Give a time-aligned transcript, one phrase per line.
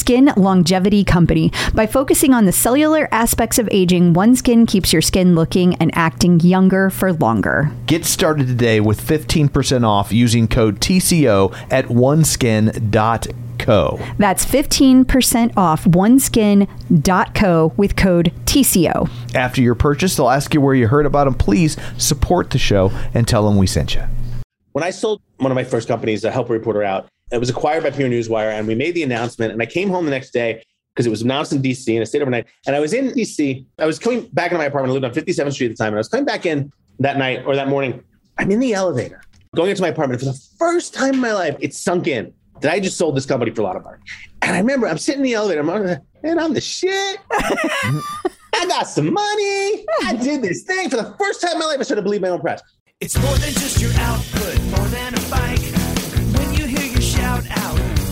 [0.00, 1.52] skin longevity company.
[1.74, 6.40] By focusing on the cellular aspects of aging, OneSkin keeps your skin looking and acting
[6.40, 7.70] younger for longer.
[7.86, 13.40] Get started today with 15% off using code TCO at oneskin.co.
[14.18, 19.10] That's 15% off oneskin.co with code TCO.
[19.34, 21.34] After your purchase, they'll ask you where you heard about them.
[21.34, 24.02] Please support the show and tell them we sent you.
[24.72, 27.82] When I sold one of my first companies, a help reporter out, it was acquired
[27.82, 29.52] by PR Newswire, and we made the announcement.
[29.52, 30.62] And I came home the next day
[30.94, 32.46] because it was announced in DC, and I stayed overnight.
[32.66, 33.64] And I was in DC.
[33.78, 34.90] I was coming back into my apartment.
[34.90, 37.16] I lived on 57th Street at the time, and I was coming back in that
[37.16, 38.02] night or that morning.
[38.38, 39.22] I'm in the elevator
[39.54, 40.20] going into my apartment.
[40.20, 43.26] For the first time in my life, it sunk in that I just sold this
[43.26, 43.98] company for a lot of money.
[44.42, 47.18] And I remember I'm sitting in the elevator, I'm on and I'm the shit.
[47.30, 49.86] I got some money.
[50.02, 51.80] I did this thing for the first time in my life.
[51.80, 52.62] I started to believe my own press.
[53.00, 55.59] It's more than just your output, more than a bike.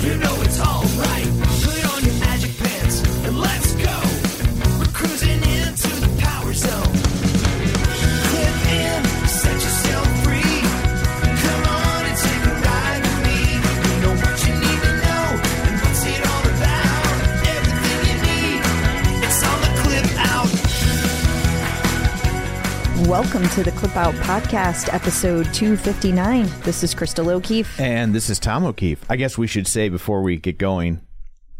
[0.08, 0.37] You know
[23.08, 26.46] Welcome to the Clip Out Podcast, episode 259.
[26.60, 27.80] This is Crystal O'Keefe.
[27.80, 29.02] And this is Tom O'Keefe.
[29.08, 31.00] I guess we should say before we get going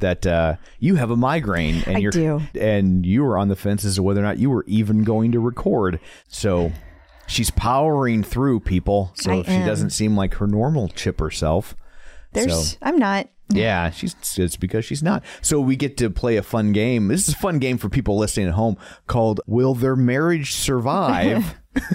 [0.01, 2.43] that uh, you have a migraine and I you're do.
[2.61, 5.33] and you were on the fence as to whether or not you were even going
[5.33, 6.01] to record.
[6.29, 6.71] So
[7.27, 9.13] she's powering through people.
[9.15, 11.75] So I if she doesn't seem like her normal chipper self.
[12.47, 13.29] There's, So- I'm not.
[13.51, 15.25] Yeah, she's it's because she's not.
[15.41, 17.09] So we get to play a fun game.
[17.09, 18.77] This is a fun game for people listening at home
[19.07, 21.55] called Will Their Marriage Survive?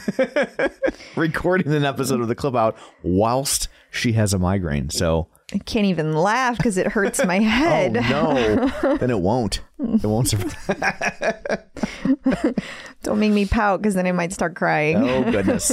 [1.15, 4.89] Recording an episode of the clip out whilst she has a migraine.
[4.89, 7.97] So I can't even laugh because it hurts my head.
[7.97, 8.97] Oh no.
[8.97, 9.61] then it won't.
[9.79, 11.63] It won't survive.
[13.03, 14.97] Don't make me pout because then I might start crying.
[14.97, 15.71] Oh goodness.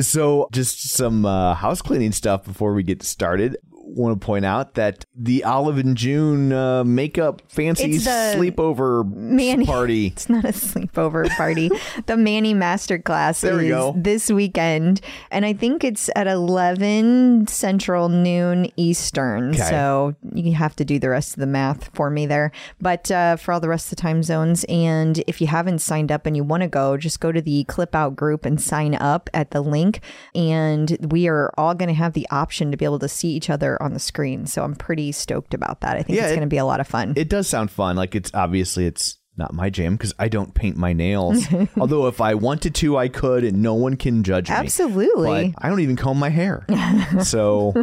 [0.00, 3.56] So just some uh, house cleaning stuff before we get started.
[3.88, 9.08] Want to point out that the Olive and June uh, makeup fancy It's the sleepover
[9.14, 10.08] Manny- party.
[10.08, 11.70] It's not a sleepover party.
[12.06, 13.94] the Manny Masterclass There is go.
[13.96, 19.50] this weekend, and I think it's at eleven Central, noon Eastern.
[19.50, 19.62] Okay.
[19.62, 22.50] So you have to do the rest of the math for me there.
[22.80, 26.10] But uh, for all the rest of the time zones, and if you haven't signed
[26.10, 28.94] up and you want to go, just go to the Clip Out group and sign
[28.96, 30.00] up at the link.
[30.34, 33.48] And we are all going to have the option to be able to see each
[33.48, 34.46] other on the screen.
[34.46, 35.96] So I'm pretty stoked about that.
[35.96, 37.14] I think Yeah, it's it- going to be a lot of fun.
[37.16, 37.96] It does sound fun.
[37.96, 41.44] Like it's obviously it's not my jam because I don't paint my nails.
[41.78, 44.54] Although if I wanted to, I could, and no one can judge me.
[44.56, 45.54] Absolutely.
[45.58, 46.64] I don't even comb my hair,
[47.22, 47.74] so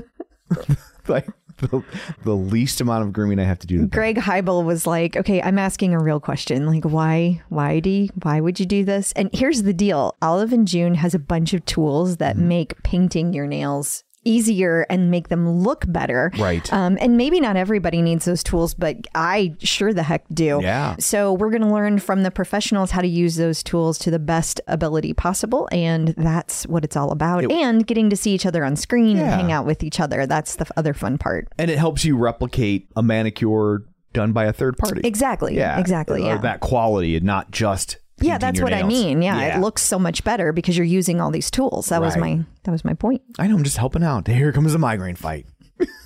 [1.08, 1.28] like
[1.58, 1.84] the,
[2.24, 3.82] the least amount of grooming I have to do.
[3.82, 6.66] To Greg Heibel was like, "Okay, I'm asking a real question.
[6.66, 10.52] Like, why, why do, you, why would you do this?" And here's the deal: Olive
[10.54, 12.48] and June has a bunch of tools that Mm-hmm.
[12.48, 16.32] make painting your nails easier and make them look better.
[16.38, 16.72] Right.
[16.74, 20.60] Um, and maybe not everybody needs those tools, but I sure the heck do.
[20.62, 20.96] Yeah.
[21.00, 24.20] So we're going to learn from the professionals how to use those tools to the
[24.20, 27.50] best ability possible, and that's what it's all about.
[27.52, 30.26] and getting to see each other on screen and hang out with each other.
[30.26, 31.48] That's the other fun part.
[31.58, 33.84] and it helps you replicate a manicure
[34.14, 35.02] done by a third party.
[35.04, 35.56] Exactly.
[35.56, 36.22] Yeah, Exactly.
[36.24, 36.38] Or Yeah.
[36.38, 37.98] that quality, and not just.
[38.24, 39.22] Yeah, that's what I mean.
[39.22, 41.90] Yeah, it looks so much better because you're using all these tools.
[41.90, 43.22] That was my that was my point.
[43.40, 43.56] I know.
[43.56, 44.28] I'm just helping out.
[44.28, 45.46] Here comes a migraine fight.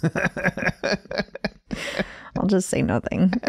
[0.04, 0.12] I'll
[2.38, 3.34] I'll just say nothing.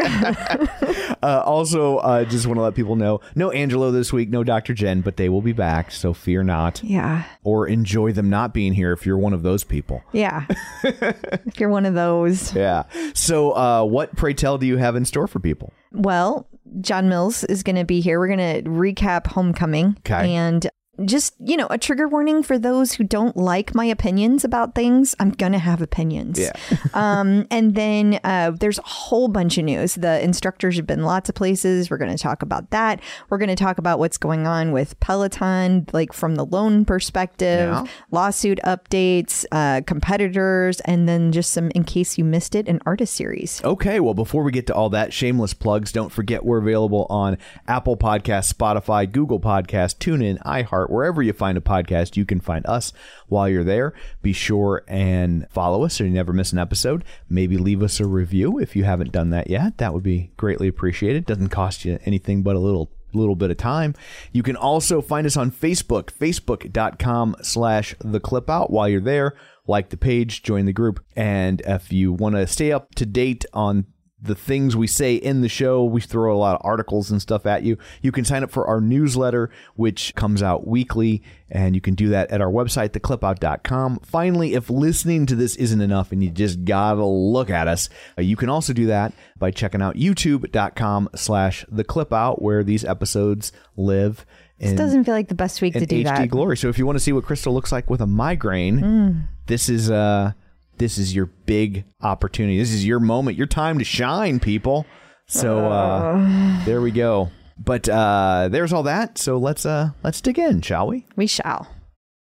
[1.21, 4.73] Uh, also, uh, just want to let people know no Angelo this week, no Dr.
[4.73, 5.91] Jen, but they will be back.
[5.91, 6.81] So fear not.
[6.81, 7.25] yeah.
[7.43, 10.01] Or enjoy them not being here if you're one of those people.
[10.13, 10.45] Yeah.
[10.83, 12.55] if you're one of those.
[12.55, 12.83] Yeah.
[13.13, 15.73] So, uh, what, pray tell, do you have in store for people?
[15.91, 16.47] Well,
[16.81, 18.19] John Mills is going to be here.
[18.19, 19.97] We're going to recap Homecoming.
[19.99, 20.33] Okay.
[20.35, 20.69] And
[21.05, 25.15] just, you know, a trigger warning for those who don't like my opinions about things.
[25.19, 26.39] I'm going to have opinions.
[26.39, 26.51] Yeah.
[26.93, 29.95] um, and then uh, there's a whole bunch of news.
[29.95, 31.89] The instructors have been lots of places.
[31.89, 33.01] We're going to talk about that.
[33.29, 37.69] We're going to talk about what's going on with Peloton, like from the loan perspective,
[37.69, 37.85] Yeah.
[38.11, 43.13] lawsuit updates, uh, competitors, and then just some, in case you missed it, an artist
[43.15, 43.61] series.
[43.63, 47.37] Okay, well, before we get to all that, shameless plugs, don't forget we're available on
[47.67, 52.65] Apple Podcasts, Spotify, Google Podcasts, TuneIn, iHeart, wherever you find a podcast, you can find
[52.65, 52.93] us
[53.27, 53.93] while you're there.
[54.21, 57.03] Be sure and follow us so you never miss an episode.
[57.29, 59.77] Maybe leave us a review if you haven't done that yet.
[59.77, 61.25] That would be greatly appreciated.
[61.25, 63.95] Doesn't cost you anything but a little little bit of time.
[64.31, 69.35] You can also find us on Facebook, facebook.com slash the clip out while you're there.
[69.67, 71.03] Like the page, join the group.
[71.15, 73.85] And if you want to stay up to date on
[74.21, 77.45] the things we say in the show, we throw a lot of articles and stuff
[77.45, 77.77] at you.
[78.01, 82.09] You can sign up for our newsletter, which comes out weekly, and you can do
[82.09, 83.99] that at our website, theclipout.com.
[83.99, 88.21] Finally, if listening to this isn't enough and you just gotta look at us, uh,
[88.21, 94.25] you can also do that by checking out youtube.com slash theclipout, where these episodes live.
[94.59, 96.19] This doesn't feel like the best week to do HD that.
[96.19, 96.29] Mm.
[96.29, 96.57] glory.
[96.57, 99.89] So if you want to see what Crystal looks like with a migraine, this is
[99.89, 100.33] uh
[100.79, 102.57] this is your big opportunity.
[102.57, 104.85] This is your moment, your time to shine, people.
[105.27, 107.29] So uh, there we go.
[107.57, 109.17] But uh, there's all that.
[109.17, 111.05] So let's uh let's dig in, shall we?
[111.15, 111.67] We shall.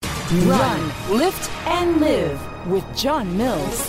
[0.04, 3.88] Run, lift, and live with John Mills.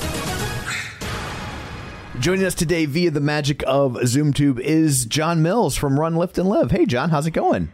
[2.20, 6.48] Joining us today via the magic of ZoomTube is John Mills from Run, Lift, and
[6.48, 6.70] Live.
[6.70, 7.72] Hey, John, how's it going?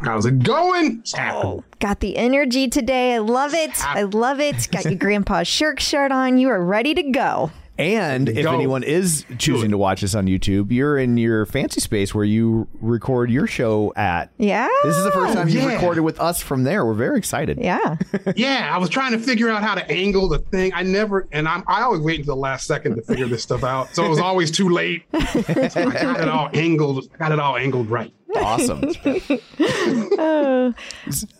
[0.00, 1.00] How's it going?
[1.00, 1.62] It's happening.
[1.62, 1.64] Oh.
[1.78, 3.14] Got the energy today.
[3.14, 3.84] I love it.
[3.84, 4.68] I love it.
[4.70, 6.38] Got your grandpa's shirt shirt on.
[6.38, 7.50] You are ready to go.
[7.80, 8.52] And if Go.
[8.52, 12.68] anyone is choosing to watch this on YouTube, you're in your fancy space where you
[12.74, 14.30] record your show at.
[14.36, 14.68] Yeah.
[14.82, 15.76] This is the first time you've yeah.
[15.76, 16.84] recorded with us from there.
[16.84, 17.58] We're very excited.
[17.58, 17.96] Yeah.
[18.36, 20.72] Yeah, I was trying to figure out how to angle the thing.
[20.74, 23.64] I never, and I'm, I always wait until the last second to figure this stuff
[23.64, 23.94] out.
[23.94, 25.04] So it was always too late.
[25.12, 27.08] So I got it all angled.
[27.14, 28.12] I got it all angled right.
[28.36, 28.92] Awesome.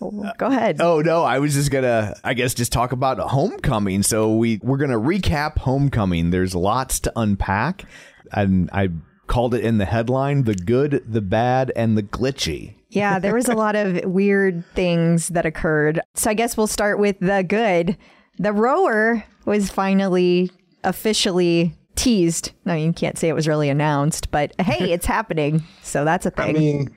[0.01, 0.77] Oh, go ahead.
[0.81, 4.03] oh no, I was just gonna, I guess, just talk about Homecoming.
[4.03, 6.31] So we we're gonna recap Homecoming.
[6.31, 7.85] There's lots to unpack,
[8.31, 8.89] and I
[9.27, 12.75] called it in the headline: the good, the bad, and the glitchy.
[12.89, 16.01] Yeah, there was a lot of weird things that occurred.
[16.15, 17.97] So I guess we'll start with the good.
[18.37, 20.51] The rower was finally
[20.83, 22.51] officially teased.
[22.65, 25.63] No, you can't say it was really announced, but hey, it's happening.
[25.81, 26.55] So that's a thing.
[26.55, 26.95] I mean,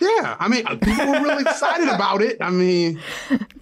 [0.00, 2.38] yeah, I mean, people are really excited about it.
[2.40, 3.00] I mean,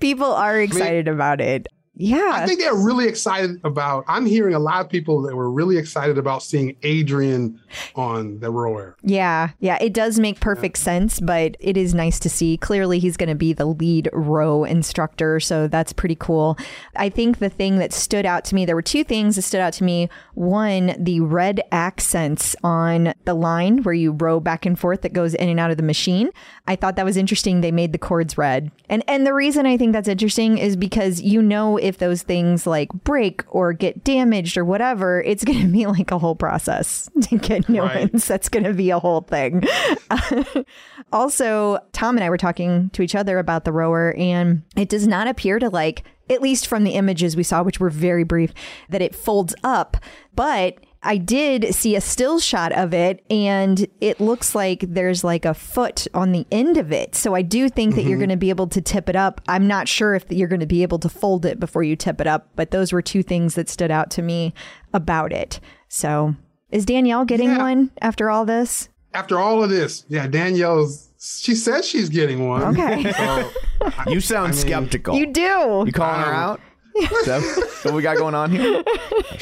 [0.00, 1.66] People are excited about it.
[1.96, 2.30] Yeah.
[2.34, 4.04] I think they're really excited about.
[4.06, 7.60] I'm hearing a lot of people that were really excited about seeing Adrian
[7.94, 8.96] on the rower.
[9.02, 12.56] Yeah, yeah, it does make perfect sense, but it is nice to see.
[12.58, 16.58] Clearly, he's going to be the lead row instructor, so that's pretty cool.
[16.96, 19.60] I think the thing that stood out to me, there were two things that stood
[19.60, 20.08] out to me.
[20.34, 25.34] One, the red accents on the line where you row back and forth that goes
[25.34, 26.30] in and out of the machine.
[26.66, 27.60] I thought that was interesting.
[27.60, 28.70] They made the cords red.
[28.88, 32.66] And and the reason I think that's interesting is because you know if those things
[32.66, 37.08] like break or get damaged or whatever, it's going to be like a whole process
[37.22, 38.10] to get new Right.
[38.12, 38.26] ones.
[38.26, 39.62] That's going to be a whole thing.
[41.12, 45.06] also, Tom and I were talking to each other about the rower, and it does
[45.06, 48.52] not appear to like, at least from the images we saw, which were very brief,
[48.88, 49.96] that it folds up.
[50.34, 55.44] But I did see a still shot of it, and it looks like there's like
[55.44, 57.14] a foot on the end of it.
[57.14, 59.40] So I do think that you're going to be able to tip it up.
[59.48, 62.20] I'm not sure if you're going to be able to fold it before you tip
[62.20, 64.52] it up, but those were two things that stood out to me
[64.92, 65.60] about it.
[65.88, 66.34] So
[66.70, 67.58] is Danielle getting Yeah.
[67.58, 68.88] one after all this?
[69.14, 71.04] After all of this, yeah, Danielle's.
[71.18, 72.62] She says she's getting one.
[72.78, 73.10] Okay.
[73.12, 73.50] So,
[74.08, 75.16] You sound skeptical.
[75.16, 75.84] You do.
[75.86, 76.60] You calling her Um, out?
[76.98, 78.82] Is that what we got going on here?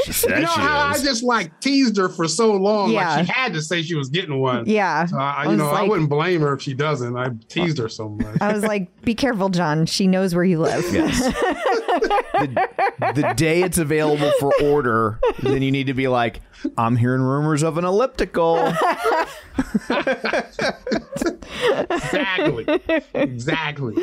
[0.05, 3.17] She said You know she how I just like teased her for so long, Yeah.
[3.17, 4.65] like she had to say she was getting one.
[4.67, 5.07] Yeah.
[5.07, 7.17] So I, I you was know, I wouldn't blame her if she doesn't.
[7.17, 8.41] I teased her so much.
[8.41, 9.87] I was like, be careful, John.
[9.87, 10.85] She knows where you live.
[10.93, 11.19] Yes.
[12.35, 16.41] the, the day it's available for order, then you need to be like,
[16.77, 18.57] I'm hearing rumors of an elliptical.
[21.91, 22.67] exactly,
[23.15, 23.95] exactly.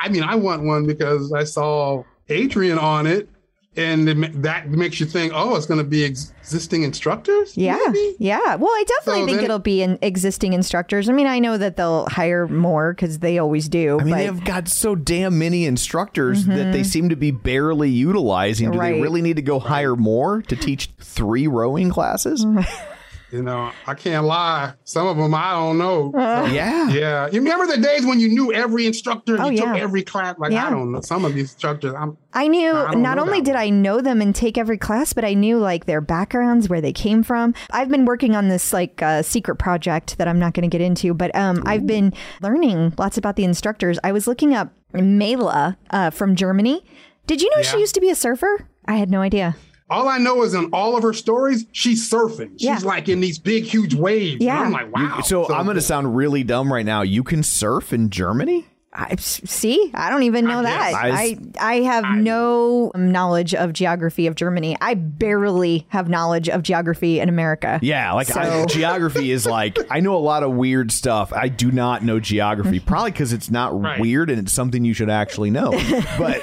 [0.00, 3.28] I mean, I want one because I saw Adrian on it,
[3.76, 7.56] and it, that makes you think, oh, it's going to be existing instructors.
[7.56, 7.78] Yeah.
[7.86, 8.16] maybe?
[8.18, 8.54] Yeah.
[8.54, 11.08] Well, I definitely So think then- it'll be in existing instructors.
[11.08, 13.98] I mean, I know that they'll hire more because they always do.
[13.98, 16.82] I mean, but they've got so damn many instructors that they mm-hmm.
[16.82, 18.70] seem to be barely utilizing.
[18.70, 22.46] Do they really need to go hire more to teach three rowing classes?
[23.34, 24.74] You know, I can't lie.
[24.84, 26.12] Some of them I don't know.
[26.14, 26.88] Yeah.
[26.88, 29.72] Yeah, you remember the days when you knew every instructor, and Oh, you yeah.
[29.72, 30.36] took every class.
[30.38, 30.68] Like Yeah.
[30.68, 33.54] I don't know, some of these instructors, I'm I knew I don't know only did
[33.54, 33.62] one.
[33.62, 36.92] I know them and take every class, but I knew like their backgrounds, where they
[36.92, 37.54] came from.
[37.72, 40.80] I've been working on this like uh, secret project that I'm not going to get
[40.84, 43.98] into, but um, I've been learning lots about the instructors.
[44.04, 46.84] I was looking up Mayla uh, from Germany.
[47.26, 48.68] Did you know she used to be a surfer?
[48.84, 49.56] I had no idea.
[49.90, 52.52] All I know is in all of her stories, she's surfing.
[52.52, 52.78] She's Yeah.
[52.82, 54.42] like in these big, huge waves.
[54.42, 54.56] Yeah.
[54.64, 55.20] and I'm like, wow.
[55.22, 55.80] So, I'm going to cool.
[55.82, 57.02] sound really dumb right now.
[57.02, 58.66] You can surf in Germany?
[58.96, 60.90] I, see, I don't even know I that.
[60.92, 61.02] guess.
[61.04, 64.76] I I have no knowledge of geography of Germany.
[64.80, 67.80] I barely have knowledge of geography in America.
[67.82, 71.32] Yeah, like I, So- geography is like I know a lot of weird stuff.
[71.32, 73.98] I do not know geography, probably because it's not Right.
[74.00, 75.72] weird and it's something you should actually know.
[76.18, 76.42] But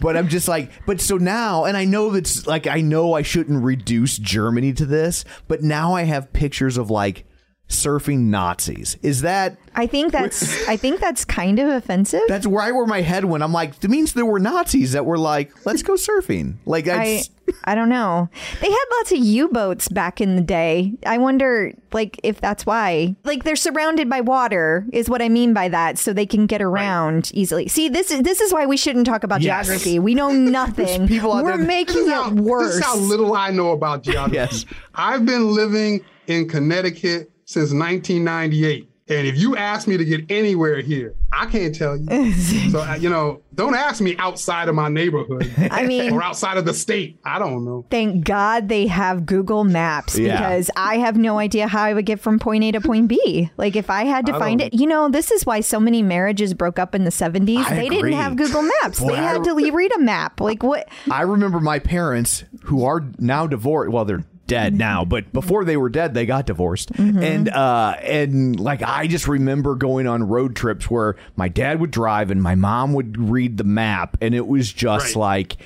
[0.00, 3.22] but I'm just like, but so now, and I know that's like I know I
[3.22, 7.24] shouldn't reduce Germany to this, but now I have pictures of like
[7.68, 8.96] surfing Nazis.
[9.02, 12.22] Is that I think that's I think that's kind of offensive.
[12.26, 13.44] that's right where my head went?
[13.44, 16.54] I'm like, it means there were Nazis that were like, let's go surfing.
[16.66, 17.02] Like I.
[17.04, 17.22] I
[17.64, 18.28] I don't know.
[18.60, 20.92] They had lots of U-boats back in the day.
[21.06, 23.16] I wonder like if that's why.
[23.24, 26.60] Like they're surrounded by water is what I mean by that so they can get
[26.60, 27.66] around easily.
[27.68, 29.66] See, this is this is why we shouldn't talk about Yes.
[29.66, 29.98] geography.
[29.98, 31.08] We know nothing.
[31.08, 32.74] people out We're there making This is, how, it this worse.
[32.74, 34.34] is how little I know about geography.
[34.36, 34.64] Yes.
[34.94, 38.90] I've been living in Connecticut since 1998.
[39.10, 42.32] And if you ask me to get anywhere here, I can't tell you.
[42.70, 46.58] so, uh, you know, don't ask me outside of my neighborhood I mean, or outside
[46.58, 47.18] of the state.
[47.24, 47.86] I don't know.
[47.90, 50.36] Thank God they have Google Maps Yeah.
[50.36, 53.50] because I have no idea how I would get from point A to point B.
[53.56, 56.02] Like if I had to I find it, you know, this is why so many
[56.02, 57.64] marriages broke up in the 70s.
[57.64, 58.10] I they agree.
[58.10, 59.00] didn't have Google Maps.
[59.00, 60.38] Boy, they had I- to le- read a map.
[60.42, 60.86] Like what?
[61.10, 63.90] I remember my parents who are now divorced.
[63.90, 64.78] Well, they're dead mm-hmm.
[64.78, 65.32] now, but mm-hmm.
[65.32, 66.92] before they were dead, they got divorced.
[66.94, 67.22] Mm-hmm.
[67.22, 71.92] And uh and like I just remember going on road trips where my dad would
[71.92, 75.16] drive and my mom would read the map and it was just Right.
[75.16, 75.56] like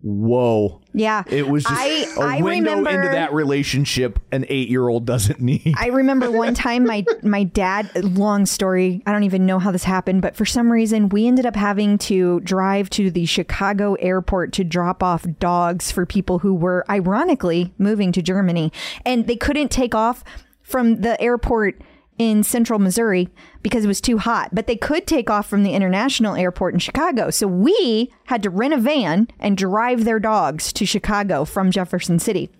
[0.00, 0.80] whoa.
[0.94, 1.24] Yeah.
[1.28, 5.74] It was just I- a I window remember- into that relationship an 8-year-old doesn't need.
[5.76, 9.84] I remember one time my my dad long story, I don't even know how this
[9.84, 14.52] happened, but for some reason we ended up having to drive to the Chicago airport
[14.54, 18.72] to drop off dogs for people who were ironically moving to Germany
[19.04, 20.22] and they couldn't take off
[20.62, 21.80] from the airport
[22.18, 23.28] in central Missouri
[23.62, 26.80] because it was too hot, but they could take off from the international airport in
[26.80, 27.30] Chicago.
[27.30, 32.18] So we had to rent a van and drive their dogs to Chicago from Jefferson
[32.18, 32.50] City.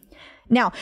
[0.48, 0.72] Now,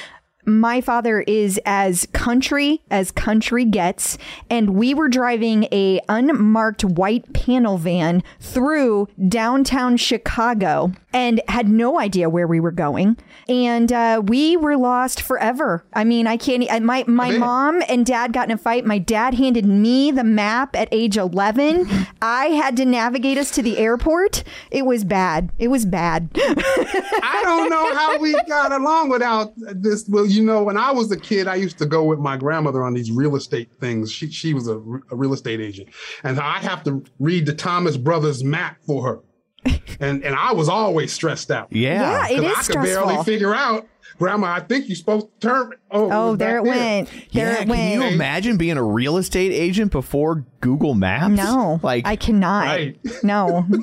[0.47, 4.17] my father is as country as country gets,
[4.49, 11.99] and we were driving a unmarked white panel van through downtown Chicago and had no
[11.99, 13.17] idea where we were going,
[13.49, 15.85] and uh, we were lost forever.
[15.95, 16.65] I mean, I can't.
[16.71, 18.85] I, my my mom and dad got in a fight.
[18.85, 21.89] My dad handed me the map at age eleven.
[22.23, 24.45] I had to navigate us to the airport.
[24.71, 25.51] It was bad.
[25.59, 26.31] It was bad.
[26.37, 30.07] I don't know how we got along without this.
[30.09, 32.85] Well, you know, when I was a kid, I used to go with my grandmother
[32.85, 34.13] on these real estate things.
[34.13, 35.89] She she was a, a real estate agent,
[36.23, 39.23] and I have to read the Thomas Brothers map for
[39.65, 41.69] her, and and I was always stressed out.
[41.71, 42.27] yeah.
[42.29, 43.07] Yeah, it 'Cause is I could stressful.
[43.07, 43.87] barely figure out,
[44.19, 44.47] Grandma.
[44.49, 45.73] I think you're supposed to turn.
[45.91, 47.09] Oh, Oh, was there it back went.
[47.11, 47.95] There yeah, it can went.
[47.95, 51.35] you imagine being a real estate agent before Google Maps?
[51.35, 52.67] No, like I cannot.
[52.67, 52.99] Right.
[53.23, 53.67] No.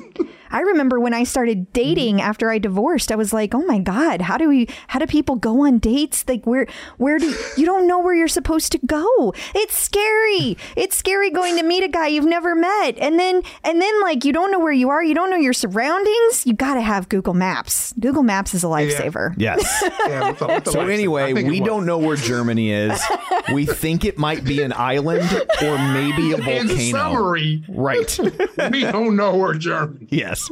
[0.50, 4.20] I remember when I started dating after I divorced, I was like, "Oh my god,
[4.20, 6.24] how do we how do people go on dates?
[6.28, 9.34] Like where where do you don't know where you're supposed to go.
[9.52, 10.56] It's scary.
[10.76, 12.96] It's scary going to meet a guy you've never met.
[12.98, 15.54] And then and then like you don't know where you are, you don't know your
[15.54, 16.03] surroundings.
[16.46, 17.94] You got to have Google Maps.
[17.98, 19.34] Google Maps is a lifesaver.
[19.38, 19.62] yes.
[20.06, 20.92] Yeah, what's up- what's up, So Lexi?
[20.92, 23.00] anyway, I think it we don't know where Germany is.
[23.54, 25.22] we think it might be an island
[25.62, 26.60] or maybe a volcano.
[26.60, 26.90] In volcano.
[26.90, 28.18] summary, Right.
[28.70, 30.06] we don't know where Germany.
[30.10, 30.18] Is.
[30.18, 30.50] Yes.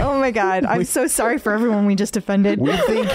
[0.00, 2.58] Oh my god, I'm so sorry for everyone we just offended.
[2.60, 3.10] We think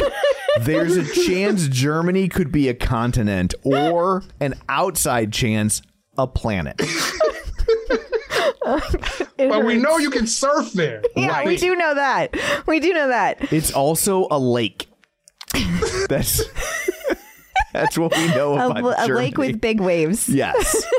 [0.62, 5.82] there's a chance Germany could be a continent or an outside chance
[6.18, 6.80] a planet.
[9.38, 11.04] But we know you can surf there.
[11.16, 12.36] yeah, we do know that.
[12.68, 13.52] We do know that.
[13.54, 14.88] It's also a lake.
[16.10, 16.42] That's
[17.82, 20.30] That's what we know A, about a lake with big waves.
[20.30, 20.86] Yes.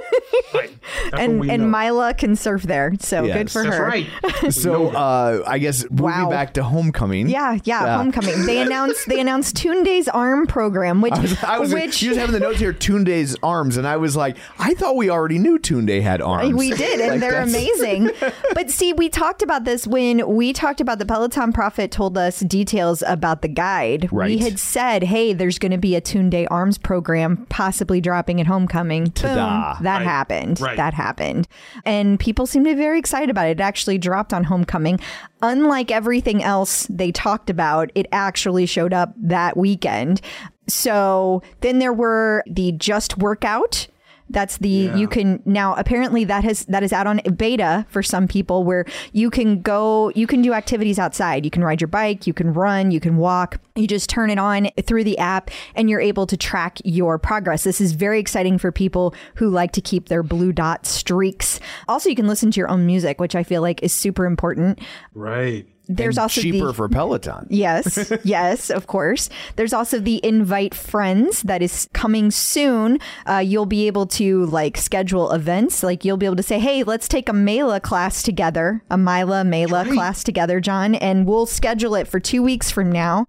[0.55, 0.71] Right.
[1.13, 1.79] And and know.
[1.79, 3.37] Mila can surf there, so Yes.
[3.37, 3.85] good for That's her.
[3.87, 4.07] right.
[4.53, 6.31] So uh, I guess moving Wow.
[6.31, 7.29] back to homecoming.
[7.29, 7.97] Yeah, yeah, Yeah.
[7.99, 8.47] homecoming.
[8.47, 12.17] They announced they announced Tunde's arm program, which I was, I was which she was
[12.19, 15.59] having the notes here, Tunde's arms, and I was like, I thought we already knew
[15.59, 16.55] Tunde had arms.
[16.55, 18.11] We did, and Like, they're that's- amazing.
[18.55, 22.41] but see, we talked about this when we talked about the Peloton Prophet told us
[22.41, 24.09] details about the guide.
[24.13, 24.29] Right.
[24.31, 28.47] We had said, hey, there's going to be a Tunde Arms program possibly dropping at
[28.49, 29.13] homecoming.
[29.13, 29.75] Ta-da.
[29.75, 29.85] Boom.
[29.85, 30.05] That Right.
[30.05, 30.61] happened.
[30.61, 30.77] Right.
[30.77, 31.47] That happened.
[31.85, 33.61] And people seemed to be very excited about it.
[33.61, 34.99] It actually dropped on homecoming.
[35.43, 40.21] Unlike everything else they talked about, it actually showed up that weekend.
[40.67, 43.87] So then there were the Just Workout.
[44.29, 48.27] That's the you can now apparently that has that is out on beta for some
[48.27, 51.45] people where you can go you can do activities outside.
[51.45, 53.61] You can ride your bike, you can run, you can walk.
[53.77, 57.65] You just turn it on through the app and you're able to track your progress.
[57.65, 61.61] This is very exciting for people who like to keep their blue dot streaks.
[61.89, 64.81] Also, you can listen to your own music, which I feel like is super important.
[65.15, 65.67] Right.
[65.89, 67.47] There's and also cheaper the, for Peloton.
[67.49, 69.29] Yes, yes, of course.
[69.55, 72.99] There's also the invite friends that is coming soon.
[73.25, 75.83] Uh, you'll be able to like schedule events.
[75.83, 79.43] Like you'll be able to say, "Hey, let's take a Mayla class together, a Mila
[79.45, 83.27] Mayla class together, John, and we'll schedule it for two weeks from now,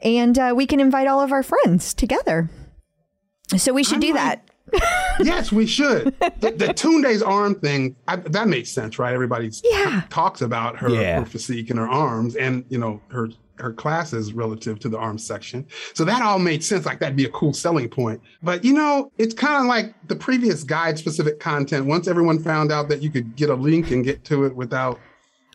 [0.00, 2.50] and uh, we can invite all of our friends together."
[3.56, 4.50] So we should I'm do like- that.
[5.22, 6.14] yes, we should.
[6.40, 9.12] The, the Tunde's arm thing, I, that makes sense, right?
[9.14, 10.02] Everybody Yeah.
[10.10, 11.20] talks about her, Yeah.
[11.20, 13.28] her physique and her arms and, you know, her
[13.60, 15.64] her classes relative to the arms section.
[15.92, 16.86] So that all made sense.
[16.86, 18.20] Like that'd be a cool selling point.
[18.42, 21.86] But you know, it's kind of like the previous guide specific content.
[21.86, 24.98] Once everyone found out that you could get a link and get to it without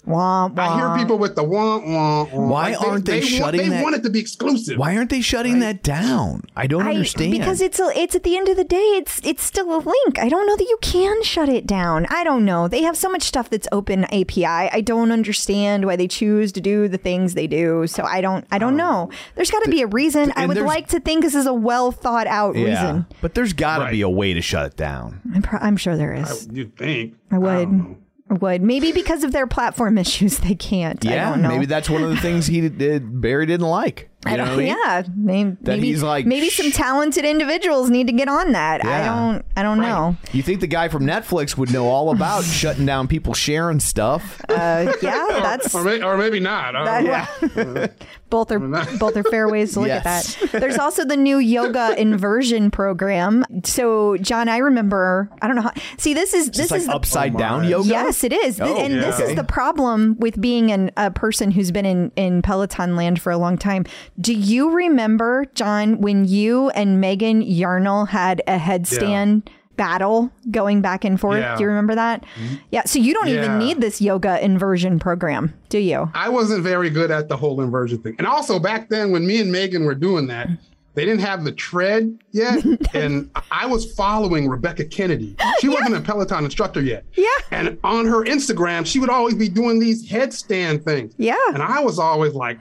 [0.05, 0.53] Wah, wah.
[0.57, 2.23] I hear people with the wah wah.
[2.23, 2.47] wah.
[2.47, 4.77] Why aren't they want- shutting They that- want it to be exclusive.
[4.77, 6.43] Why aren't they shutting that down?
[6.55, 7.31] I don't I- understand.
[7.31, 10.17] because it's a, it's at the end of the day it's it's still a link.
[10.19, 12.05] I don't know that you can shut it down.
[12.09, 12.67] I don't know.
[12.67, 14.45] They have so much stuff that's open API.
[14.45, 17.85] I don't understand why they choose to do the things they do.
[17.87, 19.09] So I don't I don't um, know.
[19.35, 20.31] There's got to be a reason.
[20.35, 23.05] I would like to think this is a well thought out yeah, reason.
[23.21, 23.91] but there's got to Right.
[23.91, 25.21] be a way to shut it down.
[25.35, 26.47] I'm, pro- I'm sure there is.
[26.51, 27.15] You think?
[27.31, 27.53] I would.
[27.69, 27.95] don't know.
[27.95, 31.05] I would maybe because of their platform issues they can't.
[31.05, 31.49] I Yeah, don't know.
[31.49, 33.21] maybe that's one of the things he did.
[33.21, 34.08] Barry didn't like.
[34.25, 34.67] You I know don't, what I mean?
[34.67, 38.83] yeah, maybe, maybe he's like, maybe some talented individuals need to get on that.
[38.83, 40.17] I don't I don't know.
[40.33, 44.41] You think the guy from Netflix would know all about shutting down people sharing stuff?
[44.49, 46.75] Uh, yeah, that's Or, may, or maybe not.
[46.75, 47.87] I That- know.
[48.29, 50.35] both are both are fair ways to look Yes.
[50.43, 50.59] at that.
[50.61, 53.45] There's also the new yoga inversion program.
[53.63, 55.29] So, John, I remember.
[55.41, 55.71] I don't know how.
[55.97, 57.69] See, this is this Just like is the, upside Oh down my.
[57.69, 57.87] yoga.
[57.87, 59.29] Yes, it is, Oh, and this okay.
[59.31, 63.31] is the problem with being an, a person who's been in in Peloton land for
[63.31, 63.85] a long time.
[64.19, 69.47] Do you remember, John, when you and Megan Yarnell had a headstand?
[69.77, 71.39] Battle going back and forth.
[71.39, 71.55] Yeah.
[71.55, 72.25] Do you remember that?
[72.35, 72.55] Mm-hmm.
[72.69, 72.83] Yeah.
[72.83, 76.11] So you don't even need this yoga inversion program, do you?
[76.13, 78.15] I wasn't very good at the whole inversion thing.
[78.17, 80.49] And also back then when me and Megan were doing that,
[80.95, 82.61] they didn't have the tread yet.
[82.93, 85.37] and I was following Rebecca Kennedy.
[85.61, 87.05] She wasn't a Peloton instructor yet.
[87.15, 87.27] Yeah.
[87.51, 91.13] And on her Instagram, she would always be doing these headstand things.
[91.17, 91.37] Yeah.
[91.53, 92.59] And I was always like,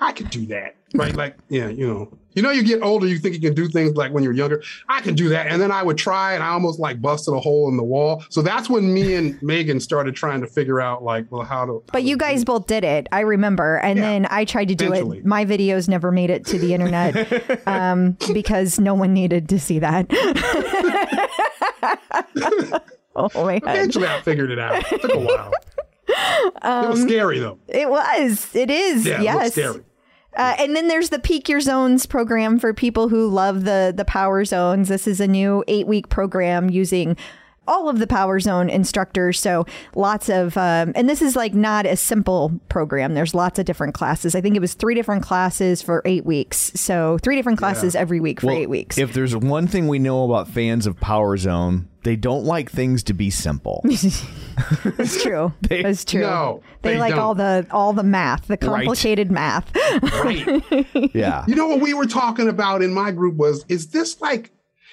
[0.00, 0.74] I could do that.
[0.94, 1.14] Right.
[1.14, 2.16] Like, yeah, you know.
[2.32, 4.62] You know, you get older, you think you can do things like when you're younger.
[4.88, 5.48] I can do that.
[5.48, 8.24] And then I would try and I almost like busted a hole in the wall.
[8.28, 11.82] So that's when me and Megan started trying to figure out like, well, how to
[11.90, 13.08] But you guys both did it.
[13.10, 13.78] I remember.
[13.78, 14.04] And Yeah.
[14.04, 15.18] then I tried to do Eventually.
[15.18, 15.26] it.
[15.26, 19.80] My videos never made it to the internet um, because no one needed to see
[19.80, 20.06] that.
[23.16, 23.74] oh my god.
[23.76, 24.84] Eventually, I figured it out.
[24.92, 25.52] It took a while.
[26.08, 27.58] it was scary though.
[27.68, 28.54] It was.
[28.54, 29.04] It is.
[29.06, 29.42] Yeah, it yes.
[29.44, 29.80] was scary.
[30.36, 34.04] Uh, and then there's the Peak Your Zones program for people who love the the
[34.04, 34.88] Power Zones.
[34.88, 37.16] This is a new eight week program using
[37.70, 39.38] all of the Power Zone instructors.
[39.38, 43.14] So lots of, um, and this is like not a simple program.
[43.14, 44.34] There's lots of different classes.
[44.34, 46.72] I think it was three different classes for eight weeks.
[46.74, 48.98] So three different classes every week for Well, eight weeks.
[48.98, 53.02] If there's one thing we know about fans of Power Zone, they don't like things
[53.04, 53.84] to be simple.
[54.98, 55.54] It's true.
[55.70, 56.20] It's true.
[56.20, 57.64] No, they, they like all don't.
[57.66, 59.74] the all the math, the complicated math.
[60.02, 60.46] Right.
[61.14, 61.44] yeah.
[61.46, 64.52] you know what we were talking about in my group was is this like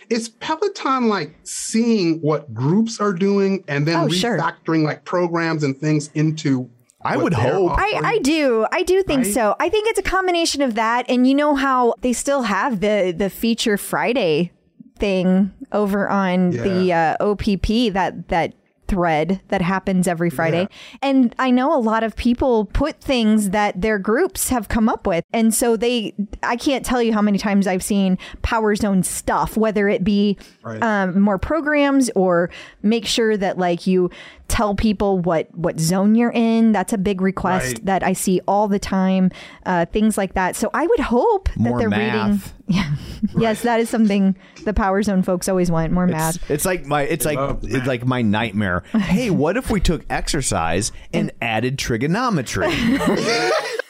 [0.10, 4.38] is Peloton like seeing what groups are doing and then Oh, sure.
[4.38, 6.70] refactoring like programs and things into
[7.02, 7.72] I would they're hope.
[7.78, 8.02] I.
[8.04, 8.66] I do.
[8.72, 9.34] I do think Right?
[9.34, 9.56] so.
[9.60, 11.06] I think it's a combination of that.
[11.08, 14.52] And you know how they still have the, the feature Friday
[14.98, 18.54] thing over on the uh, OPP that, that
[18.88, 20.68] thread that happens every Friday.
[21.02, 25.06] And I know a lot of people put things that their groups have come up
[25.06, 25.24] with.
[25.34, 29.58] And so they, I can't tell you how many times I've seen Power Zone stuff,
[29.58, 30.82] whether it be Right.
[30.82, 32.50] um, more programs or
[32.82, 34.10] make sure that like you
[34.48, 36.72] tell people what what zone you're in.
[36.72, 37.86] That's a big request Right.
[37.86, 39.32] that I see all the time.
[39.66, 40.56] Uh, things like that.
[40.56, 42.26] So I would hope More that they're math.
[42.26, 42.42] reading.
[42.70, 42.96] Yeah.
[43.38, 46.36] yes, that is something the Power Zone folks always want more math.
[46.36, 48.84] It's, it's like my it's like love it's like my nightmare.
[48.98, 52.68] Hey, what if we took exercise and added trigonometry?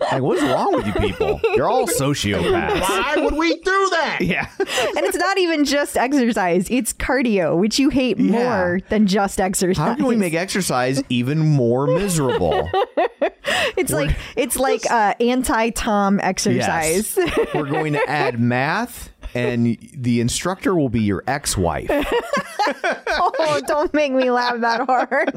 [0.00, 1.40] like, what's wrong with you people?
[1.54, 2.80] You're all sociopaths.
[2.80, 4.18] Why would we do that?
[4.20, 4.48] Yeah.
[4.58, 8.30] and it's not even just exercise; it's cardio, which you hate Yeah.
[8.30, 9.76] more than just exercise.
[9.76, 12.68] How can we make exercise even more miserable?
[13.76, 17.16] it's like it's like uh, anti-Tom exercise.
[17.16, 17.54] Yes.
[17.54, 21.88] We're going to add math, and the instructor will be your ex-wife.
[21.90, 25.32] oh, don't make me laugh that hard.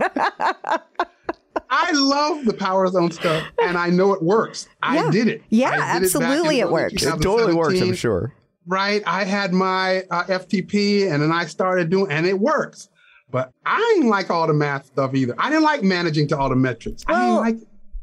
[1.70, 4.68] I love the Power Zone stuff, and I know it works.
[4.82, 5.08] Yeah.
[5.08, 5.42] I did it.
[5.50, 7.04] Yeah, did absolutely it early works.
[7.04, 8.34] It totally works, I'm sure.
[8.66, 9.02] Right.
[9.06, 12.90] I had my uh, FTP, and then I started doing, and it works.
[13.30, 15.36] But I didn't like all the math stuff either.
[15.38, 17.04] I didn't like managing to all the metrics.
[17.08, 17.58] I didn't like.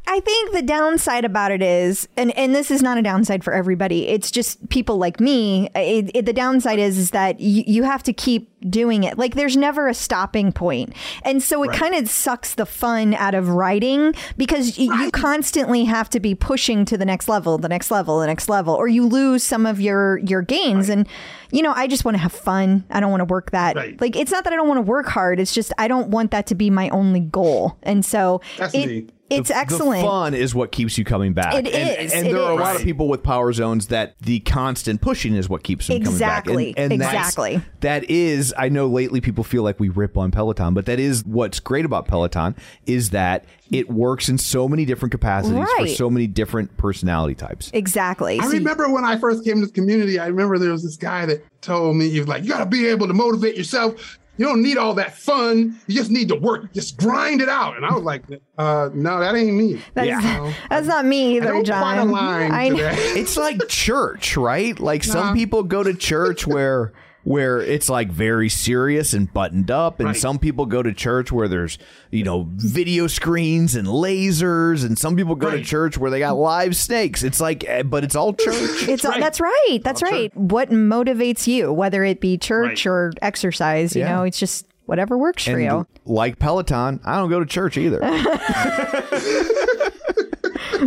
[0.06, 3.52] I think the downside about it is, and, and this is not a downside for
[3.52, 4.06] everybody.
[4.08, 5.70] It's just people like me.
[5.74, 9.18] It, it, the downside is, is that you, you have to keep doing it.
[9.18, 10.92] Like there's never a stopping point.
[11.22, 15.84] And so it kind of sucks the fun out of writing because y- you constantly
[15.84, 18.88] have to be pushing to the next level, the next level, the next level, or
[18.88, 20.88] you lose some of your, your gains.
[20.88, 21.08] And,
[21.50, 22.84] you know, I just want to have fun.
[22.90, 23.76] I don't want to work that.
[23.76, 24.00] Right.
[24.00, 25.40] Like, it's not that I don't want to work hard.
[25.40, 27.78] It's just, I don't want that to be my only goal.
[27.82, 29.06] And so That's it, me.
[29.30, 30.02] It's excellent.
[30.02, 31.54] The fun is what keeps you coming back.
[31.54, 34.18] It and, is, And it there are a lot of people with power zones that
[34.20, 36.82] the constant pushing is what keeps them Exactly, coming back.
[36.82, 37.62] And, and that's- exactly.
[37.80, 41.24] That is, I know lately people feel like we rip on Peloton, but that is
[41.24, 42.54] what's great about Peloton
[42.87, 47.70] is that it works in so many different capacities for so many different personality types.
[47.72, 48.38] Exactly.
[48.40, 50.96] I So- remember when I first came to this community, I remember there was this
[50.96, 54.18] guy that told me, he was like, you got to be able to motivate yourself.
[54.36, 55.78] You don't need all that fun.
[55.86, 56.72] You just need to work.
[56.72, 57.76] Just grind it out.
[57.76, 58.24] And I was like,
[58.58, 59.80] uh, no, that ain't me.
[59.94, 60.52] That's, Yeah.
[60.68, 62.08] that's not me I either, don't John.
[62.10, 62.82] quite I to know.
[62.82, 62.98] that.
[63.16, 64.78] It's like church, right?
[64.80, 66.92] Like some people go to church where
[67.24, 70.16] where it's like very serious and buttoned up and Right.
[70.16, 71.78] some people go to church where there's,
[72.10, 76.37] you know, video screens and lasers and some people go to church where they got
[76.37, 77.22] live snakes.
[77.22, 78.88] It's like eh, but it's all church.
[78.88, 79.20] It's right.
[79.20, 79.78] that's right.
[79.82, 80.37] That's All right.
[80.37, 82.92] What motivates you, whether it be church Right.
[82.92, 84.16] or exercise, you Yeah.
[84.16, 85.87] know, it's just whatever works for you.
[86.04, 88.00] like Peloton, I don't go to church either.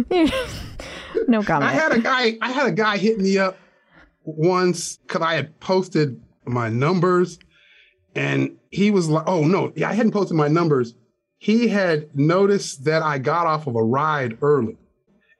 [1.28, 1.72] No comment.
[1.72, 2.38] I had a guy.
[2.42, 3.58] I had a guy hit me up
[4.24, 7.40] once because I had posted my numbers,
[8.16, 10.96] and he was like, "Oh no, yeah, I hadn't posted my numbers."
[11.40, 14.78] He had noticed that I got off of a ride early,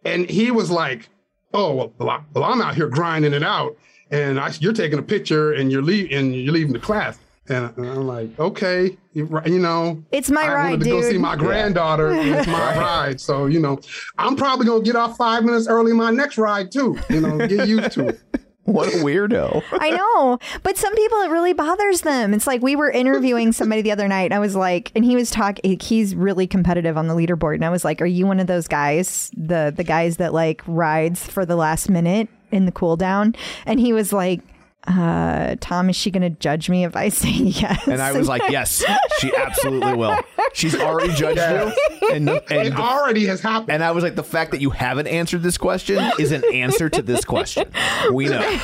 [0.06, 1.10] and he was like,
[1.54, 3.76] "Oh well, well, I- well I'm out here grinding it out,
[4.12, 7.18] and I, you're taking a picture and you're leaving and you're leaving the class."
[7.50, 11.18] And I'm like, "Okay, you, you know, It's my I ride, wanted to go see
[11.18, 12.10] my granddaughter.
[12.12, 13.22] and It's my ride.
[13.22, 13.80] So, you know,
[14.18, 17.00] I'm probably going to get off five minutes early my next ride, too.
[17.10, 18.20] You know, get used to it.
[18.68, 19.64] What a weirdo.
[19.72, 22.34] I know, but some people it really bothers them.
[22.34, 25.16] It's like we were interviewing somebody the other night, and I was like, and he
[25.16, 25.80] was talking.
[25.80, 28.68] He's really competitive on the leaderboard, and I was like, "Are you one of those
[28.68, 33.36] guys, the the guys that like rides for the last minute in the cool down?"
[33.66, 34.42] And he was like.
[34.88, 37.88] Uh, Tom, is she going to judge me if I say yes?
[37.88, 38.84] And I was like, yes,
[39.20, 40.18] she absolutely will.
[40.54, 42.10] She's already judged you.
[42.14, 43.72] And, the, and, It the- already has happened.
[43.72, 46.90] and I was like, the fact that you haven't answered this question is an answer
[46.90, 47.70] to this question.
[48.12, 48.40] We know.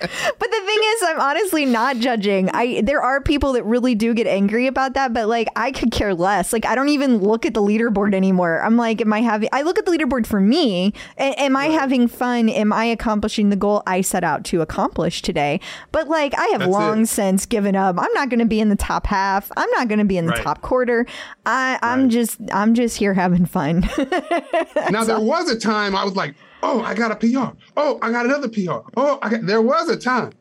[0.00, 2.50] But the thing is, I'm honestly not judging.
[2.50, 5.90] I there are people that really do get angry about that, but like I could
[5.92, 6.52] care less.
[6.52, 8.62] Like I don't even look at the leaderboard anymore.
[8.62, 9.48] I'm like, am I having?
[9.52, 10.92] I look at the leaderboard for me.
[11.18, 12.48] A- am I having fun?
[12.50, 15.60] Am I accomplishing the goal I set out to accomplish today?
[15.92, 17.06] But like I have That's long it.
[17.06, 17.96] since given up.
[17.98, 19.50] I'm not going to be in the top half.
[19.56, 20.42] I'm not going to be in the Right.
[20.42, 21.06] top quarter.
[21.46, 22.10] I, I'm Right.
[22.10, 23.88] just I'm just here having fun.
[24.90, 27.56] now, there was a time I was like, oh, I got a PR.
[27.76, 28.88] Oh, I got another PR.
[28.96, 30.32] Oh, I got, there was a time.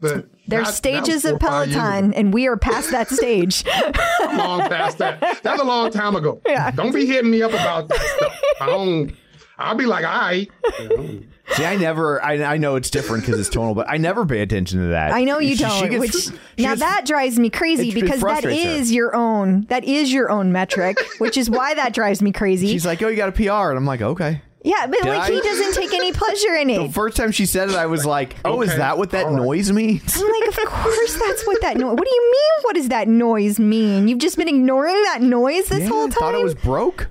[0.00, 1.84] But There's stages of was four or five years ago.
[1.86, 3.64] Peloton, and we are past that stage.
[4.20, 5.40] Long past that.
[5.42, 6.42] That's a long time ago.
[6.74, 8.40] Don't be hitting me up about that stuff.
[8.60, 9.14] I don't,
[9.56, 10.48] I'll be like, all right.
[10.80, 11.20] You know.
[11.54, 14.40] See, I never, I, I know it's different because it's tonal, but I never pay
[14.42, 15.12] attention to that.
[15.12, 15.82] I know you She- don't.
[15.82, 18.94] she gets- which now gets- that drives me crazy it- it because that frustrates her.
[18.94, 19.62] your own.
[19.70, 22.66] That is your own metric, which is why that drives me crazy.
[22.68, 23.70] She's like, oh, you got a PR.
[23.70, 24.42] And I'm like, okay.
[24.64, 26.78] Yeah, but Did like he doesn't take any pleasure in it.
[26.88, 28.78] The first time she said it, I was like, "Oh, is Okay.
[28.78, 29.42] that what that All right.
[29.42, 31.94] noise means?" I'm like, of course that's what that noise.
[31.96, 32.64] What do you mean?
[32.64, 34.08] What does that noise mean?
[34.08, 36.18] You've just been ignoring that noise this Yeah, whole time.
[36.18, 37.08] thought it was broke.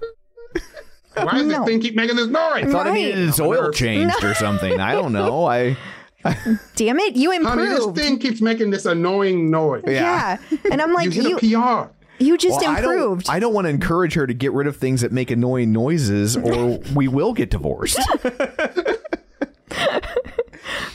[1.15, 1.59] Why does No.
[1.59, 2.69] this thing keep making this noise?
[2.71, 3.05] Thought it Right.
[3.05, 4.79] needed its oil changed or something.
[4.79, 5.45] I don't know.
[5.45, 5.77] I
[6.75, 9.83] Damn it, you Honey, this thing keeps making this annoying noise.
[9.87, 10.37] yeah.
[10.69, 11.91] and I'm like, you you, a PR.
[12.19, 13.29] You just Well, I don't- improved.
[13.29, 16.35] I don't, want to encourage her to get rid of things that make annoying noises,
[16.37, 17.99] or we will get divorced.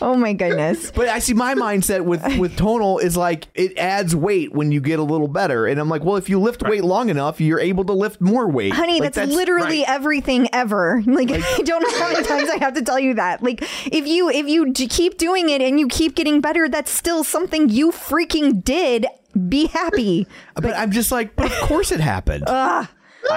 [0.00, 0.90] oh my goodness.
[0.90, 4.80] But I see my mindset with with tonal is like it adds weight when you
[4.80, 7.60] get a little better, and I'm like, well, if you lift weight long enough, you're
[7.60, 8.72] able to lift more weight.
[8.72, 9.88] Honey, Like, that's, literally right.
[9.88, 11.02] everything ever.
[11.12, 13.42] Like, I don't know how many times I have to tell you that.
[13.42, 17.22] Like if you if you keep doing it and you keep getting better, that's still
[17.22, 19.06] something you freaking did.
[19.48, 20.26] Be happy.
[20.54, 22.44] But I'm just like, but of course it happened.
[22.46, 22.88] I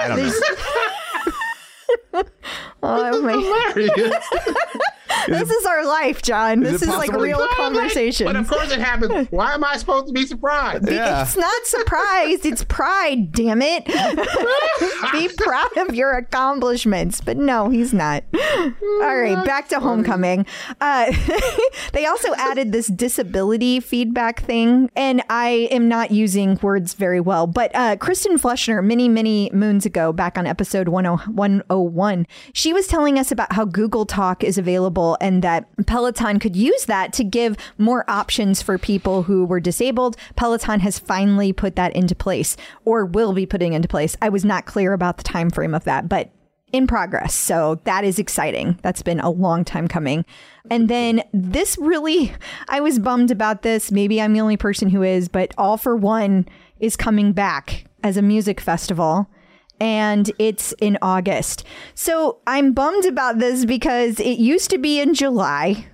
[0.08, 0.32] don't know.
[2.82, 4.14] Oh my Hilarious.
[5.28, 6.64] This is our life, John.
[6.64, 8.26] Is This is like real conversation.
[8.26, 9.28] But of course it happens.
[9.30, 10.88] Why am I supposed to be surprised?
[10.88, 11.22] Yeah.
[11.22, 13.86] It's not surprise, it's pride, damn it.
[15.12, 17.20] Be proud of your accomplishments.
[17.20, 18.24] But no, he's not.
[18.34, 20.46] All right, back to homecoming.
[20.80, 21.12] Uh,
[21.92, 27.46] they also added this disability feedback thing, and I am not using words very well.
[27.46, 32.86] But uh, Kristen Fleschner, many, many moons ago, back on episode 10 101, she was
[32.86, 37.24] telling us about how Google Talk is available and that Peloton could use that to
[37.24, 40.16] give more options for people who were disabled.
[40.36, 44.16] Peloton has finally put that into place or will be putting into place.
[44.22, 46.30] I was not clear about the time frame of that, but
[46.72, 47.34] in progress.
[47.34, 48.78] So that is exciting.
[48.82, 50.24] That's been a long time coming.
[50.70, 52.32] And then this really,
[52.68, 53.92] I was bummed about this.
[53.92, 56.46] Maybe I'm the only person who is, but All for One
[56.80, 59.28] is coming back as a music festival
[59.80, 61.64] and it's in August.
[61.94, 65.86] So I'm bummed about this because it used to be in July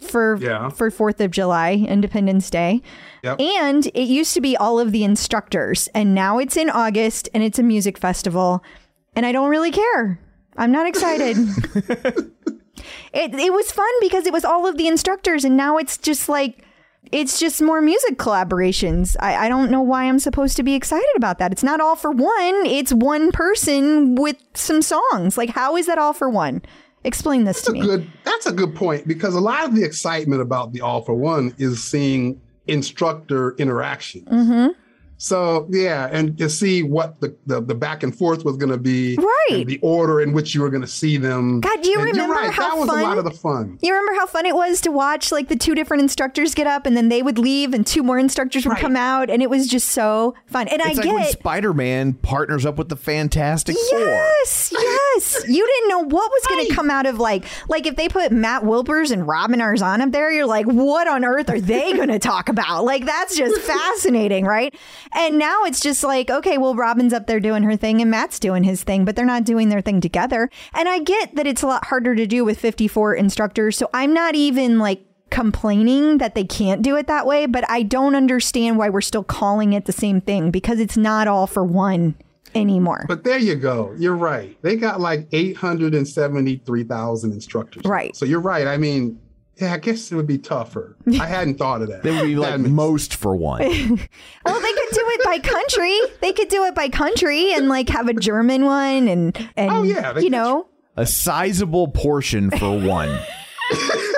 [0.00, 0.68] for Yeah.
[0.70, 2.80] for 4th of July, Independence Day.
[3.22, 3.40] Yep.
[3.40, 7.42] And it used to be all of the instructors and now it's in August and
[7.42, 8.62] it's a music festival
[9.14, 10.18] and I don't really care.
[10.56, 11.36] I'm not excited.
[13.12, 16.28] it it was fun because it was all of the instructors and now it's just
[16.28, 16.64] like
[17.12, 19.16] it's just more music collaborations.
[19.20, 21.52] I, I don't know why I'm supposed to be excited about that.
[21.52, 22.66] It's not all for one.
[22.66, 25.36] It's one person with some songs.
[25.36, 26.62] Like, how is that all for one?
[27.02, 27.80] Explain this to me.
[27.80, 31.14] good that's a good point because a lot of the excitement about the all for
[31.14, 34.79] one is seeing instructor interactions Mm-hmm.
[35.22, 38.78] So yeah and to see what the, the, the back and forth was going to
[38.78, 39.60] be Right.
[39.60, 42.06] and the order in which you were going to see them God, do you And
[42.06, 44.24] remember you're right, how that was fun- a lot of the fun You remember how
[44.26, 47.22] fun it was to watch like the two different instructors get up and then they
[47.22, 48.80] would leave and two more instructors would Right.
[48.80, 50.68] come out and it was just so fun.
[50.68, 53.98] And It's I like get Spider Man partners up with the Fantastic Four.
[54.00, 55.44] Yes, yes.
[55.48, 58.32] You didn't know what was going to come out of like like if they put
[58.32, 62.08] Matt Wilpers and Robin Arzon up there, you're like, what on earth are they going
[62.08, 62.84] to talk about?
[62.84, 64.74] Like that's just fascinating, right?
[65.12, 68.38] And now it's just like, okay, well, Robin's up there doing her thing and Matt's
[68.38, 70.50] doing his thing, but they're not doing their thing together.
[70.74, 74.14] And I get that it's a lot harder to do with 54 instructors, so I'm
[74.14, 78.78] not even like complaining that they can't do it that way, but I don't understand
[78.78, 82.14] why we're still calling it the same thing because it's not all for one
[82.52, 83.04] anymore.
[83.06, 88.16] but there you go you're right they got like 873000 instructors Right.
[88.16, 89.20] so you're right i mean
[89.60, 92.36] yeah i guess it would be tougher i hadn't thought of that They would be
[92.36, 93.60] like That most for one.
[94.44, 95.98] Well, they could do it by country.
[96.20, 99.82] They could do it by country and like have a German one and and Oh,
[99.82, 100.66] yeah, you know.
[100.96, 103.08] A sizable portion for one.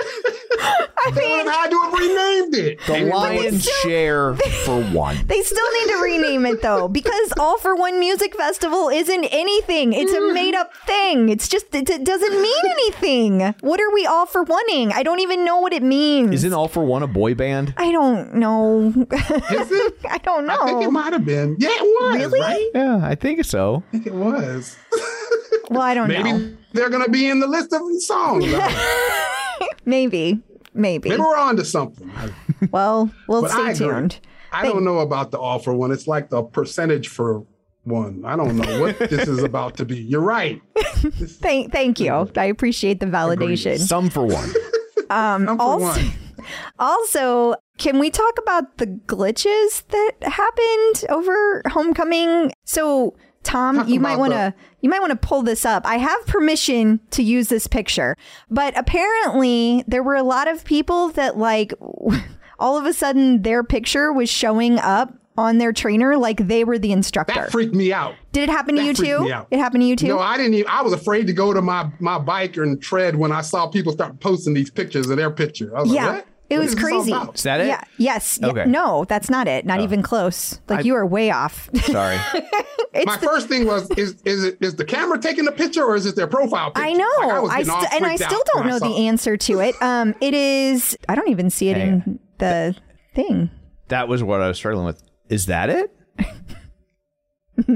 [1.04, 5.18] I they would mean, have had to have renamed it The lion's share for one.
[5.26, 9.92] they still need to rename it though because All for One Music Festival isn't anything.
[9.92, 10.34] It's a mm.
[10.34, 11.28] made up thing.
[11.28, 13.54] It's just it, it doesn't mean anything.
[13.60, 14.92] What are we all for oneing?
[14.92, 16.32] I don't even know what it means.
[16.34, 17.74] Isn't all for one a boy band?
[17.76, 18.88] I don't know.
[18.88, 19.96] Is it?
[20.08, 20.58] I don't know.
[20.60, 21.56] I think it might have been.
[21.58, 22.16] Yeah, it was.
[22.16, 22.40] Really?
[22.40, 22.70] Right?
[22.74, 23.82] Yeah, I think so.
[23.88, 24.76] I think it was.
[25.70, 26.38] well, I don't Maybe know.
[26.38, 28.46] Maybe they're going to be in the list of songs.
[29.84, 30.40] Maybe.
[30.74, 31.10] Maybe.
[31.10, 32.10] Maybe we're on to something.
[32.70, 34.20] Well, we'll But stay I tuned.
[34.52, 35.90] I don't know about the offer one.
[35.90, 37.44] It's like the percentage for
[37.82, 38.22] one.
[38.24, 39.96] I don't know what this is about to be.
[40.00, 40.60] You're right.
[40.76, 42.30] Thank, thank you.
[42.36, 43.78] I appreciate the validation.
[43.78, 44.50] Some for one.
[45.10, 46.12] I'm for also- one.
[46.78, 52.52] Also, can we talk about the glitches that happened over homecoming?
[52.64, 55.84] So, Tom, Talk you might want to you might want to pull this up.
[55.86, 58.16] I have permission to use this picture,
[58.50, 61.72] but apparently there were a lot of people that like
[62.58, 66.78] all of a sudden their picture was showing up on their trainer like they were
[66.78, 67.34] the instructor.
[67.34, 68.14] That freaked me out.
[68.32, 69.44] Did it happen to that you too?
[69.50, 70.08] It happened to you too?
[70.08, 70.70] No, I didn't even.
[70.70, 73.92] I was afraid to go to my my bike and tread when I saw people
[73.92, 75.76] start posting these pictures of their picture.
[75.76, 76.26] I was Yeah, like, what?
[76.52, 77.12] It was is this all crazy.
[77.12, 77.34] about?
[77.36, 77.66] Is that it?
[77.68, 77.84] Yeah.
[77.98, 78.38] Yes.
[78.40, 78.64] Yeah, Okay.
[78.66, 79.64] no, that's not it.
[79.66, 80.60] Not even close.
[80.68, 81.68] Like I- you are way off.
[81.84, 82.16] Sorry.
[82.94, 85.84] it's My the- first thing was: is is it is the camera taking the picture
[85.84, 86.88] or is it their profile picture?
[86.88, 87.42] I know.
[87.42, 89.74] Like, was I, st- and I still don't know the answer to it.
[89.82, 90.96] Um, it is.
[91.08, 91.88] I don't even see it Hey.
[91.88, 92.74] in the
[93.14, 93.50] thing.
[93.88, 95.02] that was what I was struggling with.
[95.28, 95.94] Is that it?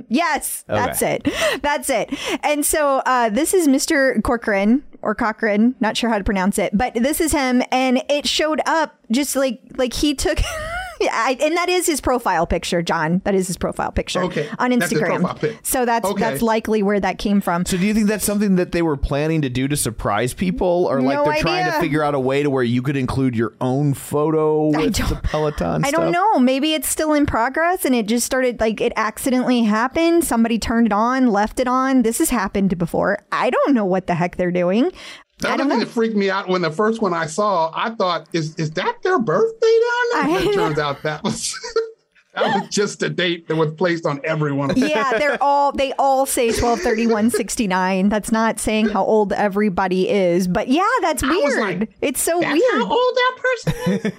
[0.08, 1.28] Yes, that's it.
[1.62, 2.12] That's it.
[2.42, 4.22] And so uh, this is Mr.
[4.22, 8.26] Corcoran or Cochran, not sure how to pronounce it, but this is him, and it
[8.26, 10.40] showed up just like like he took.
[11.00, 13.20] Yeah, I, and that is his profile picture, John.
[13.24, 15.20] That is his profile picture Okay, on Instagram.
[15.20, 15.58] profile pic.
[15.62, 16.20] So that's Okay.
[16.20, 17.64] that's likely where that came from.
[17.66, 20.86] So do you think that's something that they were planning to do to surprise people,
[20.90, 23.36] or like No they're trying to figure out a way to where you could include
[23.36, 25.84] your own photo I with the Peloton?
[25.84, 26.00] I stuff?
[26.02, 26.38] don't know.
[26.38, 30.24] Maybe it's still in progress and it just started like it accidentally happened.
[30.24, 32.02] Somebody turned it on, left it on.
[32.02, 33.18] This has happened before.
[33.32, 34.92] I don't know what the heck they're doing.
[35.38, 37.70] The I other don't thing that freaked me out when the first one I saw,
[37.74, 39.80] I thought, is is that their birthday
[40.14, 40.42] down there?
[40.42, 41.54] It turns out that was
[42.34, 44.88] that was just a date that was placed on every one of them.
[44.88, 48.08] Yeah, they're all they all say 123169.
[48.08, 51.80] That's not saying how old everybody is, but yeah, that's was weird.
[51.80, 52.82] like, it's so That's weird.
[52.86, 54.12] how old that person is.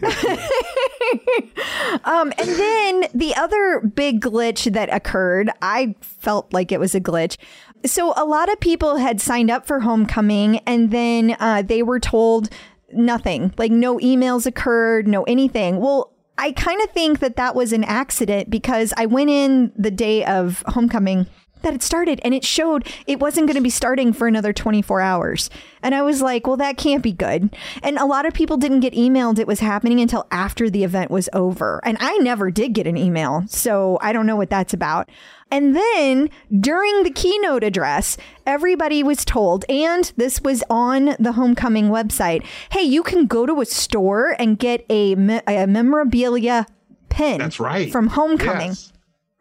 [2.04, 7.02] Um, and then the other big glitch that occurred, I felt like it was a
[7.02, 7.38] glitch.
[7.86, 12.00] So a lot of people had signed up for homecoming, and then uh, they were
[12.00, 12.50] told
[12.92, 15.80] nothing, like no emails occurred, no anything.
[15.80, 16.14] Well.
[16.40, 20.24] I kind of think that that was an accident because I went in the day
[20.24, 21.26] of homecoming
[21.62, 25.02] that it started and it showed it wasn't going to be starting for another 24
[25.02, 25.50] hours.
[25.82, 27.56] And I was like, well, that can't be good.
[27.84, 31.12] And a lot of people didn't get emailed it was happening until after the event
[31.12, 31.82] was over.
[31.84, 33.44] And I never did get an email.
[33.48, 35.10] So I don't know what that's about.
[35.50, 41.90] And then during the keynote address, everybody was told, and this was on the homecoming
[41.90, 46.66] website hey, you can go to a store and get a, me- a memorabilia
[47.10, 47.40] pin.
[47.40, 47.92] That's right.
[47.92, 48.70] From homecoming.
[48.70, 48.94] Yes.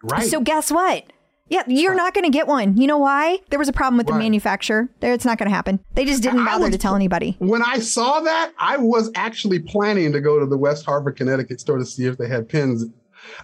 [0.03, 0.31] Right.
[0.31, 1.13] So guess what?
[1.49, 2.77] Yeah, you're not going to get one.
[2.77, 3.39] You know why?
[3.51, 4.19] There was a problem with the Why?
[4.19, 4.89] manufacturer.
[5.01, 5.79] There, it's not going to happen.
[5.95, 7.37] They just didn't I- I bother was- to tell anybody.
[7.39, 11.61] when I saw that, I was actually planning to go to the West Hartford, Connecticut
[11.61, 12.87] store to see if they had pins.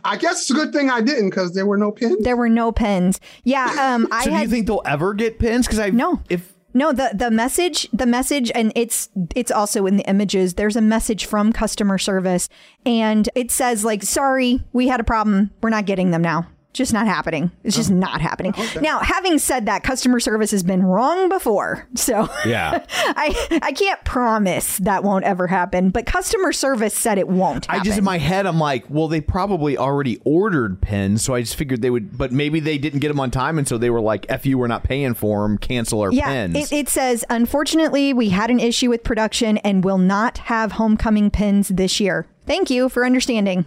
[0.04, 2.22] I guess it's a good thing I didn't because there were no pins.
[2.24, 3.20] There were no pins.
[3.44, 5.66] Yeah, um, I So do had you think they'll ever get pins?
[5.66, 6.20] Because I No.
[6.28, 10.54] If No, the the message, the message, and it's it's also in the images.
[10.54, 12.48] There's a message from customer service,
[12.86, 15.50] and it says like, "Sorry, we had a problem.
[15.62, 16.46] We're not getting them now.
[16.72, 17.50] Just not happening.
[17.64, 22.28] It's just not happening." Now, having said that, customer service has been wrong before, so
[22.46, 25.90] yeah, I I can't promise that won't ever happen.
[25.90, 27.68] But customer service said it won't.
[27.68, 31.42] I just in my head I'm like, well, they probably already ordered pens, so I
[31.42, 33.90] just figured they would, but maybe they didn't get them on time, and so they
[33.90, 35.58] were like, "F you, we're not paying for them.
[35.58, 39.84] Cancel our Yeah, pins." it, it says, unfortunately, we had an issue with production and
[39.84, 42.26] will not have homecoming pins this year.
[42.46, 43.66] Thank you for understanding.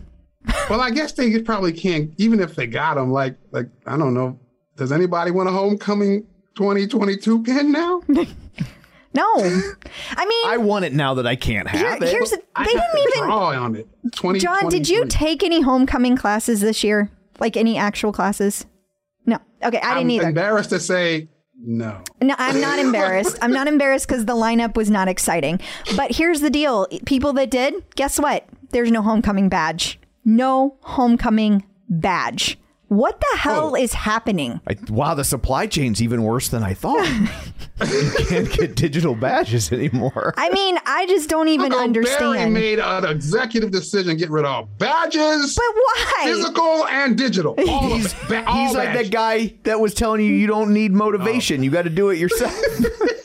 [0.69, 3.11] Well, I guess they probably can't, even if they got them.
[3.11, 4.39] Like, like I don't know.
[4.77, 8.01] Does anybody want a homecoming 2022 pin now?
[9.13, 12.09] No, I mean, I want it now that I can't here- have it.
[12.09, 13.23] here's the, they have didn't even.
[13.23, 13.87] draw on it.
[14.11, 17.09] 20, John, did you take any homecoming classes this year?
[17.39, 18.65] Like any actual classes?
[19.25, 19.37] No.
[19.63, 20.27] Okay, I didn't I'm either.
[20.27, 22.01] embarrassed to say no.
[22.21, 23.37] No, I'm not embarrassed.
[23.41, 25.61] I'm not embarrassed because the lineup was not exciting.
[25.95, 28.45] But here's the deal people that did, guess what?
[28.71, 29.97] There's no homecoming badge.
[30.25, 32.57] No homecoming badge.
[32.87, 33.75] What the hell Oh.
[33.75, 34.59] is happening?
[34.67, 37.07] I, wow, the supply chain's even worse than I thought.
[37.91, 40.35] you can't get digital badges anymore.
[40.37, 44.77] I mean, I just don't even Uncle Barry made an executive decision get rid of
[44.77, 46.21] badges, but why?
[46.25, 47.55] physical and digital.
[47.67, 48.29] All He's, of it.
[48.29, 49.09] Ba- all he's like badges.
[49.09, 51.63] that guy that was telling you you don't need motivation.
[51.63, 52.53] You got to do it yourself.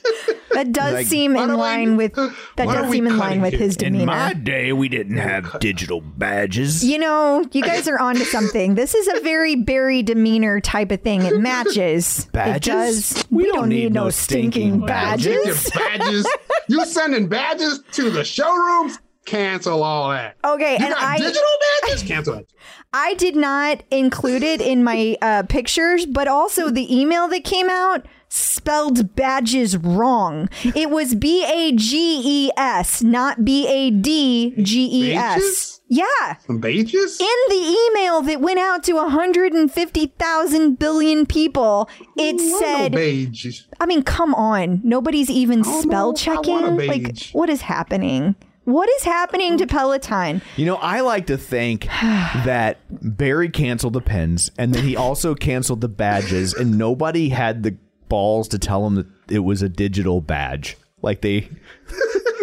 [0.53, 2.35] That does Like, seem in are we- line with that
[2.69, 3.61] does seem in line with here?
[3.61, 4.03] his demeanor.
[4.03, 6.85] In my day, we didn't have digital badges.
[6.85, 8.75] You know, you guys are onto something.
[8.75, 11.23] This is a very Barry demeanor type of thing.
[11.23, 12.27] It matches.
[12.33, 12.57] Badges?
[12.57, 13.25] It does.
[13.31, 15.71] We don't need no stinking badges.
[15.71, 16.27] Badges.
[16.69, 18.99] you sending badges to the showrooms?
[19.27, 20.37] Cancel all that.
[20.45, 21.43] Okay, You and got I digital
[21.83, 22.03] badges?
[22.03, 22.51] Cancel it.
[22.93, 27.69] I did not include it in my uh, pictures, but also the email that came
[27.71, 30.49] out spelled badges wrong.
[30.63, 35.81] It was B A G E S, not B A D G E S.
[35.89, 36.37] Yeah.
[36.47, 37.21] Some badges?
[37.21, 43.67] In the email that went out to 150,000 billion people, it What said, no badges.
[43.81, 44.81] I mean, come on.
[44.85, 47.05] Nobody's even don't spell know I want a checking.
[47.05, 48.37] Like, what is happening?
[48.65, 50.43] What is happening to Peloton?
[50.57, 51.87] You know, I like to think
[52.45, 57.65] that Barry canceled the pins and then he also canceled the badges, and nobody had
[57.65, 57.77] the
[58.11, 60.77] balls to tell him that it was a digital badge.
[61.01, 61.49] Like they.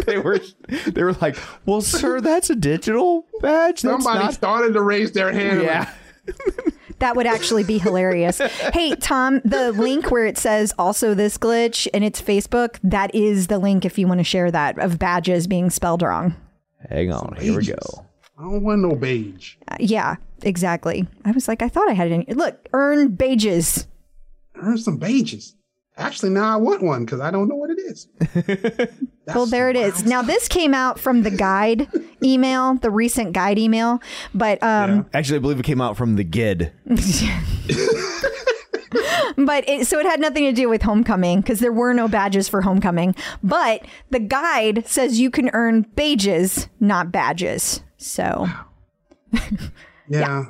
[0.05, 0.39] They were,
[0.85, 1.35] they were like,
[1.65, 3.81] "Well, sir, that's a digital badge.
[3.81, 5.61] That's Somebody not- started to raise their hand.
[5.63, 5.91] yeah."
[6.99, 8.37] That would actually be hilarious.
[8.39, 13.47] hey, Tom, the link where it says also this glitch and it's Facebook, that is
[13.47, 16.35] the link if you want to share that of badges being spelled wrong.
[16.89, 17.77] Hang on, here we go.
[18.39, 19.57] I don't want no beige.
[19.67, 21.05] Uh, yeah, exactly.
[21.25, 22.37] I was like, I thought I had it in.
[22.37, 23.85] Look, earn badges.
[24.61, 25.55] Earn some badges.
[25.97, 28.07] Actually, now I want one because I don't know what it is.
[29.35, 30.05] Well, there it is.
[30.05, 31.89] Now, this came out from the guide
[32.23, 33.99] email, the recent guide email,
[34.33, 36.71] but um, Actually, I believe it came out from the GID.
[39.37, 42.47] but it, so it had nothing to do with homecoming because there were no badges
[42.47, 43.15] for homecoming.
[43.43, 47.81] But the guide says you can earn badges, not badges.
[47.97, 48.47] So
[50.07, 50.45] Yeah.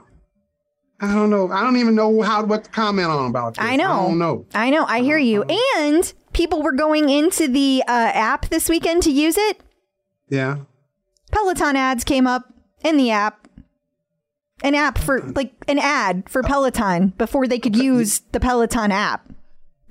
[0.99, 1.51] I don't know.
[1.51, 3.63] I don't even know how what to comment on about this.
[3.63, 3.91] I know.
[3.91, 4.45] I don't know.
[4.55, 4.83] I know.
[4.85, 5.43] I hear you.
[5.77, 9.61] And people were going into the uh, app this weekend to use it.
[10.29, 10.57] Yeah.
[11.31, 12.51] Peloton ads came up
[12.83, 13.47] in the app.
[14.63, 19.31] An app for like an ad for Peloton before they could use the Peloton app.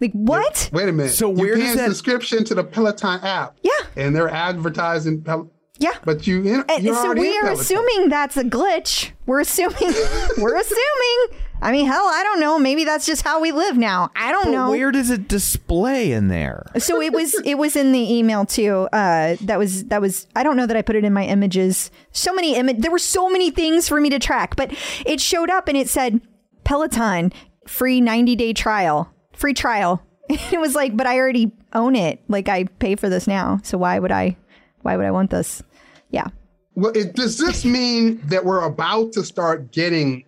[0.00, 0.70] Like what?
[0.72, 1.12] Wait a minute.
[1.12, 3.59] So you where pay does that- subscription to the Peloton app?
[3.62, 3.70] Yeah.
[3.94, 5.22] And they're advertising.
[5.22, 5.93] Pel- Yeah.
[6.05, 9.11] but you, in, And you're so we are assuming that's a glitch.
[9.27, 9.77] We're assuming.
[10.39, 11.41] we're assuming.
[11.61, 12.59] I mean, hell, I don't know.
[12.59, 14.11] Maybe that's just how we live now.
[14.14, 14.70] I don't But know.
[14.70, 16.66] where does it display in there?
[16.79, 18.89] So it was it was in the email too.
[18.93, 21.91] Uh, that was that was I don't know that I put it in my images.
[22.12, 24.70] So many image there were so many things for me to track, but
[25.07, 26.20] it showed up and it said
[26.64, 27.33] Peloton
[27.66, 30.03] free 90 day trial, free trial.
[30.29, 32.20] It was like, but I already own it.
[32.29, 34.37] Like I pay for this now, so why would I?
[34.83, 35.62] Why would I want this?
[36.11, 36.28] Yeah.
[36.74, 40.24] Well, it, does this mean that we're about to start getting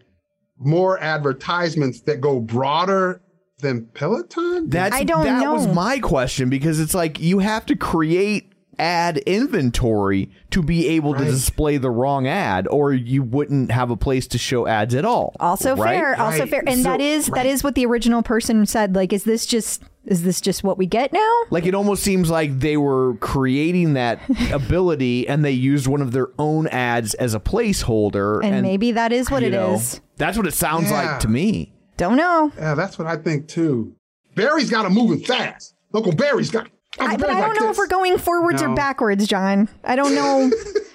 [0.59, 3.21] more advertisements that go broader
[3.61, 4.71] than Peloton?
[4.71, 9.19] That's I don't that was my question because it's like you have to create ad
[9.19, 14.29] inventory to be able to display the wrong ad or you wouldn't have a place
[14.29, 15.35] to show ads at all.
[15.41, 15.99] Also right?
[15.99, 16.21] fair.
[16.21, 16.51] Also Right.
[16.51, 16.63] fair.
[16.67, 17.47] And So- that is that right.
[17.47, 18.95] is what the original person said.
[18.95, 21.41] Like, is this just is this just what we get now?
[21.51, 24.21] Like it almost seems like they were creating that
[24.53, 29.13] ability and they used one of their own ads as a placeholder And, maybe that
[29.13, 29.95] is what you it is.
[29.95, 31.03] know, That's what it sounds Yeah.
[31.13, 31.73] like to me.
[31.97, 32.53] Don't know.
[32.57, 33.95] Yeah, that's what I think too.
[34.35, 35.75] Barry's got to moving fast.
[35.93, 36.69] Uncle Barry's got.
[37.01, 39.69] I, but I don't know if we're going forwards or backwards, John.
[39.85, 40.51] I don't know.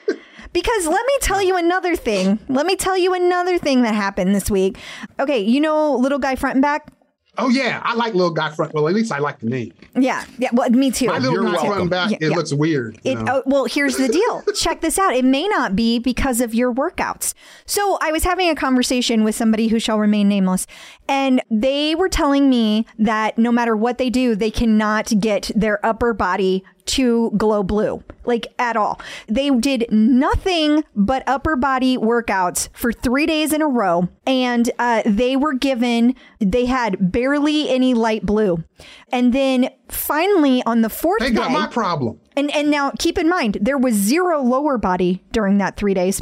[0.53, 2.39] because let me tell you another thing.
[2.47, 4.77] Let me tell you another thing that happened this week.
[5.19, 6.91] Okay, you know little guy front and back?
[7.37, 8.73] Oh yeah, I like little guy front.
[8.73, 9.73] Well, at least I like the name.
[9.95, 10.23] Yeah.
[10.37, 10.49] Yeah.
[10.53, 11.07] Well, me too.
[11.07, 12.11] My little guy front back.
[12.11, 12.35] Yeah, it yeah.
[12.35, 12.99] looks weird.
[13.03, 13.37] you It, know?
[13.37, 14.43] oh, well, here's the deal.
[14.55, 15.15] Check this out.
[15.15, 17.33] It may not be because of your workouts.
[17.65, 20.67] So I was having a conversation with somebody who shall remain nameless,
[21.07, 25.83] and they were telling me that no matter what they do, they cannot get their
[25.83, 28.99] upper body to glow blue, like at all.
[29.27, 35.03] They did nothing but upper body workouts for three days in a row, and uh,
[35.05, 38.63] they were given, they had barely any light blue.
[39.11, 42.19] And then finally on the fourth they got day, my problem.
[42.35, 46.21] and and now keep in mind there was zero lower body during that three days.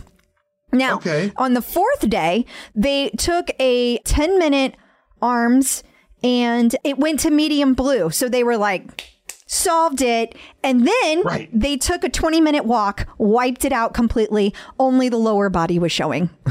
[0.73, 1.31] Now Okay.
[1.37, 2.45] on the fourth day,
[2.75, 4.75] they took a 10 minute
[5.21, 5.83] arms
[6.23, 8.09] and it went to medium blue.
[8.09, 9.10] So they were like
[9.53, 10.33] solved it
[10.63, 11.49] and then Right.
[11.51, 15.91] they took a 20 minute walk wiped it out completely only the lower body was
[15.91, 16.29] showing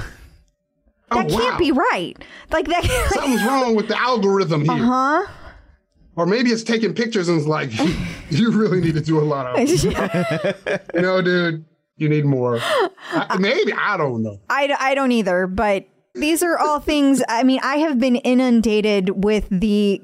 [1.12, 1.38] Oh, that wow.
[1.38, 2.14] can't be right
[2.52, 2.84] like that
[3.14, 4.76] Something's wrong with the algorithm here.
[4.76, 5.26] huh
[6.14, 7.70] Or maybe it's taking pictures and it's like,
[8.30, 9.58] you really need to do a lot of.
[9.68, 11.64] you know, dude,
[11.96, 12.58] you need more.
[13.12, 14.38] I, maybe I don't know.
[14.50, 17.22] I, I don't either, but these are all things.
[17.28, 20.02] I mean, I have been inundated with the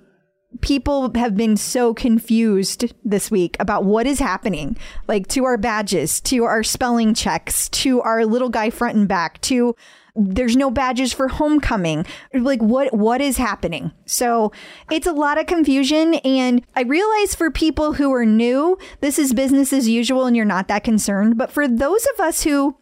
[0.60, 4.76] people have been so confused this week about what is happening,
[5.08, 9.40] like to our badges, to our spelling checks, to our little guy front and back,
[9.42, 9.74] to
[10.16, 12.06] there's no badges for homecoming.
[12.32, 13.92] Like what what is happening?
[14.06, 14.50] So
[14.90, 19.34] it's a lot of confusion and I realize for people who are new, this is
[19.34, 21.36] business as usual and you're not that concerned.
[21.36, 22.76] But for those of us who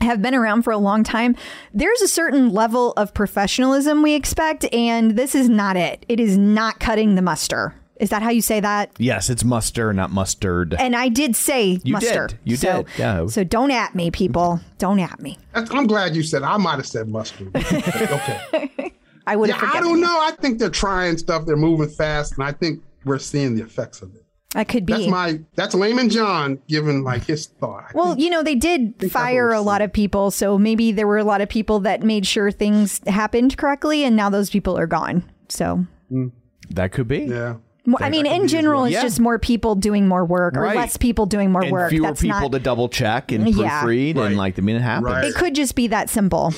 [0.00, 1.36] have been around for a long time,
[1.74, 6.04] there's a certain level of professionalism we expect, and this is not it.
[6.08, 7.74] It is not cutting the muster.
[7.96, 8.90] Is that how you say that?
[8.96, 10.74] Yes, it's muster, not mustard.
[10.78, 12.28] And I did say You muster.
[12.28, 12.38] did.
[12.44, 12.86] You so, did.
[12.98, 13.26] Yeah.
[13.26, 14.58] So don't at me, people.
[14.78, 15.38] Don't at me.
[15.54, 16.42] I'm glad you said.
[16.42, 17.50] I might have said mustard.
[17.56, 18.92] okay.
[19.26, 20.04] I would Yeah, have I don't you.
[20.04, 20.18] know.
[20.22, 21.44] I think they're trying stuff.
[21.44, 24.19] They're moving fast, and I think we're seeing the effects of it.
[24.54, 24.92] That could be.
[24.94, 27.92] That's my that's layman John giving like his thought.
[27.94, 31.18] Well, think- you know, they did fire a lot of people, so maybe there were
[31.18, 34.88] a lot of people that made sure things happened correctly, and now those people are
[34.88, 35.22] gone.
[35.48, 36.28] So, hmm.
[36.70, 37.20] That could be.
[37.20, 37.56] yeah.
[37.86, 39.02] Mo- I mean, in general, it's Yeah.
[39.02, 40.76] just more people doing more work or Right.
[40.76, 41.90] less people doing more And work.
[41.90, 43.82] fewer That's people not, to double check and Yeah.
[43.82, 44.26] proofread Right.
[44.26, 45.06] and like the minute it happens.
[45.06, 45.24] Right.
[45.24, 46.52] it could just be that simple,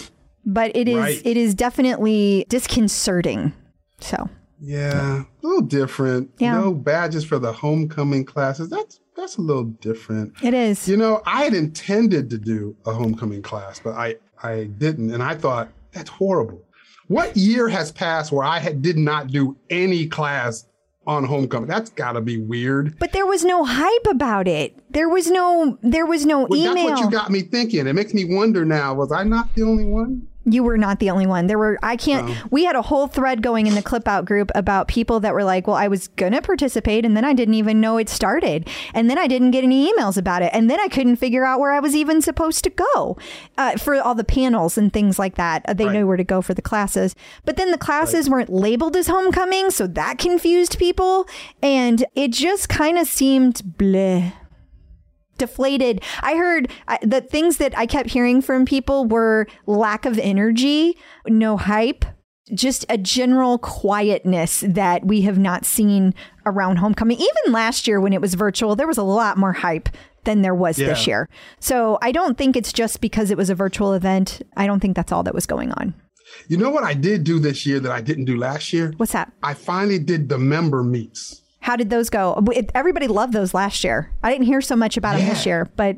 [0.45, 1.23] but it is Right.
[1.25, 3.53] it is definitely disconcerting.
[4.01, 4.29] So,
[4.65, 6.31] Yeah, a little different.
[6.39, 6.55] Yeah.
[6.59, 8.69] No badges for the homecoming classes.
[8.71, 10.33] That's that's a little different.
[10.43, 10.89] it is.
[10.89, 15.23] You know, I had intended to do a homecoming class, but I I didn't, and
[15.23, 16.63] I thought that's horrible.
[17.09, 20.67] What year has passed where I had, did not do any class
[21.07, 21.69] on homecoming?
[21.69, 22.97] That's got to be weird.
[23.01, 24.79] But there was no hype about it.
[24.91, 26.75] There was no there was no Well, email.
[26.87, 27.87] that's what you got me thinking.
[27.89, 28.95] It makes me wonder now.
[28.95, 30.29] Was I not the only one?
[30.45, 31.47] You were not the only one.
[31.47, 32.49] There were, I can't, Oh.
[32.51, 35.45] we had a whole thread going in the clip out group about people that were
[35.45, 38.69] like, well, I was going to participate and then I didn't even know it started.
[38.93, 40.51] And then I didn't get any emails about it.
[40.53, 43.17] And then I couldn't figure out where I was even supposed to go
[43.57, 45.65] uh, for all the panels and things like that.
[45.69, 45.93] Uh, They Right.
[45.95, 47.15] knew where to go for the classes.
[47.45, 49.71] But then the classes weren't labeled as homecoming.
[49.71, 51.27] So that confused people.
[51.63, 54.33] And it just kind of seemed bleh
[55.39, 56.03] deflated.
[56.21, 60.97] I heard uh, the things that I kept hearing from people were lack of energy,
[61.27, 62.05] no hype,
[62.55, 66.15] just a general quietness that we have not seen
[66.45, 67.19] around homecoming.
[67.19, 69.89] Even last year when it was virtual, there was a lot more hype
[70.25, 71.29] than there was this year.
[71.59, 74.43] So I don't think it's just because it was a virtual event.
[74.57, 75.95] I don't think that's all that was going on.
[76.49, 78.93] You know what I did do this year that I didn't do last year?
[78.97, 79.33] What's that?
[79.43, 81.42] I finally did the member meets.
[81.63, 82.45] How did those go?
[82.75, 84.13] Everybody loved those last year.
[84.23, 85.97] I didn't hear so much about them this year, but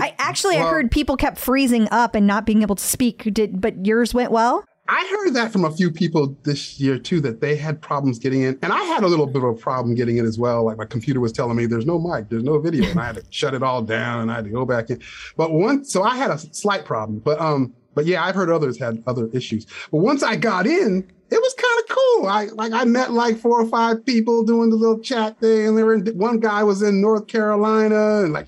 [0.00, 3.28] I actually I heard people kept freezing up and not being able to speak.
[3.34, 4.64] Did but yours went well?
[4.86, 8.42] I heard that from a few people this year too, that they had problems getting
[8.42, 8.58] in.
[8.62, 10.64] And I had a little bit of a problem getting in as well.
[10.64, 13.16] Like my computer was telling me there's no mic, there's no video, and I had
[13.16, 15.00] to shut it all down and I had to go back in.
[15.36, 17.18] But once, so I had a slight problem.
[17.20, 19.66] But um, but yeah, I've heard others had other issues.
[19.90, 22.28] But once I got in, it was kind of cool.
[22.28, 25.76] I like I met like four or five people doing the little chat thing, and
[25.76, 28.46] they were one guy was in North Carolina, and like,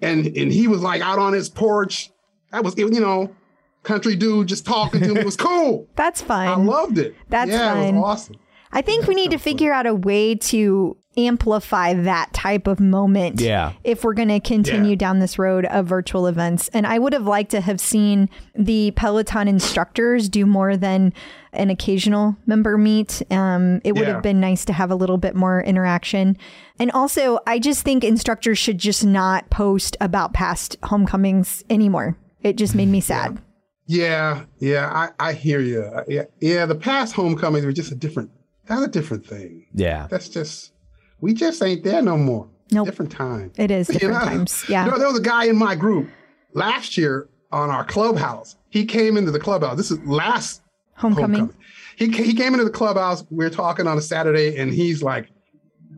[0.00, 2.10] and and he was like out on his porch.
[2.50, 3.34] That was you know,
[3.82, 5.20] country dude just talking to me.
[5.20, 5.86] It was cool.
[5.96, 6.48] That's fun.
[6.48, 7.14] I loved it.
[7.28, 8.36] That's yeah, it was awesome.
[8.72, 13.40] I think we need to figure out a way to amplify that type of moment.
[13.40, 13.72] Yeah.
[13.84, 14.96] If we're going to continue Yeah.
[14.96, 16.68] down this road of virtual events.
[16.72, 21.12] And I would have liked to have seen the Peloton instructors do more than
[21.52, 23.22] an occasional member meet.
[23.30, 24.14] Um, it would Yeah.
[24.14, 26.36] have been nice to have a little bit more interaction.
[26.80, 32.16] And also, I just think instructors should just not post about past homecomings anymore.
[32.42, 33.38] It just made me sad.
[33.86, 35.84] Yeah, yeah, I, I hear you.
[36.08, 36.66] Yeah, yeah.
[36.66, 38.30] The past homecomings were just a different.
[38.66, 39.66] That's a different thing.
[39.74, 40.06] Yeah.
[40.10, 40.72] That's just.
[41.20, 42.48] We just ain't there no more.
[42.70, 42.86] Nope.
[42.86, 43.52] Different time.
[43.56, 44.24] It is You different know?
[44.30, 44.64] times.
[44.68, 44.86] Yeah.
[44.86, 46.08] You there was a guy in my group
[46.54, 48.56] last year on our clubhouse.
[48.70, 49.76] He came into the clubhouse.
[49.76, 50.62] This is last
[50.96, 51.52] Homecoming.
[51.96, 53.24] He, he came into the clubhouse.
[53.30, 55.28] We were talking on a Saturday, and he's like,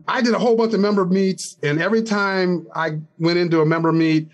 [0.07, 3.65] I did a whole bunch of member meets, and every time I went into a
[3.65, 4.27] member meet,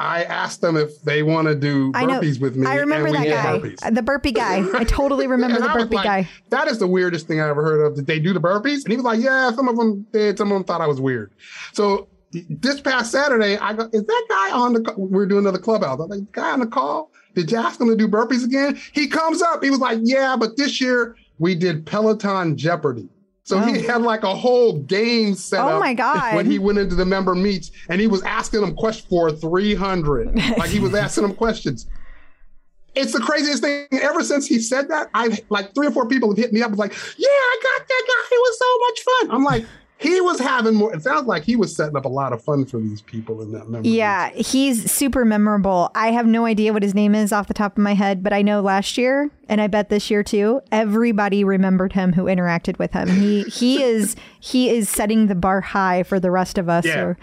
[0.00, 2.66] I asked them if they want to do burpees with me.
[2.66, 3.94] I remember that guy, burpees.
[3.94, 4.64] the burpee guy.
[4.74, 6.28] I totally remember the burpee like, guy.
[6.48, 7.96] That is the weirdest thing I ever heard of.
[7.96, 8.84] Did they do the burpees?
[8.84, 10.38] And he was like, Yeah, some of them did.
[10.38, 11.32] Some of them thought I was weird.
[11.72, 14.94] So this past Saturday, I go, Is that guy on the?
[14.96, 16.00] We're doing another clubhouse.
[16.00, 17.12] I'm like, Guy on the call?
[17.34, 18.80] Did you ask him to do burpees again?
[18.92, 19.62] He comes up.
[19.62, 23.10] He was like, Yeah, but this year we did Peloton Jeopardy.
[23.50, 26.36] So he had like a whole game set Oh up my God.
[26.36, 30.34] when he went into the member meets and he was asking them questions for 300.
[30.56, 31.86] like he was asking them questions.
[32.94, 33.86] It's the craziest thing.
[33.92, 36.76] Ever since he said that, I've like three or four people have hit me up.
[36.76, 38.34] Like, yeah, I got that guy.
[38.36, 39.36] It was so much fun.
[39.36, 39.66] I'm like,
[40.00, 40.94] he was having more.
[40.94, 43.52] It sounds like he was setting up a lot of fun for these people in
[43.52, 43.88] that member.
[43.88, 45.90] Yeah, he's super memorable.
[45.94, 48.32] I have no idea what his name is off the top of my head, but
[48.32, 52.78] I know last year, and I bet this year too, everybody remembered him who interacted
[52.78, 53.08] with him.
[53.08, 57.00] He he is he is setting the bar high for the rest of us, Yeah.
[57.00, 57.18] or,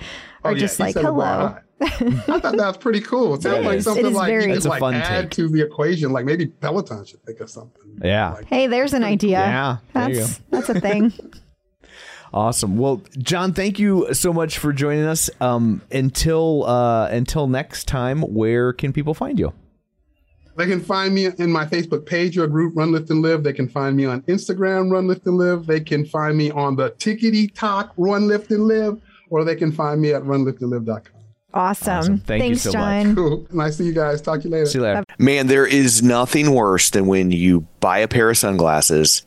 [0.46, 1.48] Oh, or yeah, just he like the bar hello.
[1.50, 1.62] high.
[1.80, 3.34] I thought that was pretty cool.
[3.36, 3.86] It sounds It like is.
[3.86, 5.32] It something is like very- you It's could a like fun add take.
[5.32, 6.12] to the equation.
[6.12, 8.00] Like maybe Peloton should think of something.
[8.04, 8.34] Yeah.
[8.34, 9.40] Like, Hey, there's an idea.
[9.40, 11.14] Yeah, there you that's that's a thing.
[12.34, 12.78] Awesome.
[12.78, 15.30] Well, John, thank you so much for joining us.
[15.40, 19.54] Um, until uh, until next time, where can people find you?
[20.58, 23.44] They can find me in my Facebook page or group, Run Lift and Live.
[23.44, 25.68] They can find me on Instagram, Run Lift and Live.
[25.68, 29.00] They can find me on the Tickety Talk, Run Lift and Live,
[29.30, 31.14] or they can find me at runliftandlive.com.
[31.54, 31.94] Awesome.
[31.94, 32.18] Awesome.
[32.20, 33.16] Thank you Thanks, so much.
[33.16, 33.48] Cool.
[33.52, 34.20] Nice to see you guys.
[34.20, 34.66] Talk to you later.
[34.66, 35.04] See you later.
[35.20, 39.27] Man, there is nothing worse than when you buy a pair of sunglasses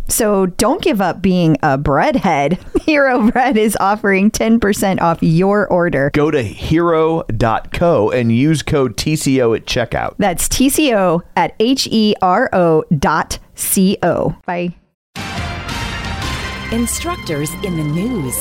[0.11, 2.59] So don't give up being a breadhead.
[2.81, 6.11] Hero Bread is offering 10% off your order.
[6.13, 10.15] Go to hero.co and use code TCO at checkout.
[10.17, 14.35] That's TCO at H E R O dot C O.
[14.45, 14.75] Bye.
[16.71, 18.37] Instructors in the news.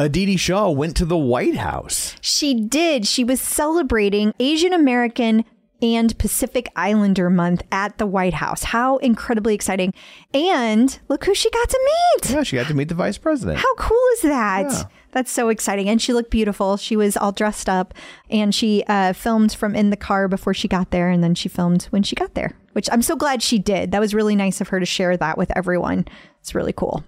[0.00, 2.14] Aditi Shah went to the White House.
[2.20, 3.06] She did.
[3.06, 5.44] She was celebrating Asian American
[5.80, 8.64] and Pacific Islander Month at the White House.
[8.64, 9.94] How incredibly exciting.
[10.34, 12.30] And look who she got to meet.
[12.30, 13.58] Yeah, she got to meet the vice president.
[13.58, 14.70] How cool is that?
[14.70, 14.82] Yeah.
[15.12, 15.88] That's so exciting.
[15.88, 16.76] And she looked beautiful.
[16.76, 17.94] She was all dressed up
[18.30, 21.08] and she uh, filmed from in the car before she got there.
[21.10, 23.90] And then she filmed when she got there, which I'm so glad she did.
[23.92, 26.06] That was really nice of her to share that with everyone.
[26.40, 27.04] It's really cool.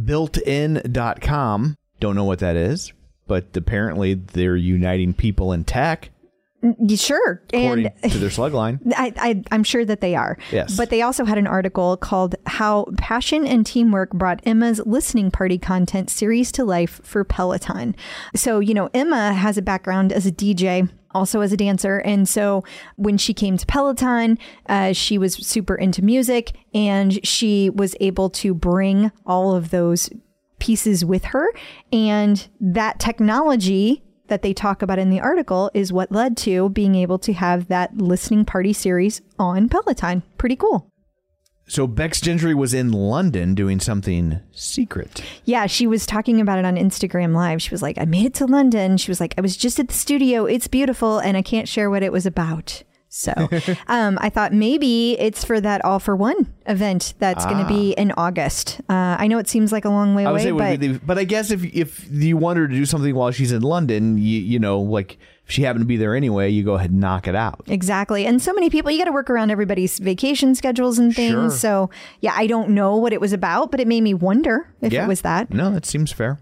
[0.00, 1.76] Builtin.com.
[2.00, 2.92] Don't know what that is,
[3.26, 6.10] but apparently they're uniting people in tech,
[6.96, 7.42] Sure.
[7.52, 8.80] according and to their slug line.
[8.96, 10.38] I, I, I'm sure that they are.
[10.50, 10.76] Yes.
[10.76, 15.58] But they also had an article called How Passion and Teamwork Brought Emma's Listening Party
[15.58, 17.96] Content Series to Life for Peloton.
[18.36, 20.88] So, you know, Emma has a background as a DJ.
[21.14, 21.98] Also, as a dancer.
[21.98, 22.64] And so
[22.96, 28.30] when she came to Peloton, uh, she was super into music and she was able
[28.30, 30.08] to bring all of those
[30.58, 31.52] pieces with her.
[31.92, 34.02] And that technology
[34.32, 37.68] that they talk about in the article is what led to being able to have
[37.68, 40.22] that listening party series on Peloton.
[40.38, 40.88] Pretty cool.
[41.68, 45.22] So Becs Gentry was in London doing something secret.
[45.44, 47.60] Yeah, she was talking about it on Instagram Live.
[47.60, 48.96] She was like, I made it to London.
[48.96, 50.46] She was like, I was just at the studio.
[50.46, 52.84] It's beautiful, and I can't share what it was about.
[53.14, 53.34] So
[53.88, 57.92] um, I thought maybe it's for that All for One event that's going to be
[57.92, 58.80] in August.
[58.88, 60.32] Uh, I know it seems like a long way Ah.
[60.32, 63.14] I away, but be but I guess if if you want her to do something
[63.14, 66.48] while she's in London, you you know, like if she happened to be there anyway,
[66.48, 67.60] you go ahead and knock it out.
[67.66, 68.24] Exactly.
[68.24, 71.32] And so many people, you got to work around everybody's vacation schedules and things.
[71.32, 71.50] Sure.
[71.50, 71.90] So,
[72.20, 75.04] yeah, I don't know what it was about, but it made me wonder if yeah,
[75.04, 75.52] it was that.
[75.52, 76.40] No, that seems fair.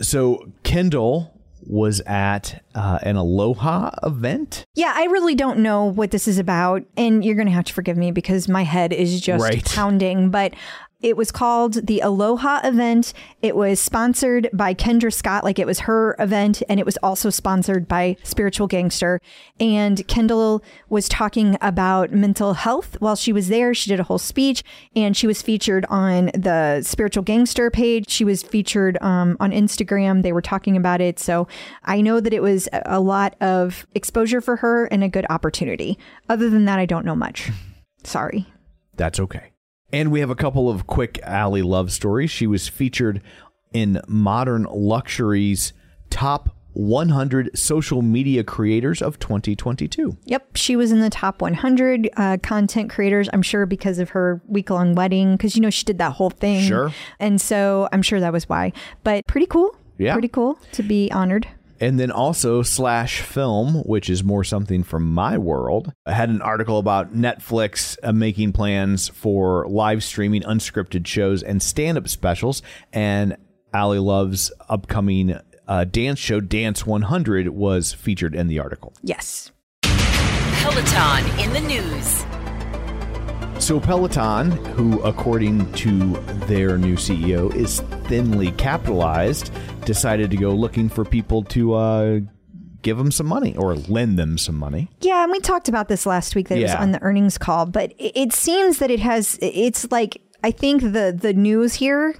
[0.00, 4.64] So Kendall was at uh, an Aloha event.
[4.74, 6.82] Yeah, I really don't know what this is about.
[6.96, 9.64] And you're going to have to forgive me because my head is just Right.
[9.64, 10.30] pounding.
[10.30, 10.54] But
[11.02, 13.12] it was called the Aloha event.
[13.42, 16.62] It was sponsored by Kendra Scott, like it was her event.
[16.68, 19.20] And it was also sponsored by Spiritual Gangster.
[19.58, 23.74] And Kendall was talking about mental health while she was there.
[23.74, 24.62] She did a whole speech
[24.94, 28.08] and she was featured on the Spiritual Gangster page.
[28.08, 30.22] She was featured um, on Instagram.
[30.22, 31.18] They were talking about it.
[31.18, 31.48] So
[31.84, 35.98] I know that it was a lot of exposure for her and a good opportunity.
[36.28, 37.50] Other than that, I don't know much.
[38.04, 38.46] Sorry.
[38.96, 39.51] That's okay.
[39.92, 42.30] And we have a couple of quick Ally Love stories.
[42.30, 43.20] She was featured
[43.72, 45.72] in Modern Luxury's
[46.08, 50.16] top 100 social media creators of 2022.
[50.24, 53.28] Yep, she was in the top 100 uh, content creators.
[53.32, 56.30] I'm sure because of her week long wedding, because you know she did that whole
[56.30, 56.66] thing.
[56.66, 56.92] Sure.
[57.20, 58.72] And so I'm sure that was why.
[59.04, 59.76] But pretty cool.
[59.98, 60.14] Yeah.
[60.14, 61.46] Pretty cool to be honored.
[61.82, 66.40] And then also Slash Film, which is more something from my world, I had an
[66.40, 72.62] article about Netflix uh, making plans for live streaming unscripted shows and stand up specials.
[72.92, 73.36] And
[73.74, 78.92] Ally Love's upcoming uh, dance show, Dance 100, was featured in the article.
[79.02, 79.50] Yes.
[79.82, 82.41] Peloton in the news.
[83.62, 85.94] So Peloton, who according to
[86.46, 89.52] their new CEO is thinly capitalized,
[89.84, 92.20] decided to go looking for people to uh,
[92.82, 94.90] give them some money or lend them some money.
[95.00, 97.66] Yeah, and we talked about this last week that it was on the earnings call,
[97.66, 99.38] but it, seems that it has.
[99.40, 102.16] It's like I think the the news here,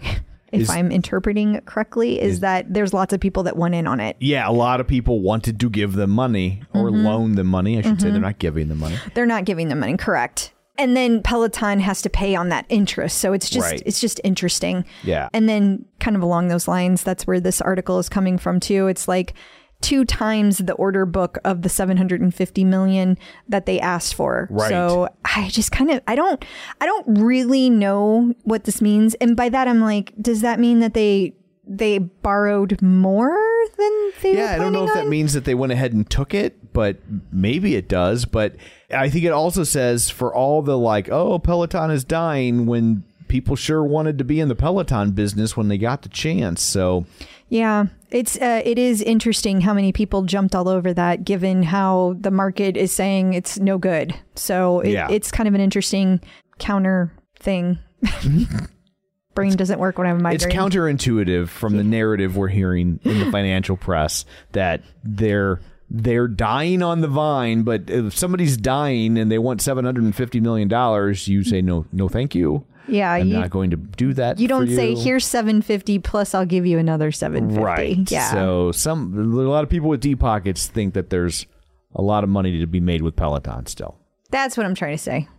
[0.53, 3.99] if Is- I'm interpreting correctly, is, that there's lots of people that went in on
[3.99, 4.17] it.
[4.21, 7.05] Yeah, a lot of people wanted to give them money or Mm-hmm.
[7.05, 7.79] loan them money.
[7.79, 8.97] I should say they're not giving them money.
[9.15, 10.53] They're not giving them money, correct?
[10.79, 13.83] And then Peloton has to pay on that interest, so it's just Right.
[13.85, 14.85] it's just interesting.
[15.05, 15.29] Yeah.
[15.35, 18.87] And then kind of along those lines, that's where this article is coming from too.
[18.87, 19.35] It's like
[19.83, 23.19] two times the order book of the 750 million
[23.49, 24.49] that they asked for.
[24.51, 24.71] Right.
[24.71, 26.43] So I just kind of I don't
[26.81, 29.15] I don't really know what this means.
[29.17, 31.35] And by that I'm like, does that mean that they
[31.67, 33.37] they borrowed more
[33.77, 36.09] than they Yeah, I don't know planning if that means that they went ahead and
[36.09, 36.97] took it, but
[37.31, 38.25] maybe it does.
[38.25, 38.57] But
[38.93, 43.57] I think it also says for all the like, oh, Peloton is dying when people
[43.57, 46.61] sure wanted to be in the Peloton business when they got the chance.
[46.61, 47.07] So
[47.49, 52.15] Yeah, it's uh, it is interesting how many people jumped all over that, given how
[52.21, 54.15] the market is saying it's no good.
[54.35, 55.09] So it, Yeah.
[55.11, 56.21] it's kind of an interesting
[56.59, 57.79] counter thing.
[59.35, 63.19] Brain doesn't work when I have a it's counterintuitive from the narrative we're hearing in
[63.19, 65.59] the financial press that they're
[65.95, 70.17] they're dying on the vine, but if somebody's dying and they want seven hundred and
[70.17, 72.65] fifty million dollars, you say no, no, thank you.
[72.89, 74.41] yeah, I'm you, not going to do that.
[74.41, 77.63] you don't for say here's seven fifty plus I'll give you another seven fifty.
[77.63, 78.11] right.
[78.11, 78.31] Yeah.
[78.31, 81.45] So some a lot of people with deep pockets think that there's
[81.95, 83.99] a lot of money to be made with Peloton still.
[84.31, 85.29] That's what I'm trying to say.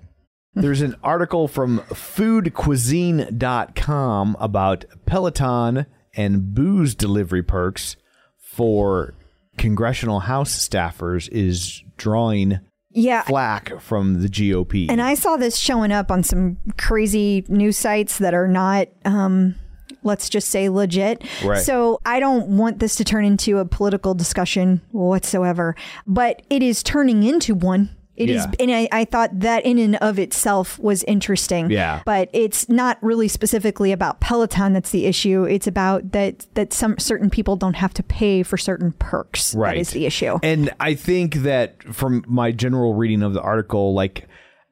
[0.55, 7.95] There's an article from foodcuisine.com about Peloton and booze delivery perks
[8.37, 9.15] for
[9.57, 12.59] congressional House staffers is drawing
[12.91, 13.21] Yeah.
[13.23, 14.87] flack from the GOP.
[14.89, 19.55] And I saw this showing up on some crazy news sites that are not, um,
[20.03, 21.23] let's just say, legit.
[21.43, 21.61] Right.
[21.61, 25.75] So I don't want this to turn into a political discussion whatsoever,
[26.05, 27.89] but it is turning into one.
[28.15, 28.51] It is, Yeah.
[28.59, 31.71] and I, I thought that in and of itself was interesting.
[31.71, 32.01] Yeah.
[32.05, 35.45] But it's not really specifically about Peloton that's the issue.
[35.45, 39.55] It's about that that some certain people don't have to pay for certain perks.
[39.55, 39.73] Right.
[39.75, 40.37] That is the issue.
[40.43, 44.27] And I think that from my general reading of the article, like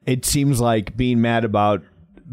[0.05, 1.81] it seems like being mad about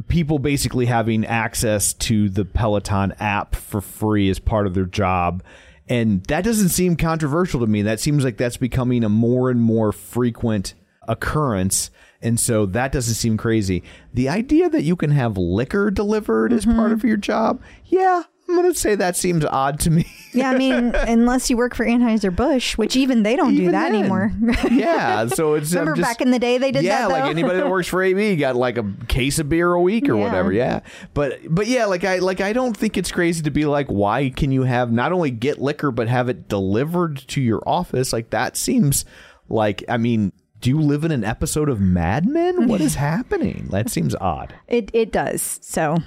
[0.08, 5.42] people basically having access to the Peloton app for free as part of their job.
[5.88, 7.80] And that doesn't seem controversial to me.
[7.82, 10.74] That seems like that's becoming a more and more frequent
[11.08, 11.90] occurrence.
[12.20, 13.82] And so that doesn't seem crazy.
[14.12, 17.08] The idea that you can have liquor delivered as part of mm-hmm.
[17.08, 20.06] your job, yeah, I'm going to say that seems odd to me.
[20.32, 23.90] yeah, I mean, unless you work for Anheuser Busch, which even they don't do that
[23.90, 23.94] then.
[23.94, 24.32] anymore.
[24.70, 27.58] yeah, so it's Remember just- back in the day they did yeah, that, like anybody
[27.58, 30.24] that works for AB got like a case of beer a week or Yeah.
[30.24, 30.50] whatever.
[30.52, 30.80] Yeah,
[31.12, 34.30] but but yeah, like I like I don't think it's crazy to be like, why
[34.30, 38.14] can you have not only get liquor but have it delivered to your office?
[38.14, 39.04] Like that seems
[39.50, 40.32] like I mean.
[40.60, 42.66] Do you live in an episode of Mad Men?
[42.68, 43.68] What is happening?
[43.70, 44.54] That seems odd.
[44.66, 45.60] It it does.
[45.62, 45.98] So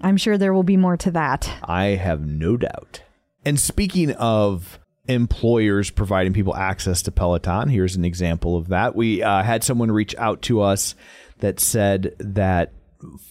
[0.00, 1.52] I'm sure there will be more to that.
[1.64, 3.02] I have no doubt.
[3.44, 4.78] And speaking of
[5.08, 8.94] employers providing people access to Peloton, here's an example of that.
[8.94, 10.94] We uh, had someone reach out to us
[11.38, 12.72] that said that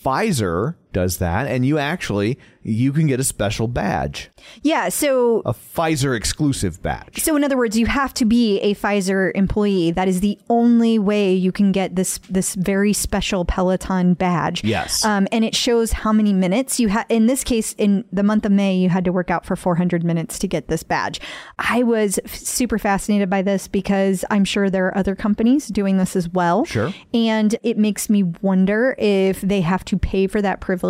[0.04, 4.30] Pfizer does that, and you actually you can get a special badge,
[4.62, 7.18] Yeah, so a Pfizer exclusive badge.
[7.24, 9.89] so in other words, you have to be a Pfizer employee.
[9.89, 14.64] That is the only way you can get this this very special Peloton badge.
[14.64, 15.04] Yes.
[15.04, 17.08] Um, and it shows how many minutes you had.
[17.10, 20.04] In this case, in the month of May, you had to work out for 400
[20.04, 21.20] minutes to get this badge.
[21.58, 25.98] I was f- super fascinated by this because I'm sure there are other companies doing
[25.98, 26.66] this as well.
[26.66, 26.94] Sure.
[27.12, 30.81] And it makes me wonder if they have to pay for that privilege.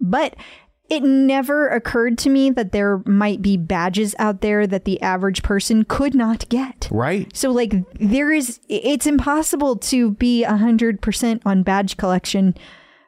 [0.00, 0.36] But
[0.90, 5.42] it never occurred to me that there might be badges out there that the average
[5.42, 6.88] person could not get.
[6.90, 7.34] Right.
[7.34, 12.54] So, like, there is, it's impossible to be 100% on badge collection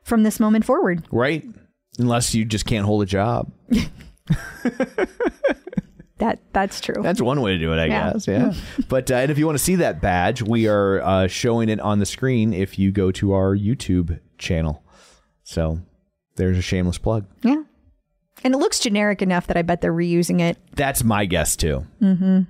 [0.03, 1.05] from this moment forward.
[1.13, 1.45] right?
[1.99, 3.53] Unless you just can't hold a job.
[6.19, 7.03] That that's true.
[7.03, 8.13] That's one way to do it, I Yeah.
[8.13, 8.29] guess.
[8.29, 8.53] Yeah.
[8.89, 11.81] but uh, and if you want to see that badge, we are uh, showing it
[11.81, 14.85] on the screen if you go to our YouTube channel.
[15.43, 15.81] So
[16.37, 17.27] there's a shameless plug.
[17.43, 17.63] yeah.
[18.43, 20.59] And it looks generic enough that I bet they're reusing it.
[20.73, 21.87] That's my guess too.
[22.03, 22.41] Mm-hmm.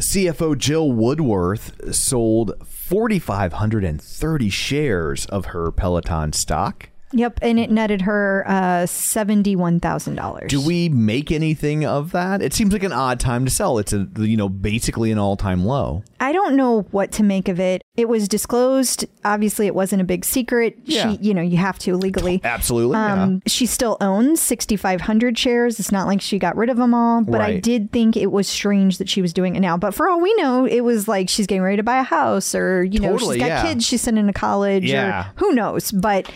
[0.00, 6.88] CFO Jill Woodworth sold 4,530 shares of her Peloton stock.
[7.14, 10.50] Yep, and it netted her uh, seventy-one thousand dollars.
[10.50, 12.42] Do we make anything of that?
[12.42, 13.78] It seems like an odd time to sell.
[13.78, 16.02] It's a you know basically an all time low.
[16.20, 17.82] I don't know what to make of it.
[17.96, 19.04] It was disclosed.
[19.24, 20.78] Obviously, it wasn't a big secret.
[20.84, 21.12] Yeah.
[21.12, 22.40] She, you know, you have to legally.
[22.44, 22.96] Absolutely.
[22.96, 25.78] Um, she still owns 6,500 shares.
[25.78, 28.48] It's not like she got rid of them all, but I did think it was
[28.48, 29.76] strange that she was doing it now.
[29.76, 32.54] But for all we know, it was like she's getting ready to buy a house
[32.54, 33.62] or, you know, she's got yeah.
[33.62, 35.28] kids she's sending to college Yeah.
[35.28, 35.92] or who knows.
[35.92, 36.30] But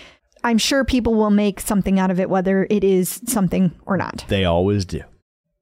[0.44, 4.24] I'm sure people will make something out of it, whether it is something or not.
[4.28, 5.02] They always do.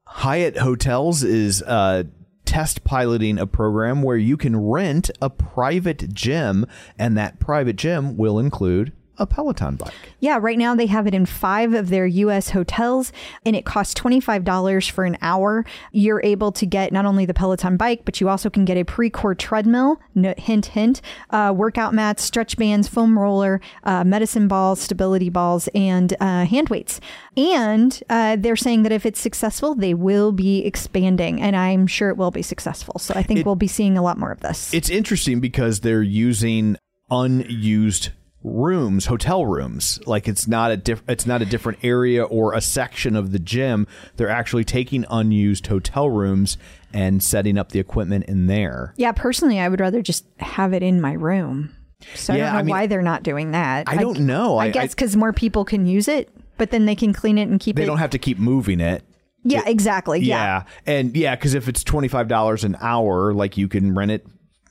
[0.07, 2.05] Hyatt Hotels is uh,
[2.45, 6.65] test piloting a program where you can rent a private gym,
[6.99, 9.93] and that private gym will include a Peloton bike.
[10.21, 13.13] Yeah, right now they have it in five of their US hotels
[13.45, 15.65] and it costs $25 for an hour.
[15.93, 18.85] You're able to get not only the Peloton bike, but you also can get a
[18.85, 21.01] Precor treadmill, no, hint, hint,
[21.31, 26.69] uh, workout mats, stretch bands, foam roller, uh, medicine balls, stability balls, and uh, hand
[26.69, 27.01] weights.
[27.37, 32.09] And uh, they're saying that if it's successful, they will be expanding, and I'm sure
[32.11, 32.99] it will be successful.
[32.99, 34.73] So I think It- we'll be seeing a lot more of this.
[34.73, 36.77] It's interesting because they're using
[37.11, 38.11] unused
[38.47, 39.99] rooms, hotel rooms.
[40.07, 43.39] Like it's not a diff- it's not a different area or a section of the
[43.39, 43.87] gym.
[44.17, 46.57] They're actually taking unused hotel rooms
[46.93, 48.95] and setting up the equipment in there.
[48.97, 51.75] Yeah, personally, I would rather just have it in my room.
[52.15, 53.89] So I don't know I mean- why they're not doing that.
[53.89, 54.57] I don't know.
[54.59, 57.49] I, I- guess because more people can use it, but then they can clean it
[57.49, 57.85] and keep They it.
[57.85, 59.03] They don't have to keep moving it.
[59.43, 60.21] yeah, exactly.
[60.21, 60.37] Yeah.
[60.37, 60.63] Yeah.
[60.87, 64.27] And yeah, because if it's $25 an hour, like you can rent it,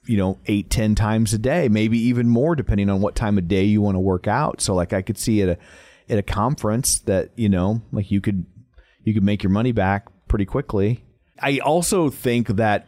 [0.06, 3.48] you know, eight, ten times a day, maybe even more, depending on what time of
[3.48, 4.62] day you want to work out.
[4.62, 5.58] So like I could see at a,
[6.10, 8.46] at a conference that, you know, like you could,
[9.04, 11.04] you could make your money back pretty quickly.
[11.40, 12.88] I also think that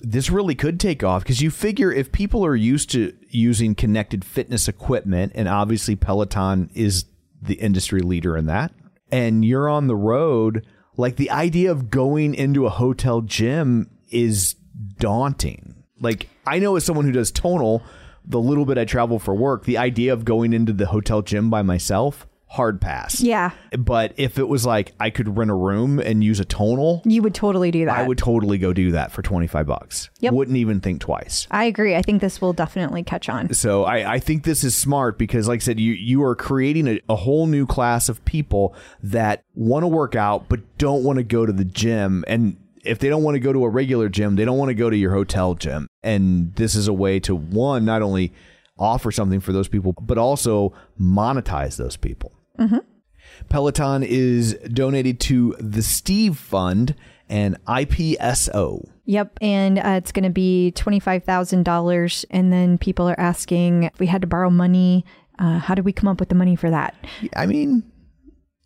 [0.00, 4.24] this really could take off because you figure if people are used to using connected
[4.24, 7.06] fitness equipment, and obviously Peloton is
[7.40, 8.72] the industry leader in that,
[9.10, 14.54] and you're on the road, like the idea of going into a hotel gym is
[14.98, 15.74] daunting.
[15.98, 17.82] Like I know as someone who does tonal,
[18.24, 21.50] the little bit I travel for work, the idea of going into the hotel gym
[21.50, 23.20] by myself, hard pass.
[23.20, 23.50] Yeah.
[23.76, 27.22] But if it was like I could rent a room and use a tonal, You
[27.22, 27.98] would totally do that.
[27.98, 30.10] I would totally go do that for 25 bucks.
[30.20, 30.32] Yep.
[30.32, 31.46] Wouldn't even think twice.
[31.50, 31.94] I agree.
[31.96, 33.52] I think this will definitely catch on.
[33.52, 36.88] So I, I think this is smart because, like I said, you, you are creating
[36.88, 41.18] a, a whole new class of people that want to work out but don't want
[41.18, 42.24] to go to the gym.
[42.26, 42.56] And
[42.86, 44.88] if they don't want to go to a regular gym, they don't want to go
[44.90, 45.86] to your hotel gym.
[46.02, 48.32] And this is a way to, one, not only
[48.78, 52.32] offer something for those people, but also monetize those people.
[53.48, 56.94] Peloton is donated to the Steve Fund
[57.28, 58.88] and IPSO.
[59.04, 59.38] Yep.
[59.40, 62.24] And uh, it's going to be $25,000.
[62.30, 65.04] And then people are asking if we had to borrow money,
[65.38, 66.94] uh, how did we come up with the money for that?
[67.34, 67.82] I mean,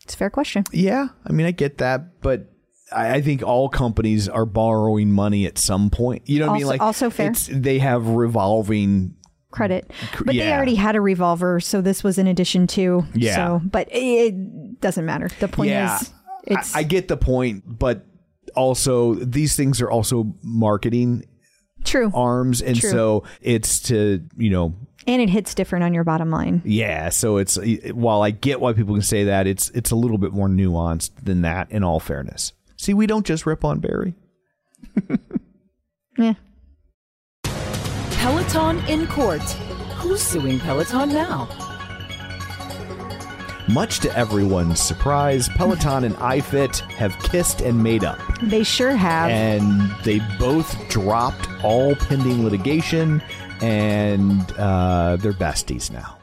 [0.05, 0.65] It's a fair question.
[0.73, 2.50] yeah, I mean, I get that, but
[2.93, 6.29] I, think all companies are borrowing money at some point.
[6.29, 6.65] You know what I mean?
[6.65, 7.31] Also- Like, also fair.
[7.31, 9.15] It's, they have revolving.
[9.51, 9.91] Credit.
[10.25, 11.61] But they already had a revolver.
[11.61, 13.05] So this was in addition to.
[13.15, 13.35] Yeah.
[13.35, 15.29] So, but it doesn't matter.
[15.41, 16.13] The point yeah, is,
[16.45, 16.77] it's.
[16.77, 18.07] I, I get the point, but
[18.55, 21.25] also these things are also marketing
[21.85, 22.11] True.
[22.15, 22.91] arms, and True.
[22.91, 24.75] so it's to you know
[25.07, 26.63] and it hits different on your bottom line.
[26.65, 27.59] Yeah, so it's
[27.93, 31.13] while I get why people can say that, it's it's a little bit more nuanced
[31.23, 31.71] than that.
[31.71, 34.15] In all fairness, see, we don't just rip on Barry.
[36.19, 36.35] Yeah.
[37.45, 39.41] Peloton in court.
[40.01, 41.49] Who's suing Peloton now?
[43.69, 49.31] Much to everyone's surprise, Peloton and iFit have kissed and made up, They sure have.
[49.31, 53.23] and they both dropped all pending litigation,
[53.63, 56.19] and uh, they're besties now.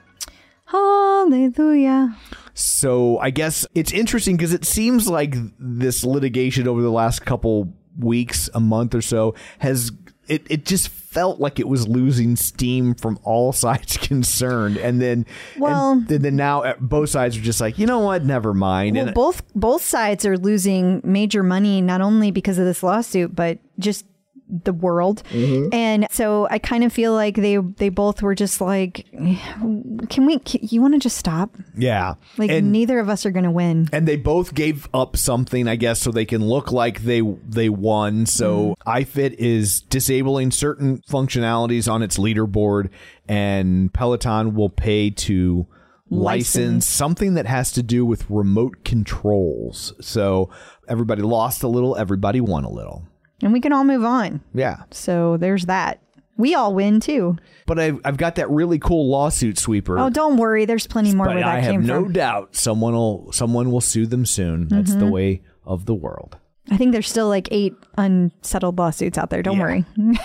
[0.67, 2.15] Hallelujah.
[2.53, 7.73] So I guess it's interesting because it seems like this litigation over the last couple
[7.97, 9.91] weeks, a month or so, has
[10.27, 15.25] it, it just felt like it was losing steam from all sides concerned, and then
[15.57, 18.95] Well- and, then now uh, both sides are just like, you know what, never mind.
[18.97, 23.35] Well, and both both sides are losing major money not only because of this lawsuit,
[23.35, 24.05] but just
[24.49, 25.23] the world.
[25.31, 25.73] Mm-hmm.
[25.73, 30.39] And so I kind of feel like they they both were just like, can we?
[30.39, 31.55] Can, you want to just stop?
[31.75, 32.15] Yeah.
[32.37, 33.89] Like and, neither of us are going to win.
[33.91, 37.69] and they both gave up something, I guess, so they can look like they they
[37.69, 38.25] won.
[38.25, 38.89] So mm-hmm.
[38.89, 42.89] iFit is disabling certain functionalities on its leaderboard,
[43.27, 45.67] and Peloton will pay to
[46.09, 46.87] License.
[46.87, 49.93] something that has to do with remote controls.
[49.99, 50.49] So
[50.87, 53.05] everybody lost a little, everybody won a little.
[53.41, 54.41] And we can all move on.
[54.53, 54.83] Yeah.
[54.91, 56.01] So there's that.
[56.37, 57.37] We all win too.
[57.65, 59.97] But I've, I've got that really cool lawsuit sweeper.
[59.97, 60.65] Oh, don't worry.
[60.65, 62.13] There's plenty more but where that I have came no from.
[62.13, 64.67] doubt someone will someone will sue them soon.
[64.67, 64.99] That's Mm-hmm.
[64.99, 66.37] the way of the world.
[66.69, 69.41] I think there's still like eight unsettled lawsuits out there.
[69.41, 69.63] Don't Yeah.
[69.63, 69.85] worry.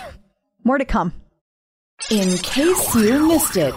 [0.64, 1.12] more to come.
[2.10, 3.74] In case you missed it.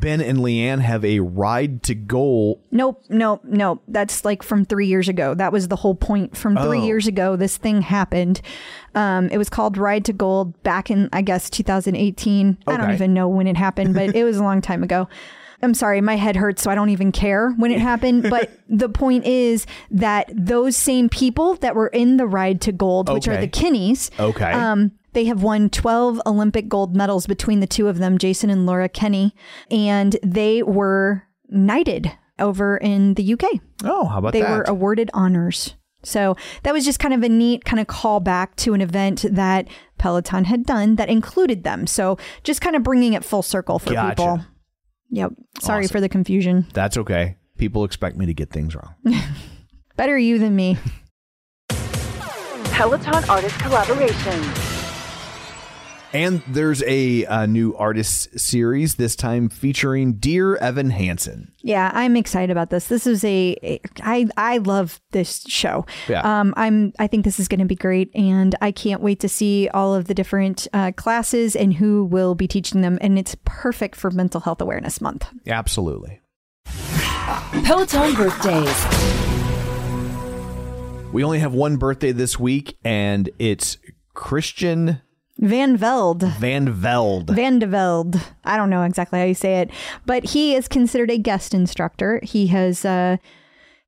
[0.00, 2.60] Ben and Leanne have a ride to goal.
[2.70, 3.82] Nope, nope, nope.
[3.88, 5.34] That's like from three years ago.
[5.34, 6.36] That was the whole point.
[6.36, 6.84] From three Oh.
[6.84, 8.40] years ago, this thing happened.
[8.94, 12.58] Um, it was called Ride to Gold back in, I guess, 2018.
[12.66, 15.08] I don't even know when it happened, but it was a long time ago.
[15.64, 18.24] I'm sorry, my head hurts, so I don't even care when it happened.
[18.30, 23.08] But the point is that those same people that were in the Ride to Gold,
[23.12, 24.50] which are the Kennys, Okay.
[24.50, 28.66] um, they have won 12 Olympic gold medals between the two of them, Jason and
[28.66, 29.34] Laura Kenny,
[29.70, 33.44] and they were knighted over in the UK.
[33.84, 34.48] oh, how about They that?
[34.48, 35.74] They were awarded honors.
[36.04, 36.34] So
[36.64, 40.44] that was just kind of a neat kind of callback to an event that Peloton
[40.46, 41.86] had done that included them.
[41.86, 44.10] So just kind of bringing it full circle for Gotcha.
[44.16, 44.40] people.
[45.10, 45.32] Yep.
[45.60, 45.92] Sorry Awesome.
[45.92, 46.66] for the confusion.
[46.72, 47.36] That's okay.
[47.56, 48.94] People expect me to get things wrong.
[49.96, 50.78] Better you than me.
[51.68, 54.71] Peloton artist collaboration.
[56.12, 61.52] And there's a, uh new artist series this time featuring Dear Evan Hansen.
[61.62, 62.88] Yeah, I'm excited about this.
[62.88, 65.86] This is a, a I I love this show.
[66.08, 66.20] Yeah.
[66.22, 69.28] Um, I'm I think this is going to be great, and I can't wait to
[69.28, 72.98] see all of the different uh, classes and who will be teaching them.
[73.00, 75.28] And it's perfect for Mental Health Awareness Month.
[75.46, 76.20] Absolutely.
[77.64, 78.86] Peloton birthdays.
[81.12, 83.76] We only have one birthday this week, and it's
[84.14, 85.02] Christian
[85.42, 86.22] Van Veld.
[86.22, 87.30] Van Veld.
[87.34, 88.14] Van de Veld.
[88.44, 89.70] I don't know exactly how you say it,
[90.06, 92.20] but he is considered a guest instructor.
[92.22, 93.16] He has uh,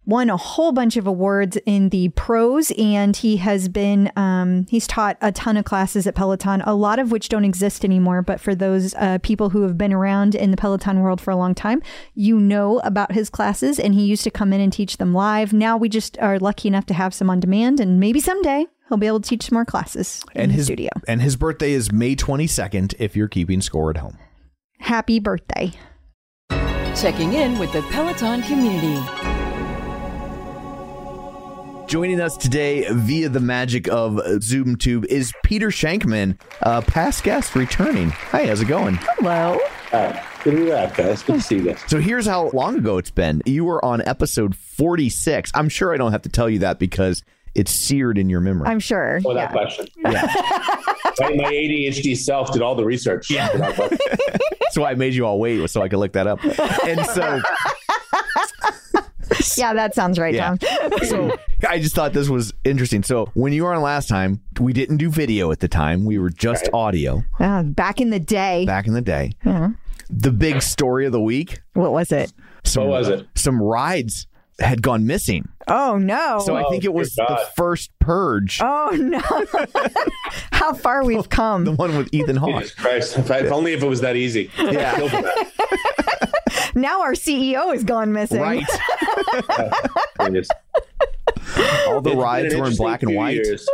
[0.04, 4.88] won a whole bunch of awards in the pros, and he has been um, he's
[4.88, 8.20] taught a ton of classes at Peloton, a lot of which don't exist anymore.
[8.20, 11.36] But for those uh, people who have been around in the Peloton world for a
[11.36, 11.82] long time,
[12.16, 15.52] you know about his classes, and he used to come in and teach them live.
[15.52, 18.66] Now we just are lucky enough to have some on demand, and maybe someday.
[18.94, 20.88] He'll be able to teach some more classes in and the his studio.
[21.08, 24.16] and his birthday is May 22nd if you're keeping score at home.
[24.78, 25.72] Happy birthday.
[26.94, 29.02] Checking in with the Peloton community.
[31.88, 38.10] Joining us today via the magic of ZoomTube is Peter Shankman, uh, past guest returning.
[38.10, 39.00] Hi, how's it going?
[39.00, 39.58] Hello.
[39.90, 40.12] Uh,
[40.44, 41.24] good to be back, guys.
[41.24, 41.82] Good to see you guys.
[41.88, 43.42] So here's how long ago it's been.
[43.44, 45.50] You were on episode 46.
[45.52, 47.24] I'm sure I don't have to tell you that because
[47.54, 48.68] it's seared in your memory.
[48.68, 49.20] I'm sure.
[49.24, 49.86] Without question.
[50.02, 50.12] my,
[51.20, 53.30] my ADHD self did all the research.
[53.52, 53.98] Without question.
[54.60, 56.42] That's why I made you all wait so I could look that up.
[56.84, 57.40] And so,
[59.56, 60.56] Yeah, that sounds right, yeah.
[60.56, 60.90] Tom.
[61.04, 61.36] So
[61.68, 63.02] I just thought this was interesting.
[63.02, 66.04] So when you were on last time, we didn't do video at the time.
[66.04, 68.64] We were just audio Ah, back in the day.
[68.66, 69.32] back in the day.
[70.10, 71.60] The big story of the week.
[71.74, 72.32] What was it?
[72.64, 73.26] Some, What was it?
[73.34, 74.26] Some rides
[74.60, 75.48] had gone missing.
[75.68, 76.40] Oh no.
[76.44, 79.20] So I think it was dear the first purge, oh no.
[80.52, 81.64] How far we've come.
[81.66, 82.60] the one with Ethan Hawke.
[82.62, 83.18] Jesus Christ.
[83.18, 84.50] If, I, if only if it was that easy.
[84.58, 84.94] Yeah.
[84.96, 85.50] That.
[86.76, 88.40] Now our CEO is gone missing.
[88.40, 88.64] Right.
[90.18, 90.48] I mean, it's-
[91.86, 93.36] All the it's rides were in black and white.
[93.36, 93.68] years.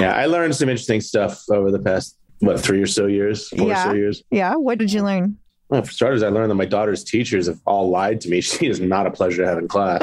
[0.00, 3.48] yeah, I learned some interesting stuff over the past, what, three or so years?
[3.50, 3.86] Four Yeah.
[3.86, 4.22] or so years.
[4.30, 4.54] Yeah.
[4.56, 5.36] What did you learn?
[5.68, 8.40] Well, for starters, I learned that my daughter's teachers have all lied to me.
[8.48, 10.00] She is not a pleasure to have in class.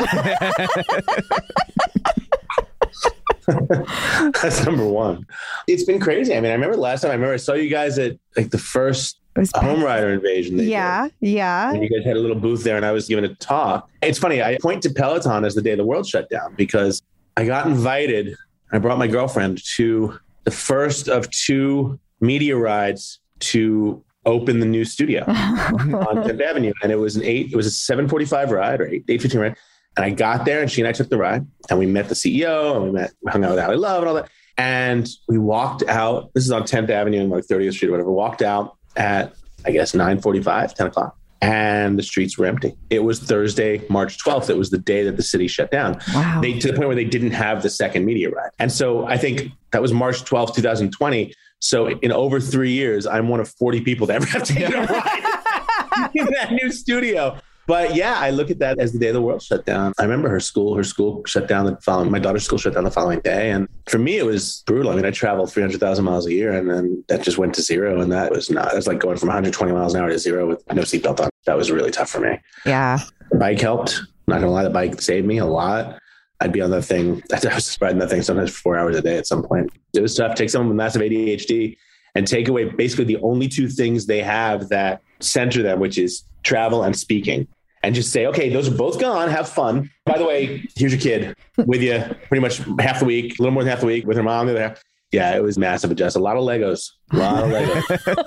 [4.42, 5.26] That's number one.
[5.68, 6.34] It's been crazy.
[6.36, 8.58] I mean, I remember last time I remember I saw you guys at like the
[8.58, 9.20] first
[9.56, 10.58] home rider invasion.
[10.58, 10.72] they did.
[10.72, 11.08] Yeah.
[11.20, 11.74] Yeah.
[11.74, 13.90] And you guys had a little booth there, and I was giving a talk.
[14.02, 14.42] It's funny.
[14.42, 17.02] I point to Peloton as the day the world shut down because
[17.38, 18.36] I got invited.
[18.72, 24.86] I brought my girlfriend to the first of two media rides to open the new
[24.86, 27.52] studio on 10th Avenue, and it was an eight.
[27.52, 29.56] It was a 7:45 ride or eight eight fifteen ride.
[29.98, 32.16] And I got there, and she and I took the ride, and we met the
[32.16, 34.30] CEO, and we met, we hung out with Ally Love and all that.
[34.58, 36.34] And we walked out.
[36.34, 38.12] This is on 10th Avenue and like 30th Street or whatever.
[38.12, 39.34] Walked out at
[39.66, 41.18] I guess 9:45, 10 o'clock.
[41.42, 42.76] and the streets were empty.
[42.90, 44.50] It was Thursday, March 12th.
[44.50, 46.00] It was the day that the city shut down.
[46.14, 46.40] Wow.
[46.42, 48.52] They to the point where they didn't have the second media ride.
[48.60, 51.34] And so I think that was March 12th, 2020.
[51.60, 54.82] So in over three years, I'm one of 40 people to ever have taken a
[54.86, 57.38] ride in that new studio.
[57.68, 59.94] But yeah, I look at that as the day the world shut down.
[59.98, 62.84] I remember her school, her school shut down the following, my daughter's school shut down
[62.84, 63.50] the following day.
[63.50, 64.92] And for me, it was brutal.
[64.92, 68.02] I mean, I traveled 300,000 miles a year and then that just went to zero.
[68.02, 70.64] And that was not, it's like going from 120 miles an hour to zero with
[70.74, 71.30] no seatbelt on.
[71.46, 72.40] That was really tough for me.
[72.66, 73.00] Yeah.
[73.32, 74.02] The bike helped.
[74.28, 76.00] Not gonna lie, the bike saved me a lot.
[76.46, 77.24] I'd be on that thing.
[77.34, 79.72] I was riding that thing sometimes for four hours a day at some point.
[79.94, 80.36] It was tough.
[80.36, 81.76] Take someone with massive ADHD
[82.14, 86.24] and take away basically the only two things they have that center them, which is
[86.44, 87.48] travel and speaking.
[87.82, 89.28] And just say, okay, those are both gone.
[89.30, 89.90] Have fun.
[90.06, 91.36] By the way, here's your kid
[91.66, 94.18] with you pretty much half the week, a little more than half the week with
[94.18, 94.46] her mom.
[94.46, 94.84] The other half.
[95.12, 96.16] Yeah, it was massive adjust.
[96.16, 96.92] A lot of Legos.
[97.12, 98.26] A lot of Legos.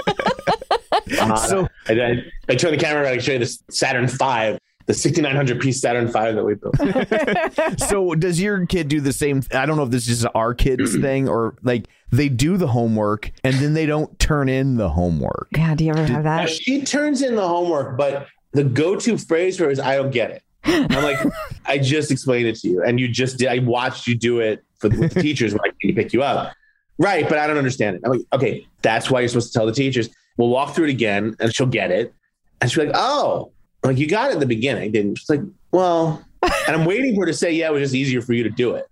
[1.48, 3.12] So- I, I, I turn the camera around.
[3.12, 4.58] I can show you this Saturn V,
[4.89, 7.78] the 6900 piece Saturn V that we built.
[7.89, 10.97] so does your kid do the same i don't know if this is our kids
[10.97, 15.49] thing or like they do the homework and then they don't turn in the homework
[15.55, 15.74] Yeah.
[15.74, 16.45] Do you ever have that?
[16.45, 20.11] Uh, she turns in the homework, but the go-to phrase for her is "I don't
[20.11, 21.18] get it." I'm like,
[21.66, 23.49] I just explained it to you, and you just did.
[23.49, 26.22] I watched you do it for with the teachers when I came to pick you
[26.22, 26.55] up.
[26.99, 28.03] Right, but I don't understand it.
[28.05, 30.09] I'm like, okay, that's why you're supposed to tell the teachers.
[30.39, 32.14] We'll walk through it again, and she'll get it,
[32.61, 35.10] and she'll be like, oh, like you got it in the beginning, didn't?
[35.10, 35.16] you?
[35.16, 35.40] She's like,
[35.72, 38.42] well, and I'm waiting for her to say, yeah, it was just easier for you
[38.44, 38.86] to do it.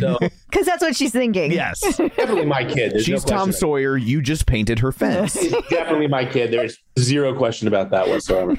[0.00, 0.18] So
[0.50, 1.50] Because that's what she's thinking.
[1.50, 2.92] yes definitely my kid.
[2.92, 5.34] There's no she's tom sawyer you just painted her fence
[5.68, 6.52] definitely my kid.
[6.52, 8.56] There's zero question about that whatsoever.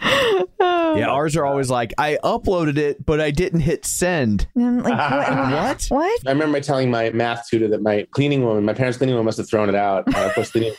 [0.60, 4.92] yeah ours are always like i uploaded it but i didn't hit send I'm like,
[5.50, 5.50] what?
[5.50, 6.20] what What?
[6.26, 9.38] I remember telling my math tutor that my cleaning woman, my parents' cleaning woman, must
[9.38, 10.06] have thrown it out.
[10.06, 10.74] And of course, the,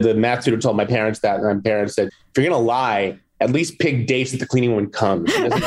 [0.00, 3.18] the math tutor told my parents that, and my parents said, "If you're gonna lie,
[3.42, 5.62] at least pick dates that the cleaning woman comes." She doesn't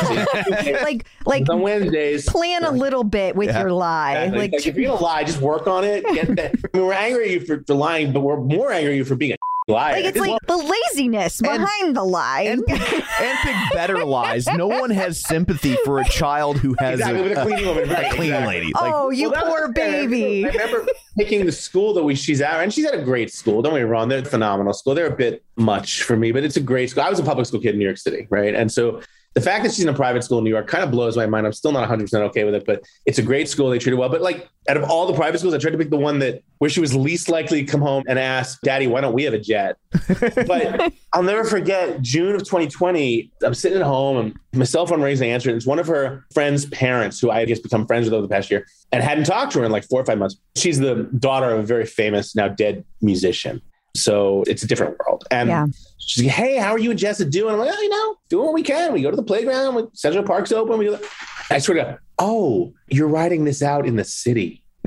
[0.64, 2.26] say- Like, like on Wednesdays.
[2.30, 3.62] plan a little bit with Yeah.
[3.62, 4.14] your lie.
[4.26, 4.40] Exactly.
[4.40, 6.04] Like, Like, if you're gonna lie, just work on it.
[6.14, 6.52] Get that.
[6.74, 9.06] I mean, we're angry at you for, for lying, but we're more angry at you
[9.06, 9.36] for being a
[9.68, 9.94] liar.
[9.94, 12.42] like it's like the laziness behind the lie.
[12.42, 17.22] and, and pick better lies no one has sympathy for a child who has exactly
[17.24, 17.90] with a a, cleaning woman.
[17.90, 18.60] Right, a cleaning exactly.
[18.60, 20.46] lady oh, like oh, you Well, poor baby.
[20.46, 20.86] I remember
[21.18, 23.62] picking the school that we she's at, and she's at a great school.
[23.62, 24.96] Don't get me wrong; they're a phenomenal school.
[24.96, 27.04] They're a bit much for me, but it's a great school.
[27.04, 28.54] I was a public school kid in New York City, right?
[28.54, 29.02] And so
[29.36, 31.26] the fact that she's in a private school in New York kind of blows my
[31.26, 31.46] mind.
[31.46, 33.70] I'm still not 100 percent okay with it, but it's a great school.
[33.70, 34.08] They treat her well.
[34.08, 36.42] But like out of all the private schools, I tried to pick the one that
[36.60, 39.34] where she was least likely to come home and ask, "Daddy, why don't we have
[39.34, 39.76] a jet?"
[40.48, 43.30] but I'll never forget June of 2020.
[43.44, 45.58] I'm sitting at home and my cell phone rings and I answer it.
[45.58, 48.50] It's one of her friend's parents who I guess become friends with over the past
[48.50, 50.38] year and hadn't talked to her in like four or five months.
[50.56, 53.62] She's the daughter of a very famous, now dead musician.
[53.96, 55.26] So it's a different world.
[55.32, 55.66] And Yeah.
[56.00, 57.54] she's like, Hey, how are you and Jessa doing?
[57.54, 58.94] I'm like, oh, you know, doing what we can.
[58.94, 60.78] We go to the playground, we, Central Park's open.
[60.78, 61.04] We do that.
[61.50, 64.64] I swear to God, oh, you're writing this out in the city.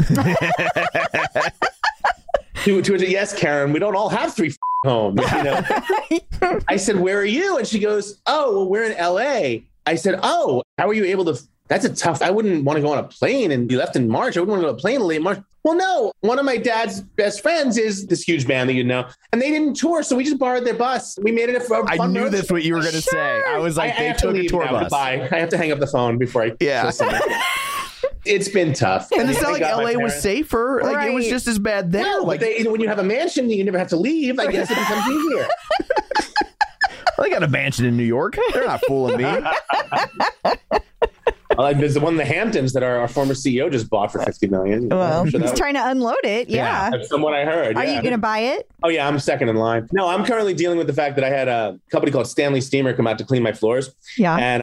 [2.64, 5.20] to, to, yes, Karen, we don't all have three f- homes.
[5.32, 5.62] You know?
[6.68, 7.58] I said, Where are you?
[7.58, 9.64] And she goes, Oh, well, we're in LA.
[9.86, 11.40] I said, Oh, how are you able to?
[11.68, 12.22] That's a tough.
[12.22, 14.36] I wouldn't want to go on a plane and be left in March.
[14.36, 15.38] I wouldn't want to go on a plane in late March.
[15.64, 19.06] Well, no, one of my dad's best friends is this huge band that you know,
[19.32, 21.18] and they didn't tour, so we just borrowed their bus.
[21.20, 23.42] We made it a fun I knew road this what you were going to say.
[23.46, 24.70] I was like, I- I they to took a tour now.
[24.70, 24.82] bus.
[24.84, 25.28] Goodbye.
[25.30, 26.52] I have to hang up the phone before I.
[26.60, 26.90] Yeah.
[28.24, 29.10] it's been tough.
[29.12, 30.80] And it's I not like LA was safer.
[30.82, 32.02] Like it was just as bad there.
[32.02, 34.38] No, like but they, when you have a mansion, you never have to leave.
[34.38, 35.48] I guess it becomes easier.
[37.18, 38.38] they got a mansion in New York.
[38.54, 39.24] They're not fooling me.
[41.56, 44.20] Like there's the one in the Hamptons that our, our former CEO just bought for
[44.22, 44.88] fifty million.
[44.90, 46.48] well, sure he's that- trying to unload it.
[46.50, 46.90] Yeah.
[46.90, 47.76] That's from what I heard.
[47.76, 47.96] Are yeah.
[47.96, 48.70] you going to buy it?
[48.82, 49.88] Oh yeah, I'm second in line.
[49.92, 52.92] No, I'm currently dealing with the fact that I had a company called Stanley Steamer
[52.92, 54.36] come out to clean my floors, Yeah.
[54.36, 54.62] and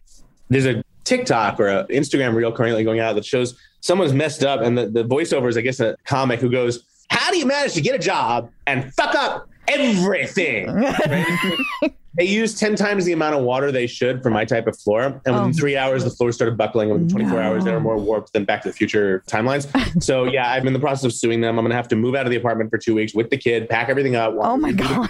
[0.49, 4.61] there's a TikTok or a Instagram reel currently going out that shows someone's messed up,
[4.61, 7.73] and the, the voiceover is, I guess, a comic who goes, "How do you manage
[7.73, 11.93] to get a job and fuck up everything?" Right?
[12.17, 15.21] They use 10 times the amount of water they should for my type of floor.
[15.25, 15.53] And within Oh.
[15.53, 16.89] three hours, the floor started buckling.
[16.89, 17.45] And within 24 No.
[17.47, 19.67] hours, they were more warped than Back to the Future timelines.
[20.01, 21.57] so, yeah, I'm in the process of suing them.
[21.59, 23.37] I'm going to have to move out of the apartment for two weeks with the
[23.37, 24.33] kid, pack everything up.
[24.39, 25.09] Oh my God.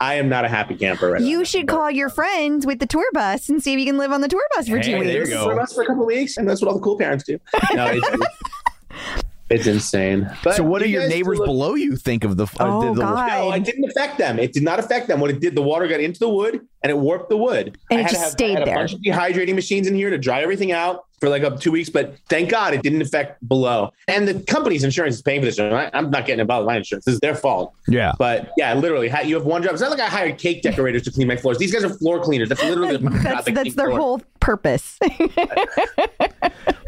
[0.00, 1.26] I am not a happy camper right now.
[1.26, 4.12] You should call your friends with the tour bus and see if you can live
[4.12, 5.30] on the tour bus for Hey, two there weeks.
[5.30, 5.60] you For go.
[5.60, 7.38] us for a couple weeks, and that's what all the cool parents do.
[7.74, 7.86] No,
[9.54, 10.30] it's, it's insane.
[10.42, 12.44] But So, what do your neighbors look- below you think of the?
[12.44, 13.28] Uh, Oh, the, the God.
[13.28, 14.38] No, it didn't affect them.
[14.38, 15.20] It did not affect them.
[15.20, 17.78] What it did, the water got into the wood and it warped the wood.
[17.90, 18.74] And I it had just to have, stayed I had there.
[18.74, 21.72] a bunch of dehydrating machines in here to dry everything out for like up two
[21.72, 21.88] weeks.
[21.88, 23.92] But thank God it didn't affect below.
[24.08, 25.58] And the company's insurance is paying for this.
[25.58, 27.04] I, I'm not getting involved with my insurance.
[27.04, 27.74] This is their fault.
[27.88, 28.12] Yeah.
[28.18, 29.72] But yeah, literally, you have one job.
[29.72, 31.58] It's not like I hired cake decorators to clean my floors.
[31.58, 32.48] These guys are floor cleaners.
[32.48, 34.98] That's literally the That's that's their whole purpose.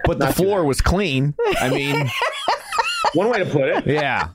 [0.06, 1.34] But the floor was clean.
[1.60, 2.08] I mean,
[3.14, 3.86] one way to put it.
[3.86, 4.28] yeah.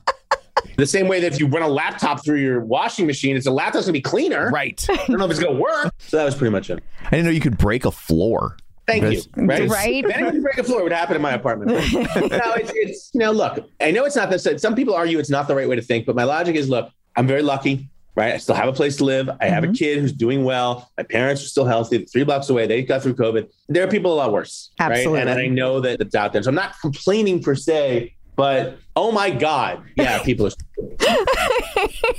[0.76, 3.50] The same way that if you run a laptop through your washing machine, it's a
[3.50, 4.50] laptop's gonna be cleaner.
[4.50, 4.84] Right.
[4.90, 5.94] I don't know if it's gonna work.
[5.98, 6.82] So that was pretty much it.
[7.06, 8.56] I didn't know you could break a floor.
[8.86, 9.22] Thank you.
[9.36, 9.68] Right?
[9.68, 10.04] Right?
[10.04, 11.70] If anyone can break a floor, it would happen in my apartment.
[11.92, 15.30] no, it's, it's you know, look, I know it's not the some people argue it's
[15.30, 18.34] not the right way to think, but my logic is look, I'm very lucky, right?
[18.34, 19.30] I still have a place to live.
[19.40, 19.74] I have a mm-hmm.
[19.74, 20.90] kid who's doing well.
[20.96, 22.04] My parents are still healthy.
[22.06, 22.66] Three blocks away.
[22.66, 23.48] They got through COVID.
[23.68, 24.70] There are people a lot worse.
[24.80, 24.92] Right?
[24.92, 25.20] Absolutely.
[25.20, 26.42] And, and I know that it's out there.
[26.42, 29.82] So I'm not complaining per se, but oh my God.
[29.96, 30.50] Yeah, people are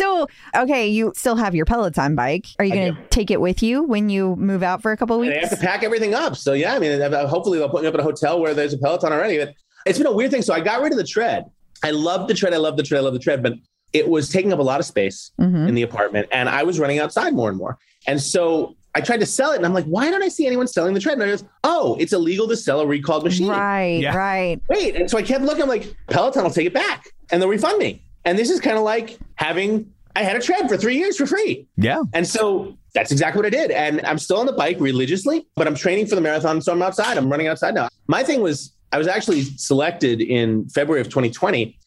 [0.00, 2.46] so, okay, you still have your Peloton bike.
[2.58, 5.16] Are you going to take it with you when you move out for a couple
[5.16, 5.34] And weeks?
[5.34, 6.36] they have to pack everything up.
[6.36, 8.78] So yeah, I mean, hopefully they'll put me up at a hotel where there's a
[8.78, 9.38] Peloton already.
[9.38, 9.54] But
[9.86, 10.42] it's been a weird thing.
[10.42, 11.44] So I got rid of the tread.
[11.82, 12.52] I love the tread.
[12.54, 12.98] I love the tread.
[13.00, 13.54] I love the tread, but
[13.92, 15.68] it was taking up a lot of space Mhm.
[15.68, 17.76] in the apartment, and I was running outside more and more.
[18.06, 20.66] And so I tried to sell it, and I'm like, why don't I see anyone
[20.66, 21.14] selling the tread?
[21.14, 23.48] And I goes, oh, it's illegal to sell a recalled machine.
[23.48, 24.16] Right, Yeah.
[24.16, 24.60] right.
[24.68, 25.62] Wait, and so I kept looking.
[25.62, 28.04] I'm like, Peloton will take it back, and they'll refund me.
[28.24, 31.26] And this is kind of like having I had a tread for three years for
[31.26, 31.66] free.
[31.76, 32.02] Yeah.
[32.12, 33.70] And so that's exactly what I did.
[33.70, 36.60] And I'm still on the bike religiously, but I'm training for the marathon.
[36.60, 37.16] So I'm outside.
[37.16, 37.88] I'm running outside now.
[38.06, 41.78] My thing was, I was actually selected in February of 2020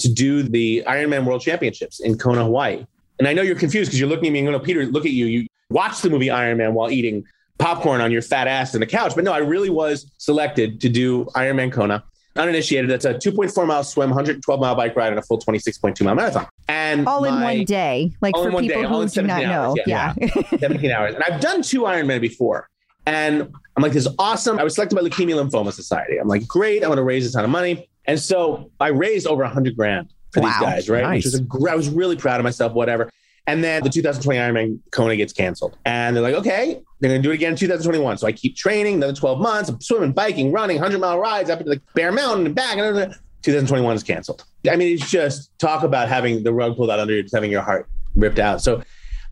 [0.00, 2.86] to do the Ironman World Championships in Kona, Hawaii.
[3.18, 5.12] And I know you're confused because you're looking at me and going, Peter, look at
[5.12, 5.26] you.
[5.26, 7.24] You watched the movie Iron Man while eating
[7.58, 9.14] popcorn on your fat ass in the couch.
[9.14, 12.04] But no, I really was selected to do Ironman Kona.
[12.36, 16.14] Uninitiated, that's a 2.4 mile swim, 112 mile bike ride, and a full 26.2 mile
[16.14, 16.46] marathon.
[16.68, 19.08] And All in one day, like all for in one people day, all who in
[19.08, 19.62] do not 17 know.
[19.62, 20.14] hours, Yeah.
[20.18, 20.58] yeah.
[20.58, 21.14] 17 hours.
[21.14, 22.68] And I've done two Ironman before.
[23.06, 23.42] And
[23.76, 24.58] I'm like, this is awesome.
[24.58, 26.16] I was selected by Leukemia Lymphoma Society.
[26.18, 26.84] I'm like, great.
[26.84, 27.88] I want to raise a ton of money.
[28.06, 30.50] And so I raised over 100 grand for Wow.
[30.52, 31.02] these guys, right?
[31.02, 31.16] Nice.
[31.18, 33.10] Which was a, gr- I was really proud of myself, whatever.
[33.48, 35.76] And then the 2020 Ironman Kona gets canceled.
[35.84, 38.18] And they're like, okay, they're going to do it again in 2021.
[38.18, 39.68] So I keep training another 12 months.
[39.68, 42.78] I'm swimming, biking, running, 100 mile rides up to the Bear Mountain and back.
[42.78, 43.12] And
[43.42, 44.44] 2021 is canceled.
[44.70, 47.62] I mean, it's just talk about having the rug pulled out under you, having your
[47.62, 48.62] heart ripped out.
[48.62, 48.84] So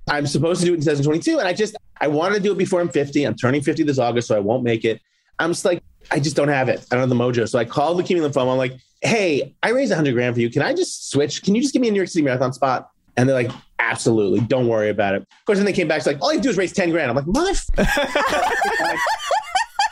[0.08, 1.38] I'm supposed to do it in 2022.
[1.38, 3.22] And I just, I wanted to do it before I'm 50.
[3.22, 5.00] I'm turning 50 this August, so I won't make it.
[5.38, 5.80] I'm just like,
[6.10, 6.84] I just don't have it.
[6.90, 7.48] I don't have the mojo.
[7.48, 8.50] So I called Leukemia Lymphoma.
[8.50, 10.50] I'm like, hey, I raised 100 grand for you.
[10.50, 11.44] Can I just switch?
[11.44, 12.90] Can you just give me a New York City Marathon spot?
[13.20, 14.40] And they're like, absolutely.
[14.40, 15.20] Don't worry about it.
[15.20, 15.98] Of course, then they came back.
[15.98, 17.10] It's like, all you have to do is raise 10 grand.
[17.10, 17.86] I'm like, motherfucker.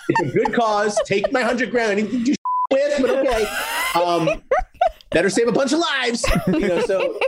[0.08, 0.98] it's a good cause.
[1.04, 1.92] Take my 100 grand.
[1.92, 2.34] I need to do
[2.70, 3.46] with, but okay.
[3.94, 4.42] Um,
[5.10, 6.24] better save a bunch of lives.
[6.46, 7.18] You know, so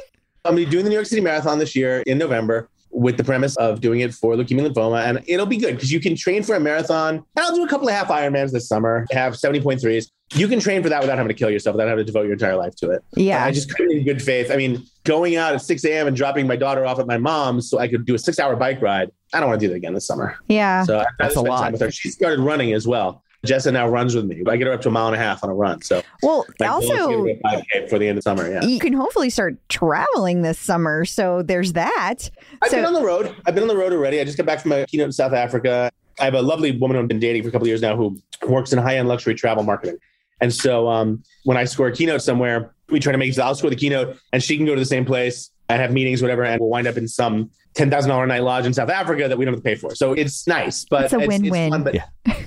[0.46, 3.24] I'm gonna be doing the New York City Marathon this year in November with the
[3.24, 5.04] premise of doing it for leukemia lymphoma.
[5.04, 7.16] And it'll be good because you can train for a marathon.
[7.16, 10.10] And I'll do a couple of half Ironmans this summer, have 70.3s.
[10.34, 12.34] You can train for that without having to kill yourself, without having to devote your
[12.34, 13.02] entire life to it.
[13.16, 13.44] Yeah.
[13.44, 14.50] I just couldn't in good faith.
[14.50, 16.06] I mean, going out at 6 a.m.
[16.06, 18.54] and dropping my daughter off at my mom's so I could do a six hour
[18.54, 19.10] bike ride.
[19.32, 20.36] I don't want to do that again this summer.
[20.48, 20.84] Yeah.
[20.84, 21.62] So I'd That's a lot.
[21.62, 21.90] time with her.
[21.90, 23.24] She started running as well.
[23.46, 24.42] Jessa now runs with me.
[24.46, 25.80] I get her up to a mile and a half on a run.
[25.82, 28.24] So Well, my goal is to also, get her to 5K before the end of
[28.24, 28.50] summer.
[28.50, 28.62] Yeah.
[28.64, 31.04] you can hopefully start traveling this summer.
[31.06, 32.30] So there's that.
[32.62, 33.34] I've been on the road.
[33.46, 34.20] I've been on the road already.
[34.20, 35.90] I just got back from a keynote in South Africa.
[36.20, 38.18] I have a lovely woman I've been dating for a couple of years now who
[38.46, 39.96] works in high end luxury travel marketing.
[40.42, 43.70] And so um, when I score a keynote somewhere, we try to make I'll score
[43.70, 46.60] the keynote and she can go to the same place and have meetings, whatever, and
[46.60, 49.44] we'll wind up in some ten thousand dollar night lodge in South Africa that we
[49.44, 49.94] don't have to pay for.
[49.94, 51.82] So it's nice, but It's a win-win.
[51.84, 52.04] but Yeah.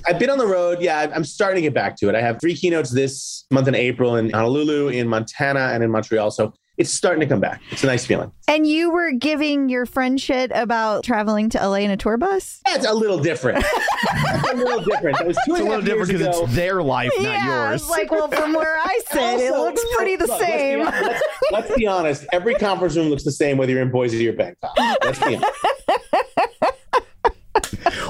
[0.08, 0.80] I've been on the road.
[0.82, 2.16] Yeah, I'm- I'm starting to get back to it.
[2.16, 6.30] I have three keynotes this month in April in Honolulu, in Montana, and in Montreal.
[6.32, 7.62] So it's starting to come back.
[7.72, 8.32] It's a nice feeling.
[8.48, 12.62] and you were giving your friend shit about traveling to LA in a tour bus?
[12.66, 13.64] That's a little different.
[14.26, 15.18] That's a little different.
[15.18, 17.70] That was two It's a and a little different because it's their life, not yeah.
[17.70, 17.82] yours.
[17.82, 20.80] It's like, well, from where I sit, it looks pretty the look, let's be same.
[20.86, 22.26] Let's, let's be honest.
[22.34, 24.76] Every conference room looks the same whether you're in Boise or Bangkok.
[24.78, 25.52] Let's be honest.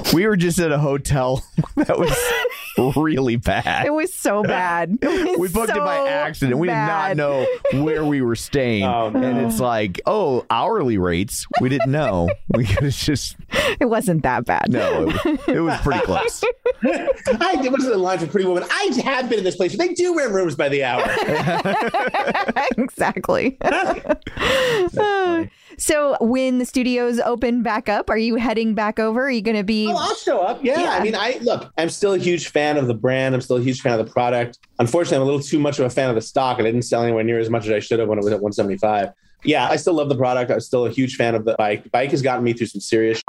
[0.14, 1.44] we were just at a hotel
[1.76, 2.16] that was
[2.96, 3.86] really bad.
[3.86, 4.98] It was so bad.
[5.02, 6.58] Was we booked it by accident.
[6.58, 7.08] We bad.
[7.10, 8.84] did not know where we were staying.
[8.84, 9.20] Oh, no.
[9.22, 11.46] And it's like, oh, hourly rates.
[11.60, 12.28] We didn't know.
[12.54, 13.36] We could have just,
[13.80, 14.70] It wasn't that bad.
[14.70, 16.44] no, it, was- it was pretty close.
[16.84, 18.62] I did what's the line for Pretty Woman.
[18.70, 19.76] I have been in this place.
[19.76, 21.04] They do rent rooms by the hour.
[22.78, 23.58] exactly.
[25.78, 29.24] So when the studios open back up, are you heading back over?
[29.26, 29.88] Are you going to be?
[29.88, 30.64] Oh, I'll show up.
[30.64, 30.80] Yeah.
[30.80, 30.90] Yeah.
[30.90, 33.34] I mean, I look, I'm still a huge fan of the brand.
[33.34, 34.58] I'm still a huge fan of the product.
[34.78, 36.84] Unfortunately, I'm a little too much of a fan of the stock, and I didn't
[36.84, 39.10] sell anywhere near as much as I should have when it was at 175.
[39.44, 40.50] Yeah, I still love the product.
[40.50, 41.84] I'm still a huge fan of the bike.
[41.84, 43.22] The bike has gotten me through some serious.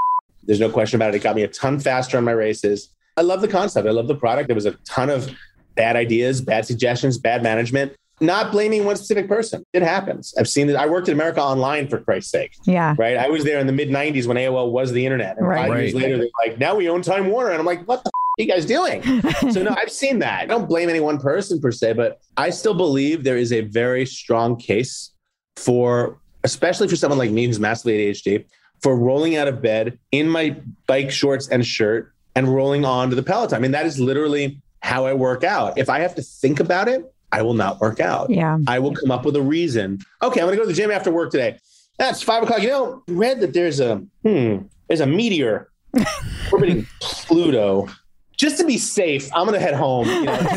[0.43, 1.17] There's no question about it.
[1.17, 2.89] It got me a ton faster on my races.
[3.17, 3.87] I love the concept.
[3.87, 4.47] I love the product.
[4.47, 5.29] There was a ton of
[5.75, 7.95] bad ideas, bad suggestions, bad management.
[8.21, 9.65] Not blaming one specific person.
[9.73, 10.33] It happens.
[10.39, 10.75] I've seen it.
[10.75, 12.95] I worked at America Online for Christ's sake, Yeah.
[12.97, 13.17] right?
[13.17, 15.37] I was there in the mid 90s when AOL was the internet.
[15.37, 15.67] And Right.
[15.69, 17.51] five years later, they're like, now we own Time Warner.
[17.51, 19.01] And I'm like, what the f- are you guys doing?
[19.51, 20.43] so no, I've seen that.
[20.43, 23.61] I don't blame any one person per se, but I still believe there is a
[23.61, 25.11] very strong case
[25.57, 28.45] for, especially for someone like me who's massively ADHD,
[28.81, 30.55] for rolling out of bed in my
[30.87, 33.55] bike shorts and shirt and rolling onto the Peloton.
[33.57, 35.77] I mean, that is literally how I work out.
[35.77, 38.29] If I have to think about it, I will not work out.
[38.29, 38.59] Yeah.
[38.65, 39.99] I will come up with a reason.
[40.23, 41.57] Okay, I'm to go to the gym after work today.
[41.99, 42.61] That's five o'clock.
[42.61, 45.69] You know, read that there's a hmm, there's a meteor
[46.51, 47.89] orbiting Pluto.
[48.37, 50.07] Just to be safe, I'm to head home.
[50.07, 50.47] you know.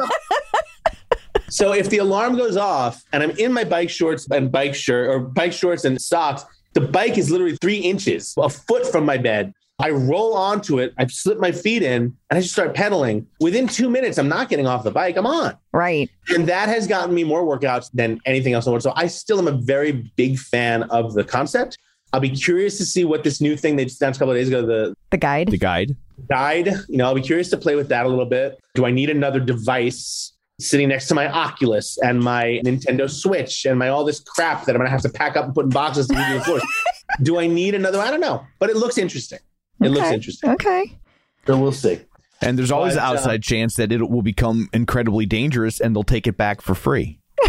[1.48, 5.08] so if the alarm goes off and I'm in my bike shorts and bike shirt
[5.08, 6.44] or bike shorts and socks,
[6.74, 9.54] the bike is literally three inches, a foot from my bed.
[9.78, 10.94] I roll onto it.
[10.98, 13.26] I slip my feet in and I just start pedaling.
[13.40, 15.16] Within two minutes, I'm not getting off the bike.
[15.16, 15.56] I'm on.
[15.72, 16.08] Right.
[16.28, 18.82] And that has gotten me more workouts than anything else in the world.
[18.84, 21.78] So I still am a very big fan of the concept.
[22.12, 24.38] I'll be curious to see what this new thing they just announced a couple of
[24.38, 25.48] days ago, the The guide.
[25.48, 25.96] The guide.
[26.28, 26.66] guide.
[26.88, 28.60] You know, I'll be curious to play with that a little bit.
[28.74, 33.78] Do I need another device sitting next to my Oculus and my Nintendo Switch and
[33.78, 36.06] my all this crap that I'm gonna have to pack up and put in boxes
[36.08, 36.62] to the floors?
[37.22, 37.98] Do I need another?
[37.98, 39.38] I don't know, but it looks interesting.
[39.84, 40.50] It looks interesting.
[40.50, 40.98] Okay.
[41.46, 42.00] So we'll see.
[42.40, 45.94] And there's always But, the uh, outside chance that it will become incredibly dangerous and
[45.94, 47.20] they'll take it back for free.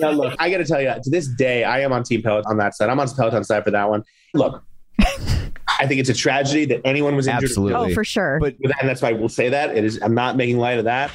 [0.00, 2.48] Now, look, I got to tell you, to this day, I am on Team Peloton
[2.48, 2.88] on that side.
[2.88, 4.04] I'm on Peloton side for that one.
[4.32, 4.62] Look,
[5.00, 7.50] I think it's a tragedy that anyone was injured.
[7.50, 7.92] Absolutely.
[7.92, 8.38] Oh, for sure.
[8.40, 9.76] But And that's why we'll say that.
[9.76, 10.00] It is.
[10.02, 11.10] I'm not making light of that.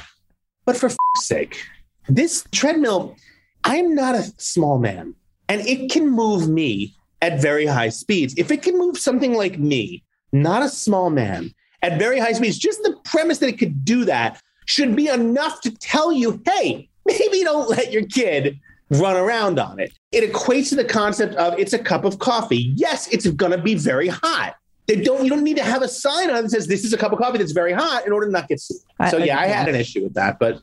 [0.66, 1.62] But for f***'s sake,
[2.08, 3.16] this treadmill,
[3.64, 5.14] I'm not a small man,
[5.48, 8.34] and it can move me at very high speeds.
[8.36, 10.02] If it can move something like me,
[10.34, 14.04] not a small man, at very high speeds, just the premise that it could do
[14.04, 18.58] that should be enough to tell you, hey, maybe don't let your kid
[18.90, 19.92] run around on it.
[20.12, 22.72] It equates to the concept of it's a cup of coffee.
[22.76, 24.56] Yes, it's going to be very hot.
[24.86, 25.24] They don't.
[25.24, 27.12] You don't need to have a sign on it that says this is a cup
[27.12, 28.76] of coffee that's very hot in order to not get sick.
[29.10, 30.60] So yeah, I had an issue with that, but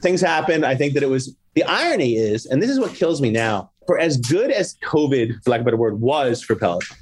[0.00, 0.64] things happened.
[0.64, 3.70] I think that it was the irony is, and this is what kills me now.
[3.86, 6.96] For as good as COVID, for lack of a better word, was for Peloton,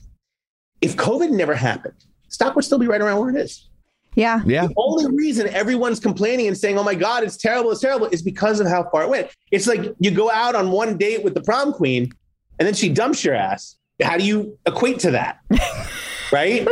[0.81, 3.69] if COVID never happened, stock would still be right around where it is.
[4.17, 4.43] yeah.
[4.45, 8.07] yeah, The only reason everyone's complaining and saying, "Oh my God, it's terrible, it's terrible,"
[8.09, 9.29] is because of how far it went.
[9.51, 12.11] It's like you go out on one date with the prom queen,
[12.59, 13.77] and then she dumps your ass.
[14.03, 15.39] How do you equate to that?
[16.33, 16.67] right?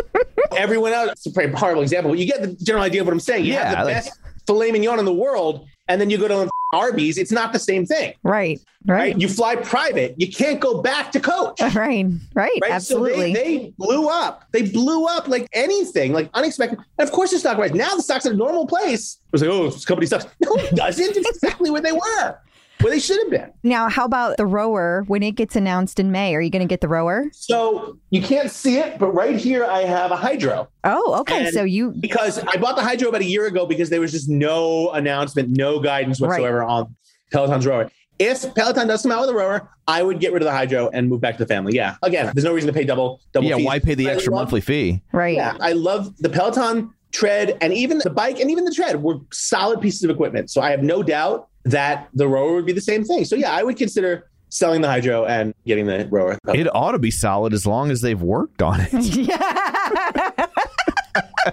[0.56, 3.12] Everyone else, it's a pretty horrible example, but you get the general idea of what
[3.12, 3.44] I'm saying.
[3.44, 6.28] You Yeah, have the like- best filet mignon in the world, and then you go
[6.28, 7.18] to Arby's.
[7.18, 8.60] It's not the same thing, Right.
[8.86, 8.94] right?
[8.94, 9.20] Right.
[9.20, 10.14] You fly private.
[10.18, 11.60] You can't go back to coach.
[11.74, 11.74] Right.
[11.74, 12.58] Right.
[12.62, 12.70] Right.
[12.70, 13.34] Absolutely.
[13.34, 14.44] So they, they blew up.
[14.52, 16.78] They blew up like anything, like unexpected.
[16.98, 17.72] And of course, the stock rise.
[17.74, 19.18] Now the stock's at a normal place.
[19.26, 20.26] It was like, oh, this company sucks.
[20.44, 21.16] No, it doesn't.
[21.16, 22.38] It's exactly where they were,
[22.82, 23.52] where they should have been.
[23.62, 26.34] now, how about the rower when it gets announced in May?
[26.34, 27.26] Are you going to get the rower?
[27.32, 31.46] So you can't see it, but right here I have a Hydrow Oh, okay.
[31.46, 34.12] And- so you because I bought the Hydrow about a year ago because there was
[34.12, 36.94] just no announcement, no guidance whatsoever on
[37.32, 37.90] Peloton's rower.
[38.18, 40.90] If Peloton does come out with a rower, I would get rid of the Hydrow
[40.92, 41.74] and move back to the family.
[41.74, 41.96] Yeah.
[42.02, 43.48] Again, there's no reason to pay double double.
[43.48, 43.56] yeah.
[43.56, 43.64] fees.
[43.66, 45.02] Why pay the I extra love- monthly fee?
[45.12, 45.36] right.
[45.36, 49.16] Yeah, I love the Peloton tread and even the bike and even the tread were
[49.32, 50.50] solid pieces of equipment.
[50.50, 53.24] So I have no doubt that the rower would be the same thing.
[53.24, 56.36] So yeah, I would consider selling the Hydrow and getting the rower.
[56.48, 58.92] It ought to be solid as long as they've worked on it.
[59.16, 60.46] Yeah.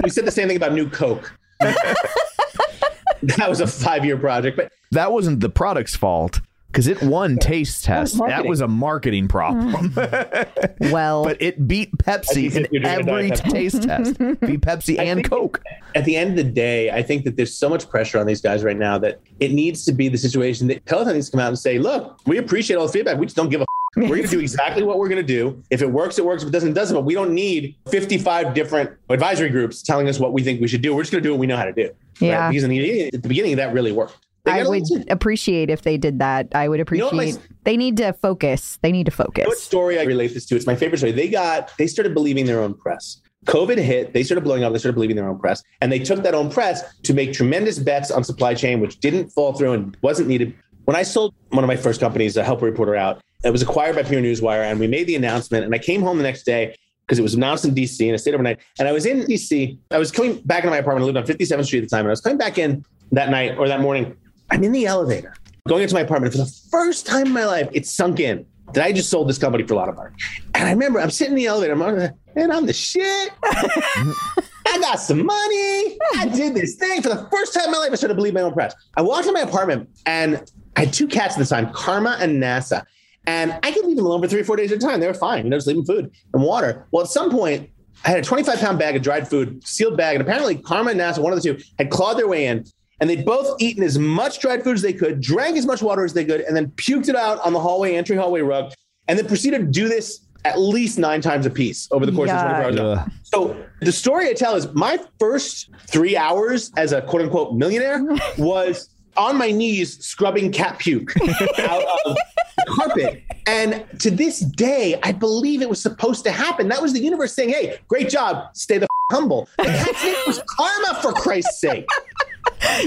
[0.04, 1.32] we said the same thing about new Coke.
[1.60, 6.40] that was a five-year project, but That wasn't the product's fault
[6.78, 8.14] because it won taste test.
[8.14, 8.50] That marketing.
[8.50, 9.30] was a marketing hmm.
[9.30, 9.94] problem.
[10.92, 13.52] well, but it beat Pepsi in you're doing a every Pepsi.
[13.52, 14.18] taste test.
[14.42, 15.64] Beat Pepsi and Coke.
[15.96, 18.42] at the end of the day, I think that there's so much pressure on these
[18.42, 21.40] guys right now that it needs to be the situation that Peloton needs to come
[21.40, 23.18] out and say, look, we appreciate all the feedback.
[23.18, 23.68] We just don't give a f-
[23.98, 25.64] we're going to do exactly what we're going to do.
[25.72, 26.44] If it works, it works.
[26.44, 26.96] If it doesn't, it doesn't.
[26.96, 30.84] But we don't need 55 different advisory groups telling us what we think we should
[30.84, 30.94] do.
[30.96, 31.90] We're just going to do what we know how to do.
[32.20, 32.50] Yeah.
[32.50, 34.27] Because in the, at the beginning, that really worked.
[34.48, 35.06] I would listen.
[35.10, 36.48] appreciate if they did that.
[36.54, 37.06] I would know appreciate.
[37.06, 37.34] what my-
[37.64, 38.80] they need to focus.
[38.82, 40.56] They need to You know what story I relate this to?
[40.56, 41.12] It's my favorite story.
[41.12, 43.22] They got, they started believing their own press.
[43.46, 45.64] COVID hit, they started blowing up, they started believing their own press.
[45.82, 49.30] And they took that own press to make tremendous bets on supply chain, which didn't
[49.30, 50.54] fall through and wasn't needed.
[50.86, 53.96] When I sold one of my first companies, a help reporter out, it was acquired
[53.96, 55.64] by PR Newswire, and we made the announcement.
[55.64, 56.76] And I came home the next day
[57.08, 58.60] because it was announced in DC and I stayed overnight.
[58.80, 59.78] And I was in DC.
[59.92, 61.04] I was coming back into my apartment.
[61.04, 62.02] I lived on 57th Street at the time.
[62.02, 62.84] And I was coming back in
[63.14, 64.16] that night or that morning.
[64.50, 65.34] I'm in the elevator
[65.68, 66.34] going into my apartment.
[66.34, 68.46] For the first time in my life, it sunk in.
[68.74, 70.12] that I just sold this company for a lot of money.
[70.56, 73.32] And I remember I'm sitting in the elevator, I'm on, and I'm the shit.
[73.44, 75.98] I got some money.
[76.18, 77.92] I did this thing for the first time in my life.
[77.92, 78.74] I started to believe my own press.
[78.96, 82.42] I walked in my apartment and I had two cats at the time, Karma and
[82.42, 82.86] NASA.
[83.26, 85.00] And I could leave them alone for three or four days at a time.
[85.00, 86.86] They were fine, you know, just leaving food and water.
[86.92, 87.70] Well, at some point,
[88.06, 91.00] I had a 25 pound bag of dried food, sealed bag, and apparently Karma and
[91.00, 92.66] NASA, one of the two, had clawed their way in.
[93.00, 96.04] And they'd both eaten as much dried food as they could, drank as much water
[96.04, 98.74] as they could, and then puked it out on the hallway, entry hallway rug,
[99.08, 102.32] and then proceeded to do this at least nine times a piece over the course
[102.32, 102.80] of 24 hours.
[102.80, 103.12] Ugh.
[103.24, 108.04] So the story I tell is my first three hours as a quote unquote millionaire
[108.38, 111.14] was on my knees scrubbing cat puke
[111.60, 113.24] out of the carpet.
[113.46, 116.68] And to this day, I believe it was supposed to happen.
[116.68, 118.56] That was the universe saying, hey, great job.
[118.56, 119.48] Stay the f- humble.
[119.58, 121.88] The cat's name was Karma, for Christ's sake.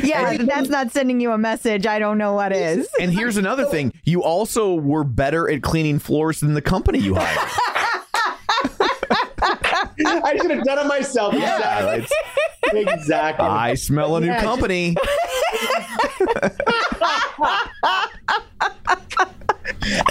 [0.02, 1.86] Yeah, if that's not sending you a message.
[1.86, 2.88] I don't know what is.
[2.98, 7.14] And here's another thing: you also were better at cleaning floors than the company you
[7.14, 7.38] hired.
[10.24, 11.34] I should have done it myself.
[11.34, 12.06] Exactly.
[12.80, 13.46] exactly.
[13.46, 14.42] I smell a new Yeah.
[14.42, 14.96] company.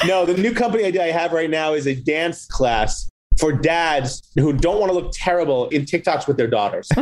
[0.05, 4.21] No, the new company idea I have right now is a dance class for dads
[4.35, 6.87] who don't want to look terrible in TikToks with their daughters.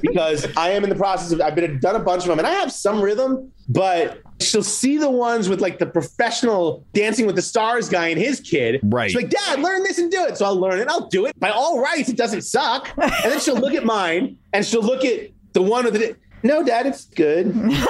[0.00, 2.46] because I am in the process of I've been done a bunch of them and
[2.46, 7.36] I have some rhythm, but she'll see the ones with like the professional dancing with
[7.36, 8.80] the stars guy and his kid.
[8.82, 9.10] Right.
[9.10, 10.36] She's like, Dad, learn this and do it.
[10.36, 10.88] So I'll learn it.
[10.88, 11.38] I'll do it.
[11.38, 12.88] By all rights, it doesn't suck.
[12.96, 16.64] And then she'll look at mine and she'll look at the one with the no,
[16.64, 17.54] Dad, it's good.
[17.54, 17.86] That's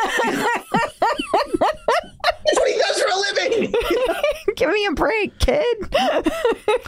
[2.59, 3.75] what he does for a living.
[4.63, 5.77] Give me a break, kid.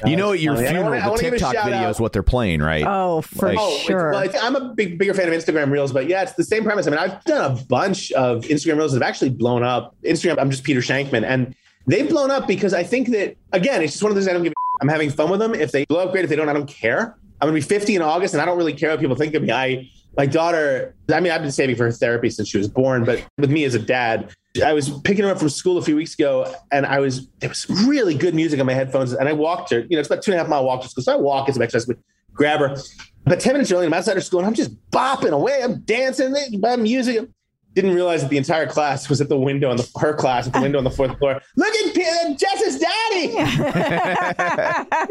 [0.06, 0.66] You know, at your funny.
[0.66, 1.90] I funeral, wanna- I the wanna give a TikTok video out.
[1.90, 2.84] is what they're playing, right?
[2.86, 4.10] Oh, for Like- Oh, it's- sure.
[4.12, 6.62] well, it's- I'm a big, bigger fan of Instagram Reels, but yeah, it's the same
[6.64, 6.86] premise.
[6.86, 9.94] I mean, I've done a bunch of Instagram Reels that have actually blown up.
[10.04, 11.54] Instagram, I'm just Peter Shankman, and
[11.86, 14.42] they've blown up because I think that again, it's just one of those I don't
[14.42, 14.52] give.
[14.52, 15.54] a I'm having fun with them.
[15.54, 16.24] If they blow up, great.
[16.24, 17.16] If they don't, I don't care.
[17.40, 19.42] I'm gonna be 50 in August, and I don't really care what people think of
[19.42, 19.52] me.
[19.52, 23.04] I, my daughter, I mean, I've been saving for her therapy since she was born,
[23.04, 24.34] but with me as a dad,
[24.64, 27.48] I was picking her up from school a few weeks ago, and I was there
[27.48, 29.80] was really good music on my headphones, and I walked her.
[29.80, 31.48] You know, it's about two and a half mile walk to school, so I walk
[31.48, 31.96] as some exercise, but
[32.32, 32.76] grab her.
[33.24, 35.60] But 10 minutes early, I'm outside her school, and I'm just bopping away.
[35.62, 37.28] I'm dancing, by music.
[37.74, 40.52] Didn't realize that the entire class was at the window on the her class at
[40.52, 41.40] the window on the fourth floor.
[41.56, 43.34] Look at P- uh, Jess's daddy.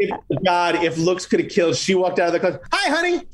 [0.00, 2.58] if, God, if looks could have killed, she walked out of the class.
[2.72, 3.26] Hi, honey.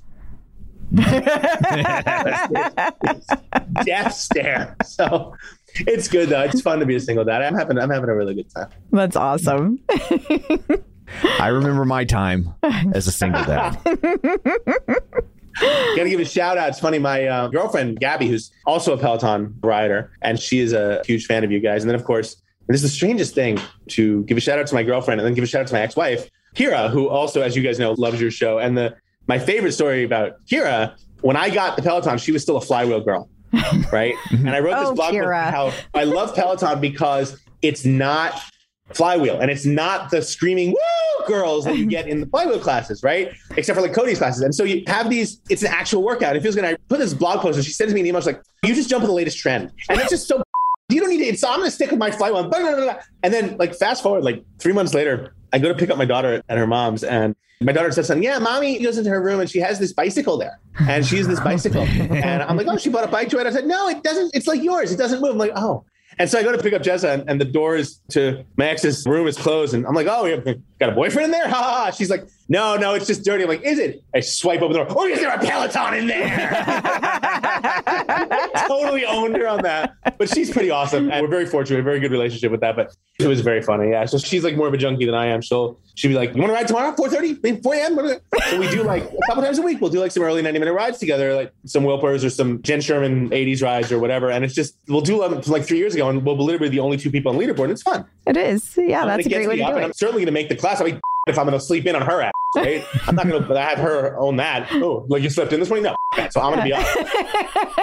[3.84, 4.76] Death stare.
[4.84, 5.34] So
[5.74, 6.42] it's good though.
[6.42, 7.42] It's fun to be a single dad.
[7.42, 8.68] I'm having I'm having a really good time.
[8.90, 9.78] That's awesome.
[11.38, 12.54] I remember my time
[12.92, 13.78] as a single dad.
[15.60, 16.70] Got to give a shout out.
[16.70, 16.98] It's funny.
[16.98, 21.44] My uh, girlfriend Gabby, who's also a Peloton rider, and she is a huge fan
[21.44, 21.82] of you guys.
[21.82, 23.58] And then, of course, this is the strangest thing
[23.88, 25.74] to give a shout out to my girlfriend, and then give a shout out to
[25.74, 28.58] my ex-wife Kira, who also, as you guys know, loves your show.
[28.58, 28.96] And the
[29.26, 33.00] my favorite story about Kira, when I got the Peloton, she was still a flywheel
[33.00, 33.28] girl,
[33.92, 34.14] right?
[34.30, 35.26] and I wrote this Oh, blog post Kira.
[35.48, 38.40] about how I love Peloton because it's not
[38.94, 41.26] flywheel and it's not the screaming woo!
[41.28, 43.30] girls that you get in the flywheel classes right?
[43.56, 44.40] Except for like cody's classes.
[44.42, 46.34] And so you have these it's an actual workout.
[46.34, 46.64] It feels good.
[46.64, 48.20] I put this blog post and she sends me an email.
[48.22, 49.70] She's like you just jump with the latest trend.
[49.90, 50.42] And it's just so
[50.88, 52.48] you don't need to so i'm gonna stick with my flywheel.
[52.48, 52.96] Blah, blah, blah, blah.
[53.22, 56.04] and then like fast forward like three months later i go to pick up my
[56.06, 59.38] daughter at her mom's and my daughter says something, yeah, mommy goes into her room
[59.40, 60.58] and she has this bicycle there.
[60.78, 61.82] And she uses this bicycle.
[62.10, 63.46] And I'm like, oh, she bought a bike to it.
[63.46, 64.34] I said, no, it doesn't.
[64.34, 64.92] It's like yours.
[64.92, 65.32] It doesn't move.
[65.32, 65.84] I'm like, oh.
[66.18, 69.06] And so I go to pick up Jessa, and, and the doors to my ex's
[69.06, 69.74] room is closed.
[69.74, 71.48] And I'm like, oh, you got a boyfriend in there?
[71.48, 71.84] Ha ha.
[71.84, 71.90] ha.
[71.90, 73.44] She's like, no, no, it's just dirty.
[73.44, 74.02] I'm like, is it?
[74.12, 74.86] I swipe open the door.
[74.90, 76.50] Oh, is there a Peloton in there?
[78.66, 79.94] totally owned her on that.
[80.18, 81.12] But she's pretty awesome.
[81.12, 81.78] And we're very fortunate.
[81.78, 82.74] A very good relationship with that.
[82.74, 83.90] But it was very funny.
[83.90, 84.04] Yeah.
[84.06, 85.42] So she's like more of a junkie than I am.
[85.42, 86.90] She'll she'll be like, You want to ride tomorrow?
[86.92, 87.62] 4:30?
[87.62, 87.96] 4 a.m.
[88.48, 90.58] So we do like a couple times a week, we'll do like some early 90
[90.58, 94.28] minute rides together, like some Wilpers or some Jenn Sherman 80s rides or whatever.
[94.30, 96.80] And it's just we'll do them like three years ago and we'll be literally the
[96.80, 97.64] only two people on leaderboard.
[97.64, 98.06] And it's fun.
[98.26, 98.76] It is.
[98.76, 100.80] Yeah, And that's a great way to do and I'm certainly gonna make the class.
[100.80, 102.84] I mean if I'm gonna sleep in on her ass, right?
[103.06, 104.68] I'm not gonna have her own that.
[104.72, 105.84] Oh, like you slept in this morning?
[105.84, 105.96] No.
[106.16, 106.32] that.
[106.32, 106.86] So I'm gonna be up.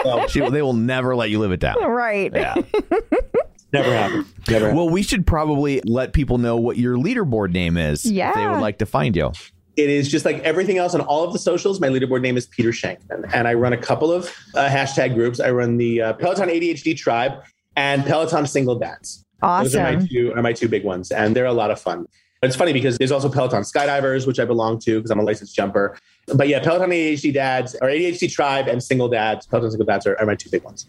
[0.03, 1.75] So, She, they will never let you live it down.
[1.83, 2.31] Right.
[2.33, 2.55] Yeah.
[3.73, 4.25] never happened.
[4.47, 4.77] Never happened.
[4.77, 8.05] Well, we should probably let people know what your leaderboard name is.
[8.05, 9.31] If they would like to find you.
[9.75, 11.79] It is just like everything else on all of the socials.
[11.79, 15.39] My leaderboard name is Peter Shankman, and I run a couple of uh, hashtag groups.
[15.39, 17.33] I run the uh, Peloton ADHD Tribe
[17.75, 19.23] and Peloton Single Dads.
[19.39, 20.07] Those are my Awesome.
[20.07, 22.07] two are my two big ones, and they're a lot of fun.
[22.41, 25.23] But it's funny because there's also Peloton Skydivers, which I belong to because I'm a
[25.23, 25.97] licensed jumper.
[26.33, 30.17] But yeah, Peloton ADHD Dads or ADHD Tribe and Single Dads, Peloton Single Dads are,
[30.19, 30.85] are my two big ones.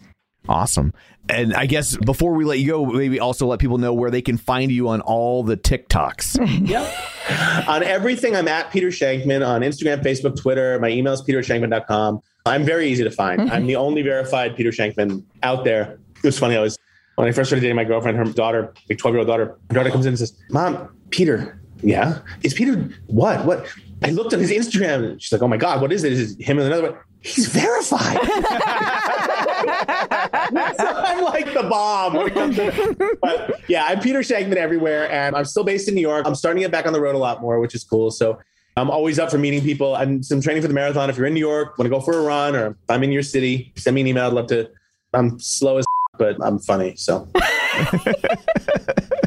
[0.47, 0.93] Awesome.
[1.27, 4.21] And I guess before we let you go, maybe also let people know where they
[4.21, 6.39] can find you on all the TikToks.
[6.69, 7.67] Yep.
[7.67, 10.79] on everything, I'm at Peter Shankman on Instagram, Facebook, Twitter.
[10.79, 12.21] My email is petershankman.com.
[12.45, 13.41] I'm very easy to find.
[13.41, 13.51] Mm-hmm.
[13.51, 15.99] I'm the only verified Peter Shankman out there.
[16.17, 16.57] It was funny.
[16.57, 16.77] I was
[17.15, 19.75] when I first started dating my girlfriend, her daughter, like 12 year old daughter, her
[19.75, 22.19] daughter comes in and says, Mom, Peter, yeah?
[22.43, 23.45] Is Peter what?
[23.45, 23.67] What?
[24.03, 25.19] I looked on his Instagram.
[25.19, 26.13] She's like, Oh my God, what is it?
[26.13, 27.01] Is it him and another one?
[27.21, 28.17] He's verified.
[30.79, 35.89] I'm like the bomb to But yeah, I'm Peter Shankman everywhere, and I'm still based
[35.89, 36.25] in New York.
[36.25, 38.09] I'm starting to get back on the road a lot more, which is cool.
[38.09, 38.39] So
[38.77, 39.97] I'm always up for meeting people.
[39.97, 41.09] I'm some training for the marathon.
[41.09, 43.23] If you're in New York, want to go for a run, or I'm in your
[43.23, 44.27] city, send me an email.
[44.27, 44.69] I'd love to.
[45.13, 45.85] I'm slow as
[46.17, 46.95] but I'm funny.
[46.95, 47.27] So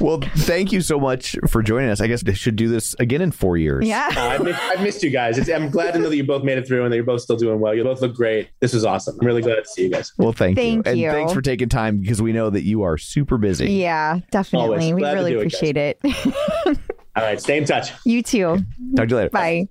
[0.00, 2.00] well, thank you so much for joining us.
[2.00, 3.86] I guess they should do this again in four years.
[3.86, 4.08] Yeah.
[4.16, 5.38] uh, I missed, I've missed you guys.
[5.38, 7.20] It's, I'm glad to know that you both made it through and that you're both
[7.22, 7.74] still doing well.
[7.74, 8.50] You both look great.
[8.60, 9.16] This was awesome.
[9.20, 10.12] I'm really glad to see you guys.
[10.18, 10.92] Well, thank, Thank you.
[10.94, 11.08] you.
[11.08, 13.72] And thanks for taking time because we know that you are super busy.
[13.72, 14.66] Yeah, definitely.
[14.68, 14.92] Always.
[14.92, 15.98] We Glad really do it, appreciate it.
[17.14, 17.92] All right, stay in touch.
[18.06, 18.58] you too.
[18.96, 19.30] Talk to you later.
[19.30, 19.66] Bye.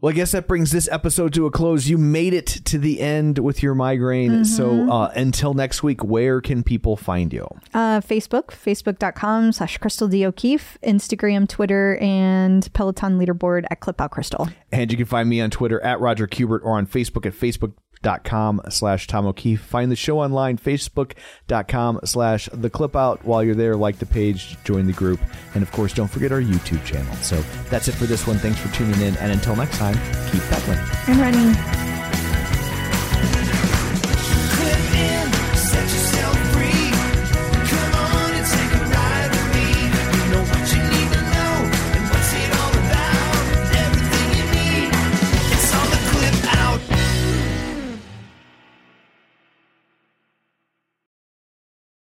[0.00, 1.88] Well, I guess that brings this episode to a close.
[1.88, 4.44] You made it to the end with your migraine.
[4.44, 7.48] So uh, until next week, where can people find you?
[7.74, 10.24] Uh, Facebook, facebook.com slash Crystal D.
[10.24, 14.48] O'Keefe, Instagram, Twitter, and Peloton leaderboard at Clip Out Crystal.
[14.70, 17.32] And you can find me on Twitter at Roger Kubert or on Facebook at
[18.02, 19.60] Facebook.com slash Tom O'Keefe.
[19.60, 23.24] Find the show online, Facebook.com slash The Clip Out.
[23.24, 25.20] While you're there, like the page, join the group,
[25.54, 27.14] and of course, don't forget our YouTube channel.
[27.16, 27.36] So
[27.70, 28.38] that's it for this one.
[28.38, 29.94] Thanks for tuning in, and until next time,
[30.30, 30.78] keep pedaling.
[31.08, 31.97] And running.